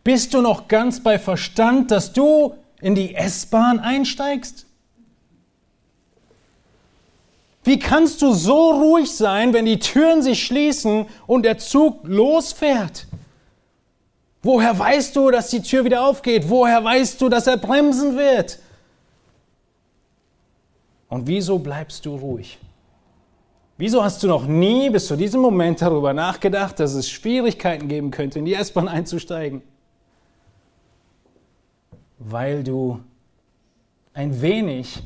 bist 0.04 0.32
du 0.32 0.40
noch 0.40 0.68
ganz 0.68 1.02
bei 1.02 1.18
Verstand, 1.18 1.90
dass 1.90 2.14
du 2.14 2.54
in 2.80 2.94
die 2.94 3.14
S-Bahn 3.14 3.78
einsteigst? 3.78 4.64
Wie 7.62 7.78
kannst 7.78 8.22
du 8.22 8.32
so 8.32 8.70
ruhig 8.70 9.14
sein, 9.14 9.52
wenn 9.52 9.66
die 9.66 9.80
Türen 9.80 10.22
sich 10.22 10.42
schließen 10.42 11.04
und 11.26 11.42
der 11.42 11.59
Zug 11.59 12.00
losfährt? 12.04 13.06
Woher 14.43 14.78
weißt 14.78 15.14
du, 15.16 15.30
dass 15.30 15.51
die 15.51 15.62
Tür 15.62 15.84
wieder 15.84 16.07
aufgeht? 16.07 16.49
Woher 16.49 16.82
weißt 16.82 17.20
du, 17.20 17.28
dass 17.28 17.47
er 17.47 17.57
bremsen 17.57 18.16
wird? 18.16 18.59
Und 21.09 21.26
wieso 21.26 21.59
bleibst 21.59 22.07
du 22.07 22.16
ruhig? 22.16 22.59
Wieso 23.76 24.03
hast 24.03 24.22
du 24.22 24.26
noch 24.26 24.47
nie 24.47 24.91
bis 24.91 25.07
zu 25.07 25.16
diesem 25.16 25.41
Moment 25.41 25.80
darüber 25.80 26.12
nachgedacht, 26.12 26.80
dass 26.80 26.95
es 26.95 27.09
Schwierigkeiten 27.09 27.89
geben 27.89 28.11
könnte, 28.11 28.39
in 28.39 28.45
die 28.45 28.55
S-Bahn 28.55 28.89
einzusteigen? 28.89 29.62
weil 32.18 32.64
du 32.64 33.01
ein 34.12 34.41
wenig 34.41 35.03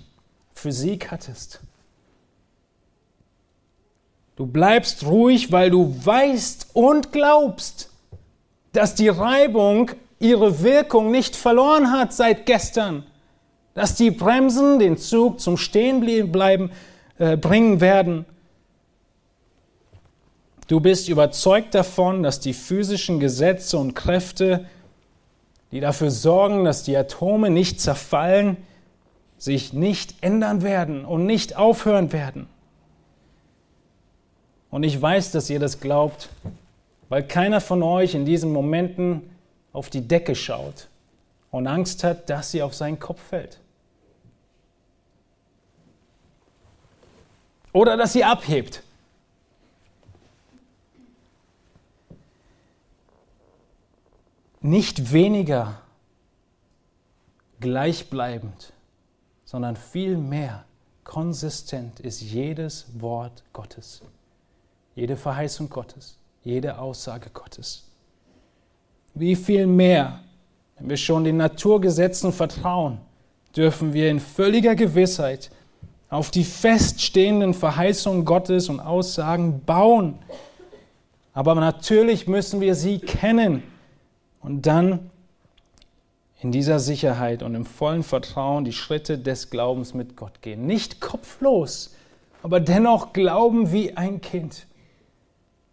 Physik 0.54 1.10
hattest. 1.10 1.60
Du 4.36 4.46
bleibst 4.46 5.04
ruhig, 5.04 5.52
weil 5.52 5.70
du 5.70 5.94
weißt 6.04 6.70
und 6.72 7.12
glaubst, 7.12 7.90
dass 8.72 8.94
die 8.94 9.08
Reibung 9.08 9.90
ihre 10.18 10.62
Wirkung 10.62 11.10
nicht 11.10 11.36
verloren 11.36 11.92
hat 11.92 12.12
seit 12.12 12.46
gestern, 12.46 13.04
dass 13.74 13.94
die 13.94 14.10
Bremsen 14.10 14.78
den 14.78 14.96
Zug 14.98 15.40
zum 15.40 15.56
Stehenbleiben 15.56 16.70
äh, 17.18 17.36
bringen 17.36 17.80
werden. 17.80 18.24
Du 20.68 20.80
bist 20.80 21.08
überzeugt 21.08 21.74
davon, 21.74 22.22
dass 22.22 22.40
die 22.40 22.54
physischen 22.54 23.20
Gesetze 23.20 23.78
und 23.78 23.94
Kräfte 23.94 24.66
die 25.72 25.80
dafür 25.80 26.10
sorgen, 26.10 26.64
dass 26.64 26.82
die 26.82 26.96
Atome 26.96 27.50
nicht 27.50 27.80
zerfallen, 27.80 28.58
sich 29.38 29.72
nicht 29.72 30.14
ändern 30.20 30.62
werden 30.62 31.04
und 31.04 31.26
nicht 31.26 31.56
aufhören 31.56 32.12
werden. 32.12 32.46
Und 34.70 34.84
ich 34.84 35.00
weiß, 35.00 35.32
dass 35.32 35.50
ihr 35.50 35.58
das 35.58 35.80
glaubt, 35.80 36.28
weil 37.12 37.24
keiner 37.24 37.60
von 37.60 37.82
euch 37.82 38.14
in 38.14 38.24
diesen 38.24 38.50
Momenten 38.54 39.36
auf 39.74 39.90
die 39.90 40.00
Decke 40.00 40.34
schaut 40.34 40.88
und 41.50 41.66
Angst 41.66 42.04
hat, 42.04 42.30
dass 42.30 42.52
sie 42.52 42.62
auf 42.62 42.72
seinen 42.72 42.98
Kopf 42.98 43.20
fällt. 43.20 43.60
Oder 47.74 47.98
dass 47.98 48.14
sie 48.14 48.24
abhebt. 48.24 48.82
nicht 54.62 55.12
weniger 55.12 55.82
gleichbleibend, 57.60 58.72
sondern 59.44 59.76
vielmehr 59.76 60.64
konsistent 61.04 62.00
ist 62.00 62.22
jedes 62.22 62.86
Wort 63.02 63.42
Gottes, 63.52 64.00
jede 64.94 65.18
Verheißung 65.18 65.68
Gottes, 65.68 66.16
jede 66.44 66.78
Aussage 66.78 67.30
Gottes. 67.32 67.84
Wie 69.14 69.36
viel 69.36 69.66
mehr, 69.66 70.20
wenn 70.78 70.88
wir 70.88 70.96
schon 70.96 71.24
den 71.24 71.36
Naturgesetzen 71.36 72.32
vertrauen, 72.32 72.98
dürfen 73.54 73.92
wir 73.92 74.10
in 74.10 74.20
völliger 74.20 74.74
Gewissheit 74.74 75.50
auf 76.08 76.30
die 76.30 76.44
feststehenden 76.44 77.54
Verheißungen 77.54 78.24
Gottes 78.24 78.68
und 78.68 78.80
Aussagen 78.80 79.62
bauen. 79.64 80.18
Aber 81.32 81.54
natürlich 81.54 82.26
müssen 82.26 82.60
wir 82.60 82.74
sie 82.74 82.98
kennen 82.98 83.62
und 84.40 84.66
dann 84.66 85.10
in 86.42 86.52
dieser 86.52 86.80
Sicherheit 86.80 87.42
und 87.42 87.54
im 87.54 87.64
vollen 87.64 88.02
Vertrauen 88.02 88.64
die 88.64 88.72
Schritte 88.72 89.16
des 89.16 89.48
Glaubens 89.50 89.94
mit 89.94 90.16
Gott 90.16 90.42
gehen. 90.42 90.66
Nicht 90.66 91.00
kopflos, 91.00 91.94
aber 92.42 92.60
dennoch 92.60 93.12
glauben 93.12 93.72
wie 93.72 93.96
ein 93.96 94.20
Kind. 94.20 94.66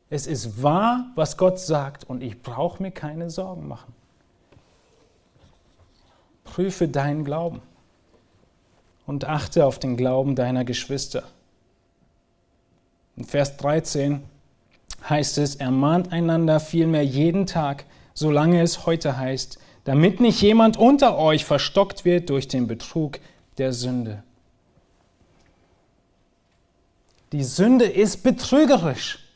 Es 0.10 0.26
ist 0.26 0.64
wahr, 0.64 1.12
was 1.16 1.38
Gott 1.38 1.60
sagt 1.60 2.04
und 2.04 2.24
ich 2.24 2.42
brauche 2.42 2.82
mir 2.82 2.92
keine 2.92 3.30
Sorgen 3.30 3.68
machen. 3.68 3.94
Prüfe 6.44 6.88
deinen 6.88 7.24
Glauben 7.24 7.62
und 9.06 9.26
achte 9.26 9.66
auf 9.66 9.78
den 9.78 9.98
Glauben 9.98 10.36
deiner 10.36 10.66
Geschwister. 10.66 11.24
In 13.16 13.26
Vers 13.26 13.58
13 13.58 14.24
heißt 15.08 15.38
es, 15.38 15.56
ermahnt 15.56 16.12
einander 16.12 16.60
vielmehr 16.60 17.06
jeden 17.06 17.46
Tag, 17.46 17.86
solange 18.16 18.62
es 18.62 18.88
heute 18.88 19.18
heißt, 19.18 19.60
damit 19.84 20.20
nicht 20.20 20.42
jemand 20.42 20.78
unter 20.78 21.18
euch 21.18 21.46
verstockt 21.46 22.04
wird 22.04 22.30
durch 22.30 22.48
den 22.48 22.68
Betrug 22.68 23.20
der 23.58 23.74
Sünde. 23.74 24.24
Die 27.32 27.44
Sünde 27.44 27.86
ist 27.86 28.24
betrügerisch, 28.24 29.29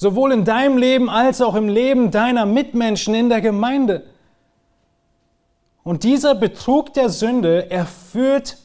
sowohl 0.00 0.32
in 0.32 0.46
deinem 0.46 0.78
Leben 0.78 1.10
als 1.10 1.42
auch 1.42 1.54
im 1.54 1.68
Leben 1.68 2.10
deiner 2.10 2.46
Mitmenschen 2.46 3.12
in 3.12 3.28
der 3.28 3.42
Gemeinde. 3.42 4.06
Und 5.82 6.04
dieser 6.04 6.34
Betrug 6.34 6.94
der 6.94 7.10
Sünde, 7.10 7.70
er 7.70 7.84
führt, 7.84 8.56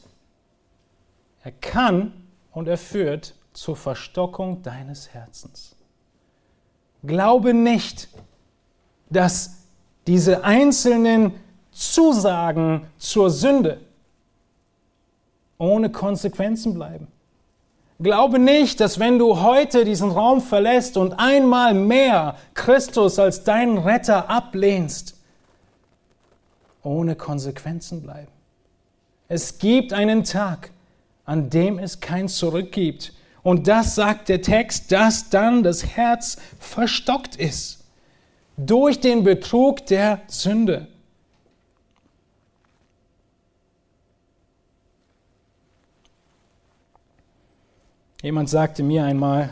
er 1.42 1.52
kann 1.52 2.14
und 2.52 2.68
er 2.68 2.78
führt 2.78 3.34
zur 3.52 3.76
Verstockung 3.76 4.62
deines 4.62 5.12
Herzens. 5.12 5.76
Glaube 7.04 7.52
nicht, 7.52 8.08
dass 9.10 9.66
diese 10.06 10.42
einzelnen 10.42 11.34
Zusagen 11.70 12.86
zur 12.96 13.28
Sünde 13.28 13.82
ohne 15.58 15.92
Konsequenzen 15.92 16.72
bleiben. 16.72 17.08
Glaube 17.98 18.38
nicht, 18.38 18.80
dass 18.80 18.98
wenn 18.98 19.18
du 19.18 19.40
heute 19.40 19.84
diesen 19.84 20.10
Raum 20.10 20.42
verlässt 20.42 20.96
und 20.98 21.14
einmal 21.14 21.72
mehr 21.72 22.36
Christus 22.52 23.18
als 23.18 23.44
deinen 23.44 23.78
Retter 23.78 24.28
ablehnst, 24.28 25.16
ohne 26.82 27.16
Konsequenzen 27.16 28.02
bleiben. 28.02 28.30
Es 29.28 29.58
gibt 29.58 29.92
einen 29.92 30.24
Tag, 30.24 30.70
an 31.24 31.48
dem 31.50 31.78
es 31.78 32.00
kein 32.00 32.28
Zurück 32.28 32.70
gibt. 32.70 33.12
Und 33.42 33.66
das 33.66 33.94
sagt 33.94 34.28
der 34.28 34.42
Text, 34.42 34.92
dass 34.92 35.30
dann 35.30 35.62
das 35.62 35.86
Herz 35.96 36.36
verstockt 36.58 37.36
ist 37.36 37.84
durch 38.56 39.00
den 39.00 39.24
Betrug 39.24 39.86
der 39.86 40.20
Sünde. 40.28 40.88
Jemand 48.22 48.48
sagte 48.48 48.82
mir 48.82 49.04
einmal, 49.04 49.50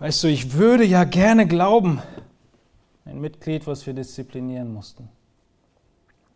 weißt 0.00 0.24
du, 0.24 0.28
ich 0.28 0.54
würde 0.54 0.84
ja 0.84 1.04
gerne 1.04 1.46
glauben, 1.46 2.02
ein 3.04 3.20
Mitglied, 3.20 3.66
was 3.66 3.86
wir 3.86 3.94
disziplinieren 3.94 4.72
mussten. 4.72 5.08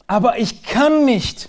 Aber 0.07 0.39
ich 0.39 0.63
kann 0.63 1.05
nicht. 1.05 1.49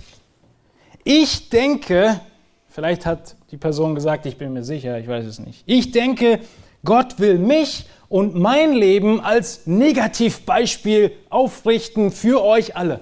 Ich 1.04 1.50
denke, 1.50 2.20
vielleicht 2.68 3.06
hat 3.06 3.36
die 3.52 3.58
Person 3.58 3.96
gesagt, 3.96 4.26
ich 4.26 4.38
bin 4.38 4.54
mir 4.54 4.64
sicher, 4.64 5.00
ich 5.00 5.08
weiß 5.08 5.26
es 5.26 5.40
nicht. 5.40 5.64
Ich 5.66 5.92
denke, 5.92 6.40
Gott 6.84 7.20
will 7.20 7.38
mich 7.38 7.86
und 8.10 8.36
mein 8.36 8.74
Leben 8.74 9.22
als 9.22 9.68
Negativbeispiel 9.68 11.12
aufrichten 11.30 12.12
für 12.12 12.44
euch 12.44 12.76
alle. 12.76 13.00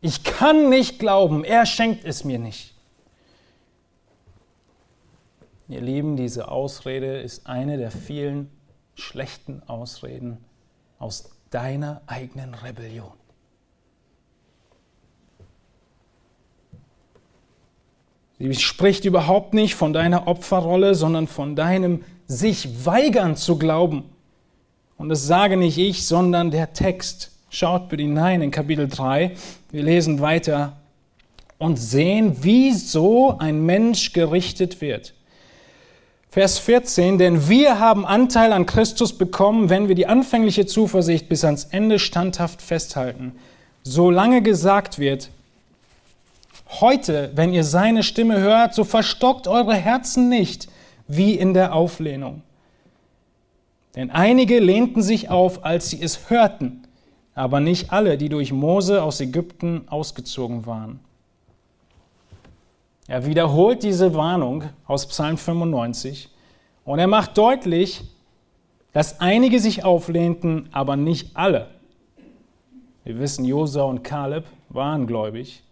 Ich 0.00 0.24
kann 0.24 0.68
nicht 0.68 0.98
glauben, 0.98 1.44
er 1.44 1.66
schenkt 1.66 2.04
es 2.04 2.24
mir 2.24 2.38
nicht. 2.38 2.74
Ihr 5.68 5.82
Lieben, 5.82 6.16
diese 6.16 6.50
Ausrede 6.50 7.18
ist 7.20 7.46
eine 7.46 7.76
der 7.76 7.90
vielen 7.90 8.50
schlechten 8.94 9.62
Ausreden 9.66 10.38
aus 10.98 11.30
deiner 11.50 12.00
eigenen 12.06 12.54
Rebellion. 12.54 13.12
Sie 18.38 18.54
spricht 18.54 19.04
überhaupt 19.04 19.52
nicht 19.52 19.74
von 19.74 19.92
deiner 19.92 20.26
Opferrolle, 20.26 20.94
sondern 20.94 21.26
von 21.26 21.54
deinem 21.54 22.04
sich 22.26 22.86
weigern 22.86 23.36
zu 23.36 23.58
glauben. 23.58 24.04
Und 24.96 25.10
das 25.10 25.26
sage 25.26 25.56
nicht 25.56 25.76
ich, 25.76 26.06
sondern 26.06 26.50
der 26.50 26.72
Text. 26.72 27.32
Schaut 27.50 27.88
bitte 27.88 28.02
hinein 28.02 28.40
in 28.42 28.50
Kapitel 28.50 28.88
3. 28.88 29.34
Wir 29.70 29.82
lesen 29.82 30.20
weiter 30.20 30.78
und 31.58 31.78
sehen, 31.78 32.36
wieso 32.40 33.36
ein 33.38 33.64
Mensch 33.66 34.12
gerichtet 34.12 34.80
wird. 34.80 35.14
Vers 36.30 36.58
14, 36.58 37.16
denn 37.16 37.48
wir 37.48 37.80
haben 37.80 38.04
Anteil 38.04 38.52
an 38.52 38.66
Christus 38.66 39.16
bekommen, 39.16 39.70
wenn 39.70 39.88
wir 39.88 39.94
die 39.94 40.06
anfängliche 40.06 40.66
Zuversicht 40.66 41.28
bis 41.28 41.42
ans 41.42 41.64
Ende 41.64 41.98
standhaft 41.98 42.60
festhalten. 42.60 43.32
Solange 43.82 44.42
gesagt 44.42 44.98
wird, 44.98 45.30
heute, 46.80 47.32
wenn 47.34 47.54
ihr 47.54 47.64
seine 47.64 48.02
Stimme 48.02 48.40
hört, 48.40 48.74
so 48.74 48.84
verstockt 48.84 49.48
eure 49.48 49.74
Herzen 49.74 50.28
nicht, 50.28 50.68
wie 51.06 51.32
in 51.32 51.54
der 51.54 51.72
Auflehnung. 51.72 52.42
Denn 53.96 54.10
einige 54.10 54.58
lehnten 54.58 55.02
sich 55.02 55.30
auf, 55.30 55.64
als 55.64 55.88
sie 55.88 56.02
es 56.02 56.28
hörten, 56.28 56.82
aber 57.34 57.60
nicht 57.60 57.90
alle, 57.90 58.18
die 58.18 58.28
durch 58.28 58.52
Mose 58.52 59.02
aus 59.02 59.20
Ägypten 59.20 59.88
ausgezogen 59.88 60.66
waren. 60.66 61.00
Er 63.10 63.24
wiederholt 63.24 63.82
diese 63.84 64.14
Warnung 64.14 64.64
aus 64.86 65.06
Psalm 65.06 65.38
95 65.38 66.28
und 66.84 66.98
er 66.98 67.06
macht 67.06 67.38
deutlich, 67.38 68.02
dass 68.92 69.18
einige 69.18 69.60
sich 69.60 69.82
auflehnten, 69.82 70.68
aber 70.72 70.96
nicht 70.96 71.34
alle. 71.34 71.68
Wir 73.04 73.18
wissen, 73.18 73.46
Josua 73.46 73.84
und 73.84 74.04
Kaleb 74.04 74.44
waren 74.68 75.06
gläubig. 75.06 75.62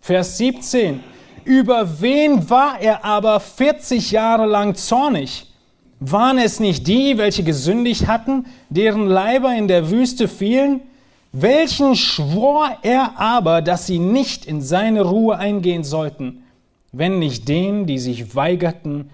Vers 0.00 0.38
17. 0.38 1.00
Über 1.44 2.00
wen 2.00 2.48
war 2.48 2.78
er 2.80 3.04
aber 3.04 3.40
40 3.40 4.12
Jahre 4.12 4.46
lang 4.46 4.76
zornig? 4.76 5.52
Waren 5.98 6.38
es 6.38 6.60
nicht 6.60 6.86
die, 6.86 7.18
welche 7.18 7.42
gesündigt 7.42 8.06
hatten, 8.06 8.46
deren 8.68 9.08
Leiber 9.08 9.52
in 9.52 9.66
der 9.66 9.90
Wüste 9.90 10.28
fielen? 10.28 10.80
Welchen 11.32 11.96
schwor 11.96 12.78
er 12.82 13.18
aber, 13.18 13.62
dass 13.62 13.86
sie 13.86 13.98
nicht 13.98 14.46
in 14.46 14.60
seine 14.62 15.02
Ruhe 15.02 15.36
eingehen 15.36 15.82
sollten? 15.82 16.43
Wenn 16.96 17.18
nicht 17.18 17.48
denen, 17.48 17.86
die 17.86 17.98
sich 17.98 18.34
weigerten 18.34 19.10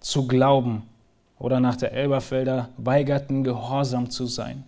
zu 0.00 0.26
glauben 0.26 0.82
oder 1.38 1.60
nach 1.60 1.76
der 1.76 1.92
Elberfelder 1.92 2.70
weigerten, 2.78 3.44
gehorsam 3.44 4.10
zu 4.10 4.26
sein. 4.26 4.64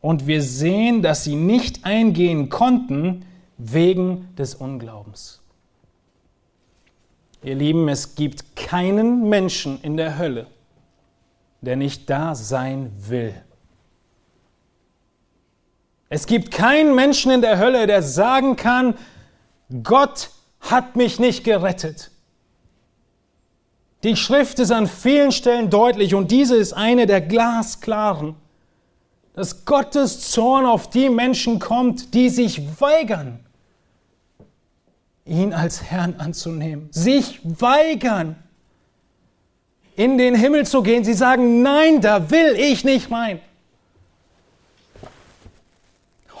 Und 0.00 0.26
wir 0.26 0.42
sehen, 0.42 1.02
dass 1.02 1.24
sie 1.24 1.34
nicht 1.34 1.84
eingehen 1.84 2.48
konnten 2.48 3.24
wegen 3.58 4.28
des 4.36 4.54
Unglaubens. 4.54 5.40
Ihr 7.42 7.54
Lieben, 7.54 7.88
es 7.88 8.14
gibt 8.14 8.56
keinen 8.56 9.28
Menschen 9.28 9.80
in 9.82 9.96
der 9.96 10.18
Hölle, 10.18 10.46
der 11.60 11.76
nicht 11.76 12.10
da 12.10 12.34
sein 12.34 12.92
will. 13.08 13.34
Es 16.08 16.26
gibt 16.26 16.50
keinen 16.50 16.94
Menschen 16.94 17.32
in 17.32 17.40
der 17.40 17.58
Hölle, 17.58 17.86
der 17.86 18.02
sagen 18.02 18.56
kann, 18.56 18.94
Gott 19.82 20.30
hat 20.70 20.96
mich 20.96 21.18
nicht 21.18 21.44
gerettet. 21.44 22.10
Die 24.02 24.16
Schrift 24.16 24.58
ist 24.58 24.70
an 24.70 24.86
vielen 24.86 25.32
Stellen 25.32 25.70
deutlich 25.70 26.14
und 26.14 26.30
diese 26.30 26.56
ist 26.56 26.72
eine 26.72 27.06
der 27.06 27.20
glasklaren, 27.20 28.36
dass 29.34 29.64
Gottes 29.64 30.30
Zorn 30.30 30.64
auf 30.64 30.90
die 30.90 31.08
Menschen 31.08 31.58
kommt, 31.58 32.14
die 32.14 32.28
sich 32.28 32.80
weigern, 32.80 33.40
ihn 35.24 35.52
als 35.52 35.82
Herrn 35.82 36.14
anzunehmen, 36.18 36.88
sich 36.92 37.40
weigern, 37.42 38.36
in 39.96 40.18
den 40.18 40.34
Himmel 40.34 40.66
zu 40.66 40.82
gehen. 40.82 41.04
Sie 41.04 41.14
sagen, 41.14 41.62
nein, 41.62 42.00
da 42.00 42.30
will 42.30 42.54
ich 42.56 42.84
nicht 42.84 43.10
rein. 43.10 43.40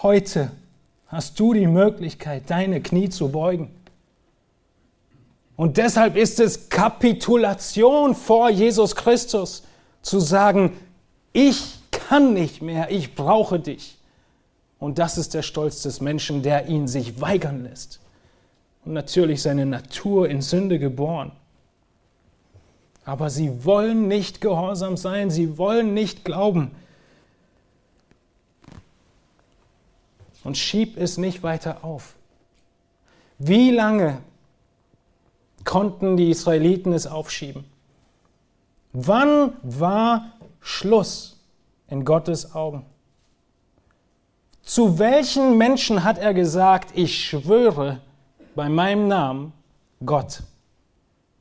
Heute 0.02 0.52
hast 1.08 1.40
du 1.40 1.54
die 1.54 1.66
Möglichkeit, 1.66 2.44
deine 2.48 2.82
Knie 2.82 3.08
zu 3.08 3.28
beugen 3.28 3.75
und 5.56 5.78
deshalb 5.78 6.16
ist 6.16 6.38
es 6.38 6.68
Kapitulation 6.68 8.14
vor 8.14 8.50
Jesus 8.50 8.94
Christus 8.94 9.62
zu 10.02 10.20
sagen, 10.20 10.76
ich 11.32 11.78
kann 11.90 12.34
nicht 12.34 12.60
mehr, 12.62 12.90
ich 12.90 13.14
brauche 13.14 13.58
dich. 13.58 13.96
Und 14.78 14.98
das 14.98 15.16
ist 15.16 15.32
der 15.32 15.42
Stolz 15.42 15.82
des 15.82 16.00
Menschen, 16.00 16.42
der 16.42 16.68
ihn 16.68 16.86
sich 16.86 17.20
weigern 17.20 17.64
lässt. 17.64 18.00
Und 18.84 18.92
natürlich 18.92 19.40
seine 19.42 19.64
Natur 19.64 20.28
in 20.28 20.42
Sünde 20.42 20.78
geboren. 20.78 21.32
Aber 23.04 23.30
sie 23.30 23.64
wollen 23.64 24.08
nicht 24.08 24.40
gehorsam 24.40 24.96
sein, 24.96 25.30
sie 25.30 25.56
wollen 25.56 25.94
nicht 25.94 26.24
glauben. 26.24 26.70
Und 30.44 30.58
schieb 30.58 30.96
es 30.98 31.16
nicht 31.16 31.42
weiter 31.42 31.82
auf. 31.82 32.14
Wie 33.38 33.70
lange 33.70 34.18
konnten 35.66 36.16
die 36.16 36.30
Israeliten 36.30 36.94
es 36.94 37.06
aufschieben. 37.06 37.64
Wann 38.92 39.52
war 39.62 40.32
Schluss 40.60 41.38
in 41.88 42.06
Gottes 42.06 42.54
Augen? 42.54 42.86
Zu 44.62 44.98
welchen 44.98 45.58
Menschen 45.58 46.02
hat 46.02 46.18
er 46.18 46.32
gesagt, 46.32 46.96
ich 46.96 47.22
schwöre 47.22 48.00
bei 48.54 48.68
meinem 48.68 49.06
Namen, 49.06 49.52
Gott, 50.04 50.42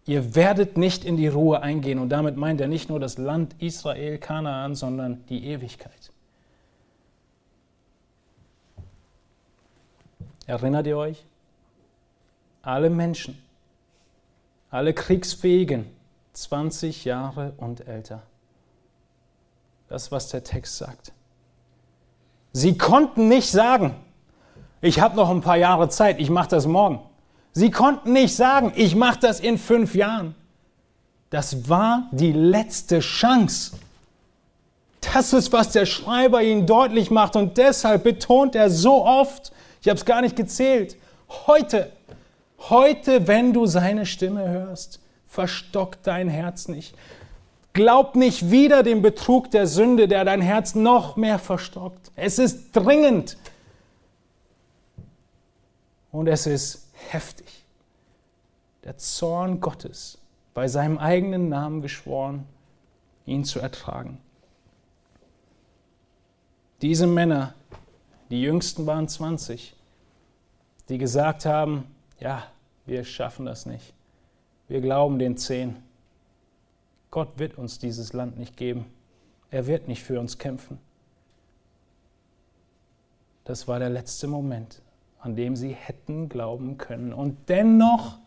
ihr 0.05 0.35
werdet 0.35 0.77
nicht 0.77 1.05
in 1.05 1.17
die 1.17 1.27
Ruhe 1.27 1.61
eingehen. 1.61 1.99
Und 1.99 2.09
damit 2.09 2.35
meint 2.35 2.59
er 2.59 2.67
nicht 2.67 2.89
nur 2.89 2.99
das 2.99 3.17
Land 3.17 3.55
Israel, 3.59 4.17
Kanaan, 4.17 4.75
sondern 4.75 5.25
die 5.27 5.45
Ewigkeit. 5.45 6.11
Erinnert 10.45 10.85
ihr 10.85 10.97
euch? 10.97 11.25
Alle 12.61 12.89
Menschen, 12.89 13.37
alle 14.75 14.93
Kriegsfähigen, 14.93 15.85
20 16.33 17.05
Jahre 17.05 17.53
und 17.57 17.87
älter. 17.87 18.23
Das, 19.87 20.11
was 20.11 20.27
der 20.27 20.43
Text 20.43 20.77
sagt. 20.77 21.13
Sie 22.51 22.77
konnten 22.77 23.29
nicht 23.29 23.49
sagen, 23.49 23.95
ich 24.81 24.99
habe 24.99 25.15
noch 25.15 25.29
ein 25.29 25.39
paar 25.39 25.55
Jahre 25.55 25.87
Zeit, 25.87 26.19
ich 26.19 26.29
mache 26.29 26.49
das 26.49 26.67
morgen. 26.67 26.99
Sie 27.53 27.71
konnten 27.71 28.11
nicht 28.11 28.35
sagen, 28.35 28.73
ich 28.75 28.97
mache 28.97 29.19
das 29.21 29.39
in 29.39 29.57
fünf 29.57 29.95
Jahren. 29.95 30.35
Das 31.29 31.69
war 31.69 32.09
die 32.11 32.33
letzte 32.33 32.99
Chance. 32.99 33.77
Das 35.13 35.31
ist, 35.31 35.53
was 35.53 35.71
der 35.71 35.85
Schreiber 35.85 36.43
ihnen 36.43 36.67
deutlich 36.67 37.11
macht 37.11 37.37
und 37.37 37.57
deshalb 37.57 38.03
betont 38.03 38.55
er 38.55 38.69
so 38.69 39.05
oft, 39.05 39.53
ich 39.81 39.87
habe 39.87 39.97
es 39.97 40.03
gar 40.03 40.21
nicht 40.21 40.35
gezählt, 40.35 40.97
heute 41.47 41.93
Heute, 42.59 43.27
wenn 43.27 43.53
du 43.53 43.65
seine 43.65 44.05
Stimme 44.05 44.49
hörst, 44.49 44.99
verstock 45.27 46.01
dein 46.03 46.29
Herz 46.29 46.67
nicht. 46.67 46.95
Glaub 47.73 48.15
nicht 48.15 48.51
wieder 48.51 48.83
dem 48.83 49.01
Betrug 49.01 49.51
der 49.51 49.67
Sünde, 49.67 50.07
der 50.07 50.23
dein 50.23 50.41
Herz 50.41 50.75
noch 50.75 51.17
mehr 51.17 51.39
verstockt. 51.39 52.11
Es 52.15 52.39
ist 52.39 52.71
dringend. 52.71 53.37
Und 56.11 56.27
es 56.27 56.47
ist 56.47 56.89
heftig. 57.09 57.65
Der 58.85 58.97
Zorn 58.97 59.59
Gottes, 59.59 60.17
bei 60.53 60.69
seinem 60.69 60.97
eigenen 60.97 61.49
Namen 61.49 61.81
geschworen, 61.81 62.47
ihn 63.25 63.43
zu 63.43 63.59
ertragen. 63.59 64.19
Diese 66.81 67.07
Männer, 67.07 67.53
die 68.29 68.41
jüngsten 68.41 68.85
waren 68.85 69.09
20, 69.09 69.75
die 70.87 70.97
gesagt 70.97 71.45
haben, 71.45 71.94
ja, 72.19 72.47
wir 72.85 73.03
schaffen 73.03 73.45
das 73.45 73.65
nicht. 73.65 73.93
Wir 74.67 74.81
glauben 74.81 75.19
den 75.19 75.37
Zehn. 75.37 75.75
Gott 77.11 77.37
wird 77.37 77.57
uns 77.57 77.79
dieses 77.79 78.13
Land 78.13 78.37
nicht 78.37 78.57
geben. 78.57 78.85
Er 79.51 79.67
wird 79.67 79.87
nicht 79.87 80.03
für 80.03 80.19
uns 80.19 80.37
kämpfen. 80.37 80.79
Das 83.45 83.67
war 83.67 83.79
der 83.79 83.89
letzte 83.89 84.27
Moment, 84.27 84.81
an 85.19 85.35
dem 85.35 85.55
sie 85.55 85.73
hätten 85.73 86.29
glauben 86.29 86.77
können. 86.77 87.13
Und 87.13 87.37
dennoch, 87.47 88.17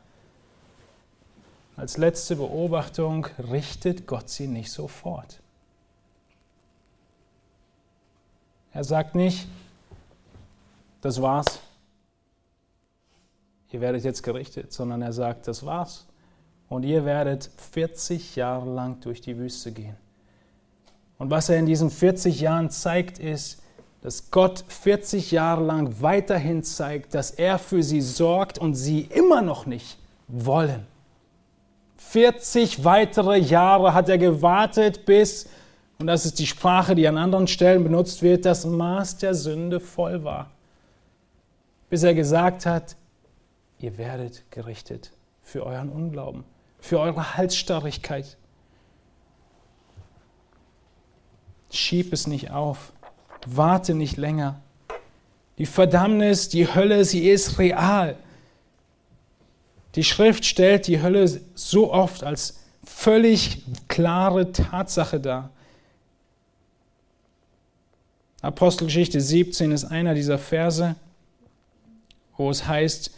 als 1.77 1.97
letzte 1.97 2.37
Beobachtung, 2.37 3.27
richtet 3.51 4.07
Gott 4.07 4.29
sie 4.29 4.47
nicht 4.47 4.71
sofort. 4.71 5.41
Er 8.73 8.85
sagt 8.85 9.17
nicht, 9.17 9.49
das 11.01 11.21
war's, 11.21 11.61
ihr 13.71 13.81
werdet 13.81 14.05
jetzt 14.05 14.23
gerichtet, 14.23 14.73
sondern 14.73 15.03
er 15.03 15.13
sagt, 15.13 15.49
das 15.49 15.65
war's. 15.65 16.07
Und 16.69 16.85
ihr 16.85 17.05
werdet 17.05 17.51
40 17.73 18.37
Jahre 18.37 18.71
lang 18.71 19.01
durch 19.01 19.21
die 19.21 19.39
Wüste 19.39 19.73
gehen. 19.73 19.97
Und 21.19 21.31
was 21.31 21.49
er 21.49 21.59
in 21.59 21.67
diesen 21.67 21.91
40 21.91 22.41
Jahren 22.41 22.71
zeigt, 22.71 23.19
ist, 23.19 23.63
dass 24.03 24.31
Gott 24.31 24.65
40 24.69 25.33
Jahre 25.33 25.65
lang 25.65 26.01
weiterhin 26.01 26.63
zeigt, 26.63 27.15
dass 27.15 27.33
er 27.33 27.59
für 27.59 27.83
sie 27.83 28.01
sorgt 28.01 28.59
und 28.59 28.75
sie 28.75 29.01
immer 29.01 29.43
noch 29.43 29.67
nicht 29.67 29.99
wollen. 30.29 30.87
40 31.97 32.85
weitere 32.85 33.39
Jahre 33.39 33.93
hat 33.93 34.09
er 34.09 34.19
gewartet, 34.19 35.05
bis, 35.05 35.49
und 35.99 36.07
das 36.07 36.25
ist 36.25 36.39
die 36.39 36.47
Sprache, 36.47 36.95
die 36.95 37.09
an 37.09 37.19
anderen 37.19 37.49
Stellen 37.49 37.83
benutzt 37.83 38.23
wird, 38.23 38.45
das 38.45 38.65
Maß 38.65 39.19
der 39.19 39.35
Sünde 39.35 39.81
voll 39.81 40.23
war. 40.23 40.51
Bis 41.91 42.05
er 42.05 42.15
gesagt 42.15 42.67
hat, 42.67 42.97
ihr 43.79 43.99
werdet 43.99 44.51
gerichtet 44.51 45.13
für 45.43 45.65
euren 45.65 45.89
Unglauben, 45.89 46.45
für 46.79 47.01
eure 47.01 47.37
Halsstarrigkeit. 47.37 48.37
Schieb 51.71 52.13
es 52.13 52.27
nicht 52.27 52.51
auf. 52.51 52.93
Warte 53.47 53.95
nicht 53.95 54.17
länger. 54.17 54.61
Die 55.59 55.67
Verdammnis, 55.67 56.49
die 56.49 56.73
Hölle, 56.75 57.05
sie 57.05 57.29
ist 57.29 57.59
real. 57.59 58.17
Die 59.95 60.05
Schrift 60.05 60.45
stellt 60.45 60.87
die 60.87 61.03
Hölle 61.03 61.41
so 61.55 61.93
oft 61.93 62.23
als 62.23 62.61
völlig 62.85 63.63
klare 63.89 64.53
Tatsache 64.53 65.21
dar. 65.21 65.51
Apostelgeschichte 68.41 69.21
17 69.21 69.73
ist 69.73 69.85
einer 69.85 70.15
dieser 70.15 70.39
Verse, 70.39 70.95
wo 72.37 72.51
es 72.51 72.67
heißt, 72.69 73.11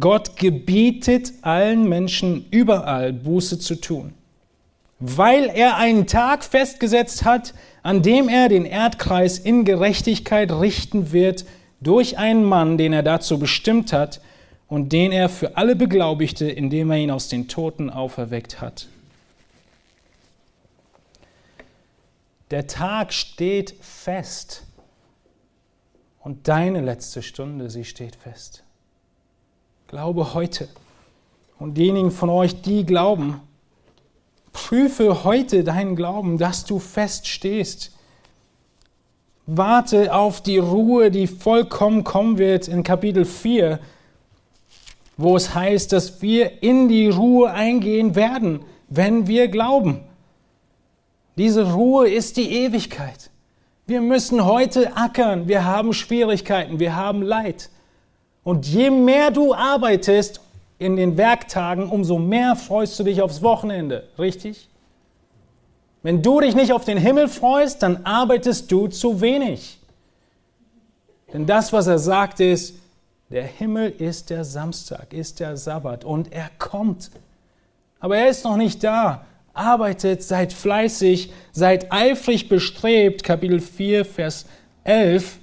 Gott 0.00 0.36
gebietet 0.36 1.32
allen 1.42 1.88
Menschen 1.88 2.46
überall 2.50 3.12
Buße 3.12 3.58
zu 3.58 3.74
tun, 3.74 4.14
weil 4.98 5.50
er 5.50 5.76
einen 5.76 6.06
Tag 6.06 6.44
festgesetzt 6.44 7.24
hat, 7.24 7.52
an 7.82 8.02
dem 8.02 8.28
er 8.28 8.48
den 8.48 8.64
Erdkreis 8.64 9.38
in 9.38 9.64
Gerechtigkeit 9.64 10.50
richten 10.50 11.12
wird 11.12 11.44
durch 11.80 12.16
einen 12.16 12.44
Mann, 12.44 12.78
den 12.78 12.92
er 12.92 13.02
dazu 13.02 13.38
bestimmt 13.38 13.92
hat 13.92 14.20
und 14.68 14.92
den 14.92 15.12
er 15.12 15.28
für 15.28 15.56
alle 15.56 15.76
beglaubigte, 15.76 16.48
indem 16.50 16.90
er 16.90 16.98
ihn 16.98 17.10
aus 17.10 17.28
den 17.28 17.48
Toten 17.48 17.90
auferweckt 17.90 18.60
hat. 18.60 18.88
Der 22.50 22.66
Tag 22.66 23.12
steht 23.12 23.74
fest 23.80 24.62
und 26.20 26.48
deine 26.48 26.80
letzte 26.80 27.22
Stunde, 27.22 27.68
sie 27.68 27.84
steht 27.84 28.16
fest. 28.16 28.62
Glaube 29.92 30.32
heute. 30.32 30.68
Und 31.58 31.74
diejenigen 31.74 32.10
von 32.10 32.30
euch, 32.30 32.62
die 32.62 32.86
glauben, 32.86 33.42
prüfe 34.54 35.22
heute 35.22 35.64
deinen 35.64 35.96
Glauben, 35.96 36.38
dass 36.38 36.64
du 36.64 36.78
fest 36.78 37.28
stehst. 37.28 37.92
Warte 39.44 40.14
auf 40.14 40.40
die 40.40 40.56
Ruhe, 40.56 41.10
die 41.10 41.26
vollkommen 41.26 42.04
kommen 42.04 42.38
wird 42.38 42.68
in 42.68 42.84
Kapitel 42.84 43.26
4, 43.26 43.80
wo 45.18 45.36
es 45.36 45.54
heißt, 45.54 45.92
dass 45.92 46.22
wir 46.22 46.62
in 46.62 46.88
die 46.88 47.08
Ruhe 47.08 47.50
eingehen 47.50 48.14
werden, 48.14 48.64
wenn 48.88 49.26
wir 49.26 49.48
glauben. 49.48 50.00
Diese 51.36 51.70
Ruhe 51.70 52.08
ist 52.08 52.38
die 52.38 52.50
Ewigkeit. 52.50 53.28
Wir 53.86 54.00
müssen 54.00 54.46
heute 54.46 54.96
ackern, 54.96 55.48
wir 55.48 55.66
haben 55.66 55.92
Schwierigkeiten, 55.92 56.80
wir 56.80 56.96
haben 56.96 57.20
Leid. 57.20 57.68
Und 58.44 58.66
je 58.66 58.90
mehr 58.90 59.30
du 59.30 59.54
arbeitest 59.54 60.40
in 60.78 60.96
den 60.96 61.16
Werktagen, 61.16 61.88
umso 61.88 62.18
mehr 62.18 62.56
freust 62.56 62.98
du 62.98 63.04
dich 63.04 63.22
aufs 63.22 63.42
Wochenende, 63.42 64.08
richtig? 64.18 64.68
Wenn 66.02 66.22
du 66.22 66.40
dich 66.40 66.56
nicht 66.56 66.72
auf 66.72 66.84
den 66.84 66.98
Himmel 66.98 67.28
freust, 67.28 67.82
dann 67.82 68.04
arbeitest 68.04 68.72
du 68.72 68.88
zu 68.88 69.20
wenig. 69.20 69.78
Denn 71.32 71.46
das, 71.46 71.72
was 71.72 71.86
er 71.86 71.98
sagt, 71.98 72.40
ist, 72.40 72.74
der 73.30 73.44
Himmel 73.44 73.90
ist 73.90 74.28
der 74.28 74.44
Samstag, 74.44 75.12
ist 75.14 75.40
der 75.40 75.56
Sabbat 75.56 76.04
und 76.04 76.32
er 76.32 76.50
kommt. 76.58 77.10
Aber 78.00 78.18
er 78.18 78.28
ist 78.28 78.44
noch 78.44 78.56
nicht 78.56 78.82
da. 78.82 79.24
Arbeitet, 79.54 80.22
seid 80.22 80.52
fleißig, 80.52 81.32
seid 81.52 81.92
eifrig 81.92 82.48
bestrebt, 82.48 83.22
Kapitel 83.22 83.60
4, 83.60 84.04
Vers 84.04 84.46
11, 84.84 85.38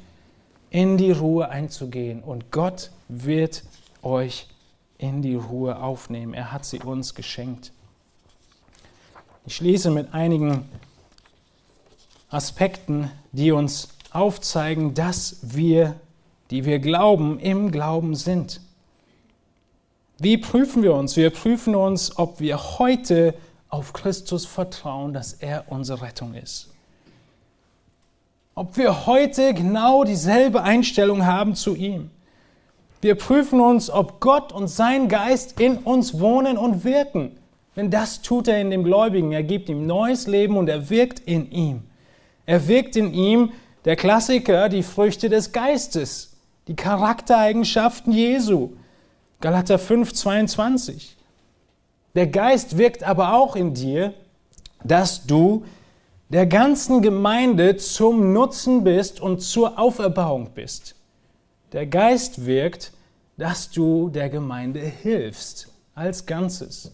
in 0.69 0.97
die 0.97 1.11
Ruhe 1.11 1.49
einzugehen. 1.49 2.21
Und 2.21 2.51
Gott 2.51 2.91
wird 3.07 3.63
euch 4.01 4.47
in 4.97 5.21
die 5.21 5.35
Ruhe 5.35 5.81
aufnehmen. 5.81 6.33
Er 6.33 6.51
hat 6.51 6.65
sie 6.65 6.79
uns 6.79 7.15
geschenkt. 7.15 7.71
Ich 9.45 9.55
schließe 9.55 9.89
mit 9.89 10.13
einigen 10.13 10.65
Aspekten, 12.29 13.09
die 13.31 13.51
uns 13.51 13.89
aufzeigen, 14.11 14.93
dass 14.93 15.37
wir, 15.41 15.95
die 16.51 16.65
wir 16.65 16.79
glauben, 16.79 17.39
im 17.39 17.71
Glauben 17.71 18.15
sind. 18.15 18.61
Wie 20.19 20.37
prüfen 20.37 20.83
wir 20.83 20.93
uns? 20.93 21.15
Wir 21.15 21.29
prüfen 21.29 21.75
uns, 21.75 22.17
ob 22.17 22.39
wir 22.39 22.77
heute 22.77 23.33
auf 23.69 23.93
Christus 23.93 24.45
vertrauen, 24.45 25.13
dass 25.13 25.33
er 25.33 25.71
unsere 25.71 26.01
Rettung 26.01 26.33
ist 26.33 26.69
ob 28.59 28.75
wir 28.75 29.05
heute 29.05 29.53
genau 29.53 30.03
dieselbe 30.03 30.63
Einstellung 30.63 31.25
haben 31.25 31.55
zu 31.55 31.75
ihm. 31.75 32.11
Wir 32.99 33.15
prüfen 33.15 33.61
uns, 33.61 33.89
ob 33.89 34.19
Gott 34.19 34.51
und 34.51 34.67
sein 34.67 35.07
Geist 35.07 35.61
in 35.61 35.77
uns 35.77 36.19
wohnen 36.19 36.57
und 36.57 36.83
wirken. 36.83 37.37
Denn 37.77 37.89
das 37.89 38.21
tut 38.21 38.49
er 38.49 38.59
in 38.59 38.69
dem 38.69 38.83
Gläubigen. 38.83 39.31
Er 39.31 39.43
gibt 39.43 39.69
ihm 39.69 39.87
neues 39.87 40.27
Leben 40.27 40.57
und 40.57 40.67
er 40.67 40.89
wirkt 40.89 41.21
in 41.21 41.49
ihm. 41.49 41.83
Er 42.45 42.67
wirkt 42.67 42.97
in 42.97 43.13
ihm, 43.13 43.53
der 43.85 43.95
Klassiker, 43.95 44.67
die 44.67 44.83
Früchte 44.83 45.29
des 45.29 45.53
Geistes, 45.53 46.35
die 46.67 46.75
Charaktereigenschaften 46.75 48.11
Jesu. 48.11 48.71
Galater 49.39 49.79
5, 49.79 50.11
22. 50.11 51.15
Der 52.13 52.27
Geist 52.27 52.77
wirkt 52.77 53.05
aber 53.05 53.35
auch 53.35 53.55
in 53.55 53.73
dir, 53.73 54.13
dass 54.83 55.25
du 55.25 55.63
der 56.29 56.45
ganzen 56.45 57.01
Gemeinde 57.01 57.77
zum 57.77 58.33
Nutzen 58.33 58.83
bist 58.83 59.19
und 59.19 59.41
zur 59.41 59.79
Auferbauung 59.79 60.51
bist. 60.53 60.95
Der 61.73 61.87
Geist 61.87 62.45
wirkt, 62.45 62.93
dass 63.37 63.71
du 63.71 64.09
der 64.09 64.29
Gemeinde 64.29 64.79
hilfst 64.79 65.69
als 65.95 66.25
Ganzes. 66.25 66.91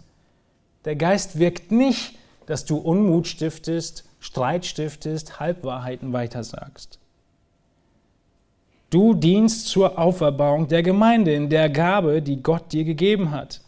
Der 0.85 0.95
Geist 0.95 1.37
wirkt 1.37 1.71
nicht, 1.71 2.17
dass 2.45 2.65
du 2.65 2.77
Unmut 2.77 3.27
stiftest, 3.27 4.05
Streit 4.19 4.65
stiftest, 4.65 5.39
Halbwahrheiten 5.39 6.13
weitersagst. 6.13 6.99
Du 8.89 9.13
dienst 9.13 9.67
zur 9.67 9.99
Auferbauung 9.99 10.67
der 10.67 10.83
Gemeinde 10.83 11.33
in 11.33 11.49
der 11.49 11.69
Gabe, 11.69 12.21
die 12.21 12.41
Gott 12.41 12.71
dir 12.71 12.85
gegeben 12.85 13.31
hat. 13.31 13.61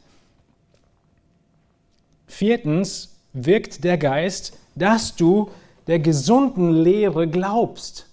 Viertens 2.28 3.18
wirkt 3.34 3.84
der 3.84 3.98
Geist 3.98 4.58
dass 4.78 5.16
du 5.16 5.50
der 5.88 6.00
gesunden 6.00 6.72
Lehre 6.72 7.28
glaubst. 7.28 8.06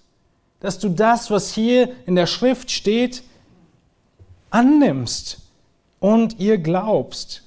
Dass 0.59 0.79
du 0.79 0.89
das, 0.89 1.29
was 1.29 1.53
hier 1.53 1.91
in 2.05 2.15
der 2.15 2.27
Schrift 2.27 2.71
steht, 2.71 3.23
annimmst 4.49 5.39
und 5.99 6.39
ihr 6.39 6.57
glaubst. 6.57 7.43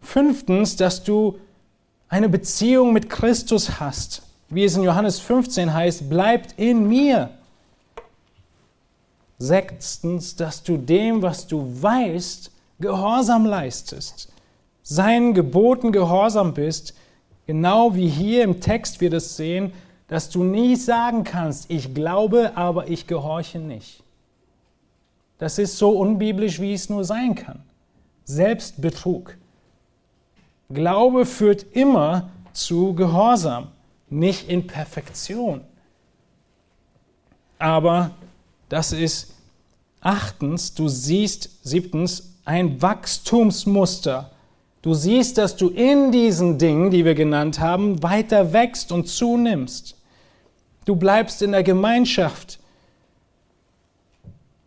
Fünftens, 0.00 0.76
dass 0.76 1.04
du 1.04 1.38
eine 2.08 2.28
Beziehung 2.28 2.92
mit 2.92 3.08
Christus 3.10 3.80
hast. 3.80 4.22
Wie 4.48 4.64
es 4.64 4.76
in 4.76 4.82
Johannes 4.82 5.18
15 5.20 5.72
heißt, 5.72 6.10
bleibt 6.10 6.58
in 6.58 6.88
mir. 6.88 7.30
Sechstens, 9.38 10.36
dass 10.36 10.62
du 10.62 10.76
dem, 10.76 11.22
was 11.22 11.46
du 11.46 11.66
weißt, 11.80 12.52
Gehorsam 12.82 13.46
leistest. 13.46 14.28
Seinen 14.82 15.34
Geboten 15.34 15.92
gehorsam 15.92 16.52
bist, 16.52 16.94
genau 17.46 17.94
wie 17.94 18.08
hier 18.08 18.44
im 18.44 18.60
Text 18.60 19.00
wir 19.00 19.10
das 19.10 19.36
sehen, 19.36 19.72
dass 20.08 20.28
du 20.30 20.44
nie 20.44 20.76
sagen 20.76 21.24
kannst, 21.24 21.70
ich 21.70 21.94
glaube, 21.94 22.52
aber 22.56 22.88
ich 22.88 23.06
gehorche 23.06 23.58
nicht. 23.58 24.02
Das 25.38 25.58
ist 25.58 25.78
so 25.78 25.90
unbiblisch, 25.90 26.60
wie 26.60 26.74
es 26.74 26.88
nur 26.88 27.04
sein 27.04 27.34
kann. 27.34 27.62
Selbstbetrug. 28.24 29.36
Glaube 30.68 31.26
führt 31.26 31.64
immer 31.72 32.30
zu 32.52 32.94
Gehorsam, 32.94 33.68
nicht 34.08 34.48
in 34.48 34.66
Perfektion. 34.66 35.62
Aber 37.58 38.10
das 38.68 38.92
ist 38.92 39.34
achtens, 40.00 40.74
du 40.74 40.88
siehst 40.88 41.48
siebtens 41.62 42.34
ein 42.44 42.82
Wachstumsmuster. 42.82 44.31
Du 44.82 44.94
siehst, 44.94 45.38
dass 45.38 45.56
du 45.56 45.68
in 45.68 46.10
diesen 46.10 46.58
Dingen, 46.58 46.90
die 46.90 47.04
wir 47.04 47.14
genannt 47.14 47.60
haben, 47.60 48.02
weiter 48.02 48.52
wächst 48.52 48.90
und 48.90 49.06
zunimmst. 49.06 49.96
Du 50.84 50.96
bleibst 50.96 51.40
in 51.40 51.52
der 51.52 51.62
Gemeinschaft 51.62 52.58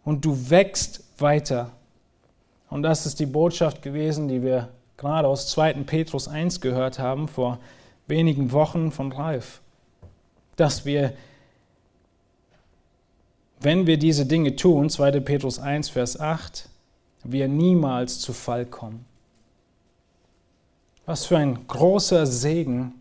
und 0.06 0.24
du 0.24 0.50
wächst 0.50 1.04
weiter. 1.18 1.72
Und 2.70 2.84
das 2.84 3.06
ist 3.06 3.20
die 3.20 3.26
Botschaft 3.26 3.82
gewesen, 3.82 4.30
die 4.30 4.42
wir 4.42 4.70
gerade 4.96 5.28
aus 5.28 5.50
2. 5.50 5.74
Petrus 5.84 6.30
1 6.30 6.62
gehört 6.62 6.98
haben, 6.98 7.28
vor 7.28 7.60
wenigen 8.08 8.54
Wochen 8.54 8.92
von 8.92 9.12
Ralf. 9.12 9.62
Dass 10.56 10.86
wir, 10.86 11.12
wenn 13.60 13.86
wir 13.86 13.98
diese 13.98 14.26
Dinge 14.26 14.56
tun, 14.56 14.90
2. 14.90 15.20
Petrus 15.20 15.60
1, 15.60 15.90
Vers 15.90 16.18
8, 16.18 16.70
wir 17.26 17.50
niemals 17.50 18.20
zu 18.20 18.32
Fall 18.32 18.66
kommen. 18.66 19.06
Was 21.06 21.26
für 21.26 21.38
ein 21.38 21.68
großer 21.68 22.26
Segen 22.26 22.94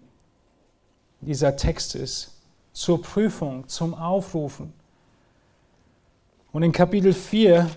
dieser 1.20 1.57
Text 1.57 1.94
ist 1.94 2.32
zur 2.74 3.00
Prüfung, 3.00 3.66
zum 3.68 3.94
Aufrufen. 3.94 4.72
Und 6.52 6.62
in 6.62 6.72
Kapitel 6.72 7.12
4 7.12 7.70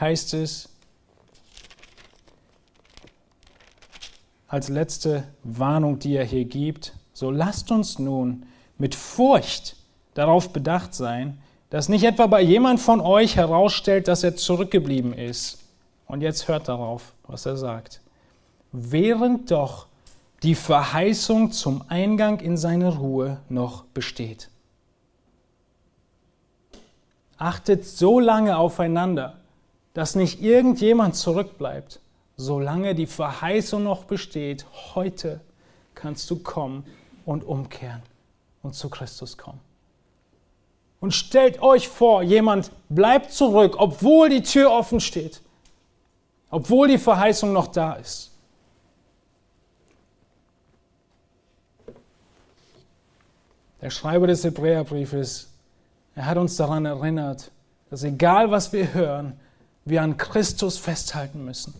heißt 0.00 0.34
es 0.34 0.68
als 4.48 4.68
letzte 4.68 5.24
Warnung, 5.42 5.98
die 5.98 6.16
er 6.16 6.24
hier 6.24 6.44
gibt, 6.44 6.94
so 7.12 7.30
lasst 7.30 7.70
uns 7.70 7.98
nun 7.98 8.46
mit 8.76 8.94
Furcht 8.94 9.76
darauf 10.14 10.52
bedacht 10.52 10.94
sein, 10.94 11.38
dass 11.70 11.88
nicht 11.88 12.04
etwa 12.04 12.26
bei 12.26 12.40
jemand 12.40 12.80
von 12.80 13.00
euch 13.00 13.36
herausstellt, 13.36 14.08
dass 14.08 14.22
er 14.22 14.36
zurückgeblieben 14.36 15.12
ist. 15.12 15.58
Und 16.06 16.20
jetzt 16.20 16.48
hört 16.48 16.68
darauf, 16.68 17.14
was 17.26 17.46
er 17.46 17.56
sagt. 17.56 18.00
Während 18.76 19.52
doch 19.52 19.86
die 20.42 20.56
Verheißung 20.56 21.52
zum 21.52 21.84
Eingang 21.86 22.40
in 22.40 22.56
seine 22.56 22.96
Ruhe 22.96 23.38
noch 23.48 23.84
besteht. 23.84 24.50
Achtet 27.38 27.86
so 27.86 28.18
lange 28.18 28.58
aufeinander, 28.58 29.36
dass 29.92 30.16
nicht 30.16 30.42
irgendjemand 30.42 31.14
zurückbleibt, 31.14 32.00
solange 32.36 32.96
die 32.96 33.06
Verheißung 33.06 33.84
noch 33.84 34.06
besteht. 34.06 34.66
Heute 34.96 35.40
kannst 35.94 36.28
du 36.28 36.40
kommen 36.40 36.84
und 37.24 37.44
umkehren 37.44 38.02
und 38.64 38.74
zu 38.74 38.90
Christus 38.90 39.38
kommen. 39.38 39.60
Und 40.98 41.12
stellt 41.12 41.62
euch 41.62 41.88
vor, 41.88 42.24
jemand 42.24 42.72
bleibt 42.88 43.30
zurück, 43.30 43.76
obwohl 43.78 44.30
die 44.30 44.42
Tür 44.42 44.72
offen 44.72 44.98
steht, 44.98 45.42
obwohl 46.50 46.88
die 46.88 46.98
Verheißung 46.98 47.52
noch 47.52 47.68
da 47.68 47.92
ist. 47.92 48.33
Der 53.84 53.90
Schreiber 53.90 54.26
des 54.26 54.42
Hebräerbriefes, 54.42 55.50
er 56.16 56.24
hat 56.24 56.38
uns 56.38 56.56
daran 56.56 56.86
erinnert, 56.86 57.50
dass 57.90 58.02
egal 58.02 58.50
was 58.50 58.72
wir 58.72 58.94
hören, 58.94 59.34
wir 59.84 60.00
an 60.00 60.16
Christus 60.16 60.78
festhalten 60.78 61.44
müssen. 61.44 61.74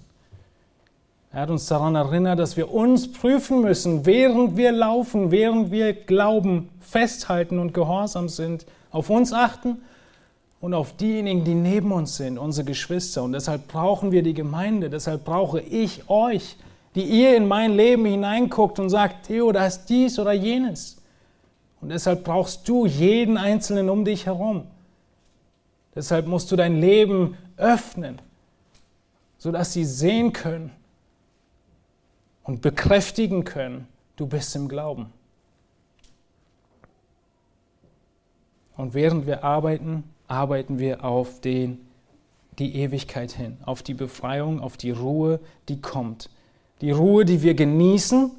Er 1.33 1.41
hat 1.41 1.49
uns 1.49 1.65
daran 1.65 1.95
erinnert, 1.95 2.39
dass 2.39 2.59
wir 2.59 2.71
uns 2.71 3.11
prüfen 3.11 3.63
müssen, 3.63 4.05
während 4.05 4.59
wir 4.59 4.71
laufen, 4.71 5.31
während 5.31 5.71
wir 5.71 5.95
glauben, 5.95 6.69
festhalten 6.79 7.59
und 7.59 7.73
gehorsam 7.73 8.29
sind 8.29 8.67
auf 8.91 9.09
uns 9.09 9.33
achten 9.33 9.79
und 10.61 10.75
auf 10.75 10.95
diejenigen, 10.99 11.43
die 11.45 11.55
neben 11.55 11.91
uns 11.91 12.19
sind, 12.19 12.37
unsere 12.37 12.67
Geschwister. 12.67 13.23
Und 13.23 13.33
deshalb 13.33 13.67
brauchen 13.67 14.13
wir 14.13 14.23
die 14.23 14.35
Gemeinde, 14.35 14.91
deshalb 14.91 15.25
brauche 15.25 15.59
ich 15.59 16.11
euch, 16.11 16.59
die 16.97 17.05
ihr 17.05 17.35
in 17.35 17.49
mein 17.49 17.73
Leben 17.73 18.05
hineinguckt 18.05 18.79
und 18.79 18.91
sagt, 18.91 19.29
Theo, 19.29 19.53
da 19.53 19.67
ist 19.67 19.87
dies 19.87 20.19
oder 20.19 20.35
jenes. 20.35 20.99
Und 21.85 21.91
deshalb 21.91 22.25
brauchst 22.25 22.67
du 22.67 22.87
jeden 22.87 23.37
Einzelnen 23.37 23.91
um 23.91 24.07
dich 24.07 24.25
herum. 24.25 24.67
Deshalb 25.95 26.27
musst 26.27 26.51
du 26.51 26.57
dein 26.57 26.81
Leben 26.81 27.37
öffnen, 27.59 28.23
sodass 29.37 29.75
sie 29.75 29.85
sehen 29.85 30.33
können 30.33 30.71
und 32.43 32.63
bekräftigen 32.63 33.45
können, 33.45 33.87
du 34.17 34.27
bist 34.27 34.57
im 34.57 34.67
Glauben. 34.67 35.13
Und 38.79 38.95
während 38.95 39.27
wir 39.27 39.45
arbeiten, 39.45 40.05
arbeiten 40.27 40.79
wir 40.79 41.05
auf 41.05 41.43
den, 41.43 41.87
die 42.59 42.77
Ewigkeit 42.77 43.31
hin, 43.31 43.59
auf 43.67 43.83
die 43.83 43.93
Befreiung, 43.93 44.59
auf 44.59 44.79
die 44.79 44.91
Ruhe, 44.91 45.39
die 45.69 45.83
kommt. 45.83 46.31
Die 46.81 46.93
Ruhe, 46.93 47.27
die 47.27 47.43
wir 47.43 47.53
genießen, 47.53 48.31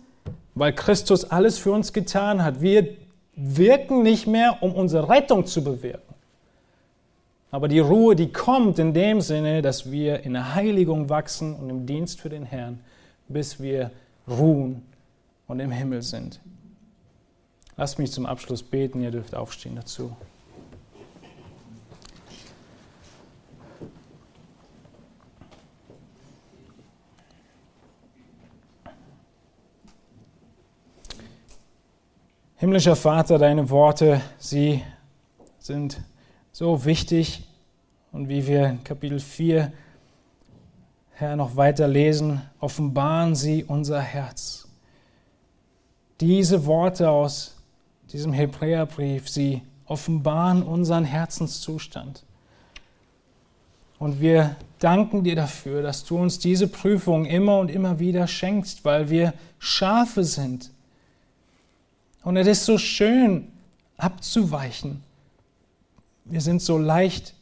weil 0.56 0.74
Christus 0.74 1.26
alles 1.26 1.60
für 1.60 1.74
uns 1.74 1.94
getan 1.94 2.44
hat. 2.44 2.60
Wir 2.60 3.05
wirken 3.36 4.04
nicht 4.04 4.28
mehr, 4.28 4.58
um 4.62 4.74
unsere 4.74 5.10
Rettung 5.10 5.46
zu 5.46 5.64
bewirken. 5.64 6.16
Aber 7.52 7.68
die 7.68 7.80
Ruhe, 7.80 8.16
die 8.16 8.32
kommt 8.32 8.80
in 8.80 8.94
dem 8.94 9.22
Sinne, 9.22 9.62
dass 9.62 9.90
wir 9.90 10.24
in 10.24 10.34
der 10.34 10.56
Heiligung 10.56 11.10
wachsen 11.10 11.56
und 11.56 11.70
im 11.70 11.86
Dienst 11.86 12.20
für 12.20 12.30
den 12.30 12.44
Herrn, 12.44 12.80
bis 13.28 13.62
wir 13.62 13.92
ruhen 14.28 14.84
und 15.48 15.60
im 15.60 15.72
Himmel 15.72 16.02
sind. 16.02 16.42
Lasst 17.78 18.00
mich 18.00 18.12
zum 18.12 18.26
Abschluss 18.26 18.64
beten, 18.64 19.02
ihr 19.02 19.12
dürft 19.12 19.36
aufstehen 19.36 19.76
dazu. 19.76 20.16
Himmlischer 32.66 32.96
Vater, 32.96 33.38
deine 33.38 33.70
Worte, 33.70 34.22
sie 34.40 34.82
sind 35.60 36.02
so 36.52 36.84
wichtig 36.84 37.44
und 38.12 38.28
wie 38.28 38.48
wir 38.48 38.66
in 38.66 38.84
Kapitel 38.84 39.20
4, 39.20 39.72
Herr, 41.12 41.36
noch 41.36 41.58
weiter 41.58 41.88
lesen, 41.88 42.42
offenbaren 42.60 43.36
sie 43.36 43.64
unser 43.64 44.02
Herz. 44.02 44.68
Diese 46.20 46.66
Worte 46.66 47.12
aus 47.12 47.56
diesem 48.12 48.34
Hebräerbrief, 48.34 49.30
sie 49.30 49.62
offenbaren 49.86 50.64
unseren 50.64 51.06
Herzenszustand. 51.06 52.24
Und 54.00 54.22
wir 54.22 54.56
danken 54.80 55.24
dir 55.24 55.36
dafür, 55.36 55.84
dass 55.84 56.04
du 56.04 56.18
uns 56.18 56.40
diese 56.40 56.68
Prüfung 56.68 57.26
immer 57.26 57.60
und 57.60 57.70
immer 57.70 58.00
wieder 58.00 58.26
schenkst, 58.26 58.84
weil 58.84 59.12
wir 59.12 59.36
Schafe 59.60 60.24
sind. 60.24 60.72
Und 62.26 62.38
es 62.38 62.48
ist 62.48 62.66
so 62.66 62.80
schön, 62.80 63.52
abzuweichen. 63.98 65.04
Wir 66.26 66.42
sind 66.42 66.60
so 66.60 66.80
leicht, 66.80 67.36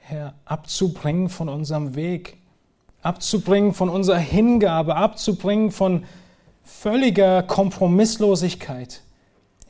Herr, 0.00 0.34
abzubringen 0.44 1.30
von 1.30 1.48
unserem 1.48 1.94
Weg, 1.94 2.36
abzubringen 3.00 3.72
von 3.72 3.88
unserer 3.88 4.18
Hingabe, 4.18 4.96
abzubringen 4.96 5.70
von 5.70 6.04
völliger 6.62 7.42
Kompromisslosigkeit 7.42 9.00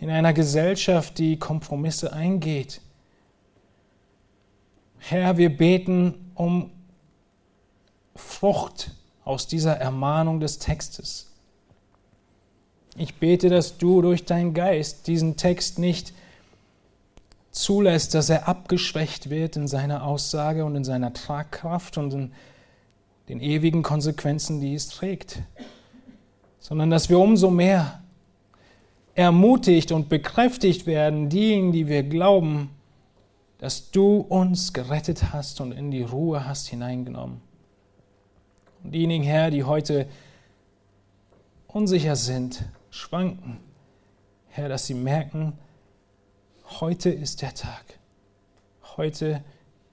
in 0.00 0.10
einer 0.10 0.32
Gesellschaft, 0.32 1.18
die 1.18 1.38
Kompromisse 1.38 2.12
eingeht. 2.12 2.80
Herr, 4.98 5.36
wir 5.36 5.56
beten 5.56 6.32
um 6.34 6.72
Frucht 8.16 8.90
aus 9.24 9.46
dieser 9.46 9.76
Ermahnung 9.76 10.40
des 10.40 10.58
Textes. 10.58 11.30
Ich 12.96 13.16
bete, 13.16 13.48
dass 13.48 13.78
du 13.78 14.02
durch 14.02 14.24
deinen 14.24 14.54
Geist 14.54 15.06
diesen 15.08 15.36
Text 15.36 15.78
nicht 15.78 16.12
zulässt, 17.50 18.14
dass 18.14 18.30
er 18.30 18.48
abgeschwächt 18.48 19.30
wird 19.30 19.56
in 19.56 19.66
seiner 19.66 20.04
Aussage 20.04 20.64
und 20.64 20.76
in 20.76 20.84
seiner 20.84 21.12
Tragkraft 21.12 21.98
und 21.98 22.14
in 22.14 22.32
den 23.28 23.40
ewigen 23.40 23.82
Konsequenzen, 23.82 24.60
die 24.60 24.74
es 24.74 24.88
trägt, 24.88 25.42
sondern 26.60 26.90
dass 26.90 27.08
wir 27.08 27.18
umso 27.18 27.50
mehr 27.50 28.00
ermutigt 29.14 29.92
und 29.92 30.08
bekräftigt 30.08 30.86
werden, 30.86 31.28
diejenigen, 31.28 31.72
die 31.72 31.88
wir 31.88 32.02
glauben, 32.02 32.70
dass 33.58 33.90
du 33.90 34.16
uns 34.16 34.72
gerettet 34.72 35.32
hast 35.32 35.60
und 35.60 35.72
in 35.72 35.90
die 35.90 36.02
Ruhe 36.02 36.46
hast 36.46 36.68
hineingenommen. 36.68 37.40
Und 38.82 38.94
diejenigen, 38.94 39.24
Herr, 39.24 39.50
die 39.50 39.64
heute 39.64 40.06
unsicher 41.68 42.16
sind, 42.16 42.64
schwanken, 42.94 43.58
Herr, 44.48 44.68
dass 44.68 44.86
sie 44.86 44.94
merken, 44.94 45.58
heute 46.80 47.10
ist 47.10 47.42
der 47.42 47.54
Tag. 47.54 47.98
Heute 48.96 49.42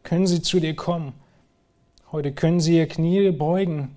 können 0.03 0.27
sie 0.27 0.41
zu 0.41 0.59
dir 0.59 0.75
kommen. 0.75 1.13
Heute 2.11 2.31
können 2.31 2.59
sie 2.59 2.77
ihr 2.77 2.87
Knie 2.87 3.31
beugen 3.31 3.95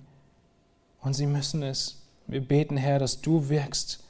und 1.01 1.13
sie 1.13 1.27
müssen 1.27 1.61
es. 1.61 2.01
Wir 2.27 2.41
beten, 2.41 2.77
Herr, 2.77 2.97
dass 2.97 3.21
du 3.21 3.49
wirkst, 3.49 4.03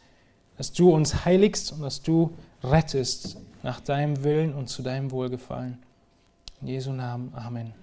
dass 0.57 0.71
du 0.71 0.91
uns 0.91 1.25
heiligst 1.25 1.73
und 1.73 1.81
dass 1.81 2.01
du 2.01 2.33
rettest 2.63 3.37
nach 3.63 3.81
deinem 3.81 4.23
Willen 4.23 4.53
und 4.53 4.69
zu 4.69 4.81
deinem 4.81 5.11
Wohlgefallen. 5.11 5.79
In 6.61 6.67
Jesu 6.67 6.93
Namen. 6.93 7.33
Amen. 7.35 7.73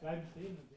Amen. 0.00 0.67